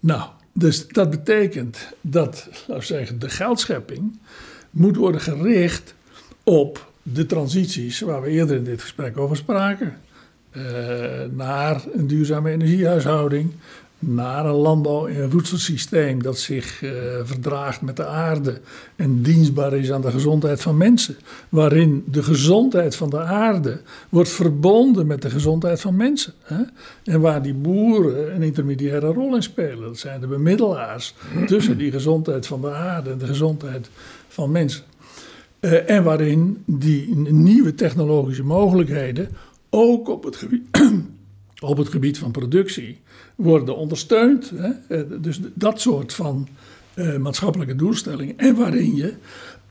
Nou, 0.03 0.29
dus 0.53 0.87
dat 0.87 1.09
betekent 1.09 1.77
dat, 2.01 2.47
laten 2.51 2.75
we 2.75 2.81
zeggen, 2.81 3.19
de 3.19 3.29
geldschepping 3.29 4.19
moet 4.69 4.95
worden 4.95 5.21
gericht 5.21 5.93
op 6.43 6.91
de 7.03 7.25
transities 7.25 7.99
waar 7.99 8.21
we 8.21 8.29
eerder 8.29 8.55
in 8.55 8.63
dit 8.63 8.81
gesprek 8.81 9.17
over 9.17 9.35
spraken. 9.35 9.97
Eh, 10.51 10.61
naar 11.31 11.83
een 11.93 12.07
duurzame 12.07 12.51
energiehuishouding, 12.51 13.51
naar 14.07 14.45
een 14.45 14.55
landbouw- 14.55 15.07
en 15.07 15.31
voedselsysteem 15.31 16.23
dat 16.23 16.39
zich 16.39 16.83
eh, 16.83 16.91
verdraagt 17.23 17.81
met 17.81 17.95
de 17.95 18.05
aarde 18.05 18.59
en 18.95 19.21
dienstbaar 19.21 19.73
is 19.73 19.91
aan 19.91 20.01
de 20.01 20.11
gezondheid 20.11 20.61
van 20.61 20.77
mensen. 20.77 21.15
Waarin 21.49 22.03
de 22.11 22.23
gezondheid 22.23 22.95
van 22.95 23.09
de 23.09 23.19
aarde 23.19 23.81
wordt 24.09 24.29
verbonden 24.29 25.07
met 25.07 25.21
de 25.21 25.29
gezondheid 25.29 25.81
van 25.81 25.95
mensen. 25.95 26.33
Hè? 26.43 26.61
En 27.03 27.21
waar 27.21 27.41
die 27.41 27.53
boeren 27.53 28.35
een 28.35 28.43
intermediaire 28.43 29.07
rol 29.07 29.35
in 29.35 29.43
spelen. 29.43 29.81
Dat 29.81 29.97
zijn 29.97 30.21
de 30.21 30.27
bemiddelaars 30.27 31.15
tussen 31.45 31.77
die 31.77 31.91
gezondheid 31.91 32.47
van 32.47 32.61
de 32.61 32.71
aarde 32.71 33.09
en 33.09 33.17
de 33.17 33.27
gezondheid 33.27 33.89
van 34.27 34.51
mensen. 34.51 34.83
Eh, 35.59 35.89
en 35.89 36.03
waarin 36.03 36.63
die 36.65 37.15
nieuwe 37.15 37.75
technologische 37.75 38.43
mogelijkheden 38.43 39.29
ook 39.69 40.09
op 40.09 40.23
het 40.23 40.35
gebied, 40.35 40.67
op 41.63 41.77
het 41.77 41.89
gebied 41.89 42.17
van 42.17 42.31
productie 42.31 42.99
worden 43.35 43.77
ondersteund. 43.77 44.51
Hè? 44.55 44.69
Eh, 44.87 45.03
dus 45.21 45.39
dat 45.53 45.81
soort 45.81 46.13
van 46.13 46.47
eh, 46.93 47.17
maatschappelijke 47.17 47.75
doelstellingen. 47.75 48.37
En 48.37 48.55
waarin 48.55 48.95
je, 48.95 49.13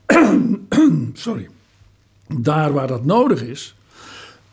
sorry, 1.13 1.49
daar 2.27 2.73
waar 2.73 2.87
dat 2.87 3.05
nodig 3.05 3.43
is, 3.43 3.75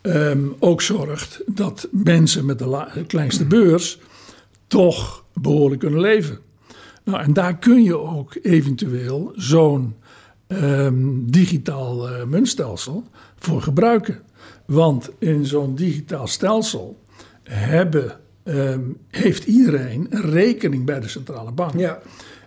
ehm, 0.01 0.47
ook 0.59 0.81
zorgt 0.81 1.41
dat 1.45 1.87
mensen 1.91 2.45
met 2.45 2.59
de 2.59 2.87
kleinste 3.07 3.45
beurs 3.45 3.99
toch 4.67 5.23
behoorlijk 5.33 5.81
kunnen 5.81 5.99
leven. 5.99 6.39
Nou, 7.03 7.23
en 7.23 7.33
daar 7.33 7.57
kun 7.57 7.83
je 7.83 7.97
ook 7.97 8.35
eventueel 8.41 9.33
zo'n 9.35 9.95
ehm, 10.47 11.05
digitaal 11.25 12.09
eh, 12.09 12.25
muntstelsel 12.25 13.03
voor 13.39 13.61
gebruiken. 13.61 14.21
Want 14.65 15.09
in 15.19 15.45
zo'n 15.45 15.75
digitaal 15.75 16.27
stelsel 16.27 16.99
hebben, 17.53 18.11
ehm, 18.43 18.81
heeft 19.07 19.45
iedereen 19.45 20.07
een 20.09 20.31
rekening 20.31 20.85
bij 20.85 20.99
de 20.99 21.07
centrale 21.07 21.51
bank. 21.51 21.79
Ja. 21.79 21.99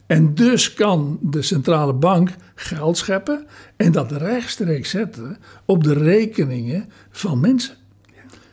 En 0.07 0.35
dus 0.35 0.75
kan 0.75 1.19
de 1.21 1.43
centrale 1.43 1.93
bank 1.93 2.31
geld 2.55 2.97
scheppen 2.97 3.47
en 3.77 3.93
dat 3.93 4.13
rechtstreeks 4.13 4.91
zetten 4.91 5.39
op 5.65 5.85
de 5.85 5.93
rekeningen 5.93 6.89
van 7.11 7.41
mensen. 7.41 7.75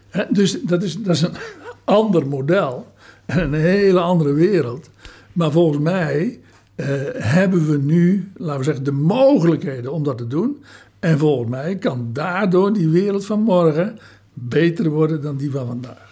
Hè, 0.10 0.24
dus 0.30 0.62
dat 0.62 0.84
is, 0.84 0.98
dat 1.02 1.16
is 1.16 1.22
een 1.22 1.36
ander 1.84 2.28
model 2.28 2.88
en 3.26 3.40
een 3.40 3.54
hele 3.54 4.00
andere 4.00 4.34
wereld. 4.34 4.90
Maar 5.34 5.52
volgens 5.52 5.84
mij 5.84 6.40
eh, 6.76 6.88
hebben 7.14 7.70
we 7.70 7.78
nu, 7.78 8.32
laten 8.38 8.58
we 8.58 8.64
zeggen, 8.64 8.84
de 8.84 8.92
mogelijkheden 8.92 9.92
om 9.92 10.04
dat 10.04 10.18
te 10.18 10.28
doen. 10.28 10.64
En 11.00 11.18
volgens 11.18 11.50
mij 11.50 11.76
kan 11.76 12.10
daardoor 12.14 12.74
die 12.74 12.90
wereld 12.90 13.26
van 13.26 13.42
morgen 13.42 14.00
beter 14.34 14.90
worden 14.90 15.22
dan 15.22 15.38
die 15.38 15.52
van 15.52 15.68
vandaag. 15.68 16.11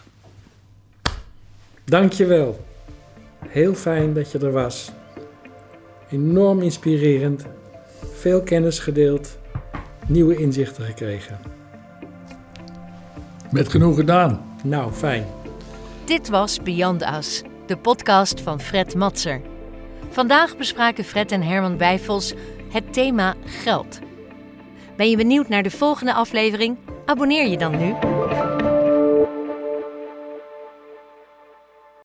Dankjewel. 1.90 2.66
Heel 3.48 3.74
fijn 3.74 4.14
dat 4.14 4.32
je 4.32 4.40
er 4.40 4.52
was. 4.52 4.92
Enorm 6.10 6.62
inspirerend. 6.62 7.46
Veel 8.14 8.42
kennis 8.42 8.80
gedeeld. 8.80 9.38
Nieuwe 10.08 10.36
inzichten 10.36 10.84
gekregen. 10.84 11.40
Met 13.52 13.70
genoeg 13.70 13.96
gedaan. 13.96 14.58
Nou, 14.64 14.92
fijn. 14.92 15.26
Dit 16.06 16.30
was 16.30 16.60
Beyond 16.64 17.02
Us, 17.02 17.44
de 17.66 17.78
podcast 17.78 18.42
van 18.42 18.62
Fred 18.62 18.96
Matser. 18.96 19.42
Vandaag 20.10 20.58
bespraken 20.58 21.04
Fred 21.04 21.32
en 21.32 21.42
Herman 21.42 21.78
Wijfels 21.78 22.34
het 22.72 22.94
thema 22.94 23.36
geld. 23.46 24.00
Ben 24.98 25.10
je 25.10 25.18
benieuwd 25.18 25.50
naar 25.50 25.64
de 25.64 25.72
volgende 25.72 26.14
aflevering? 26.14 26.78
Abonneer 27.06 27.48
je 27.48 27.58
dan 27.58 27.78
nu. 27.78 27.94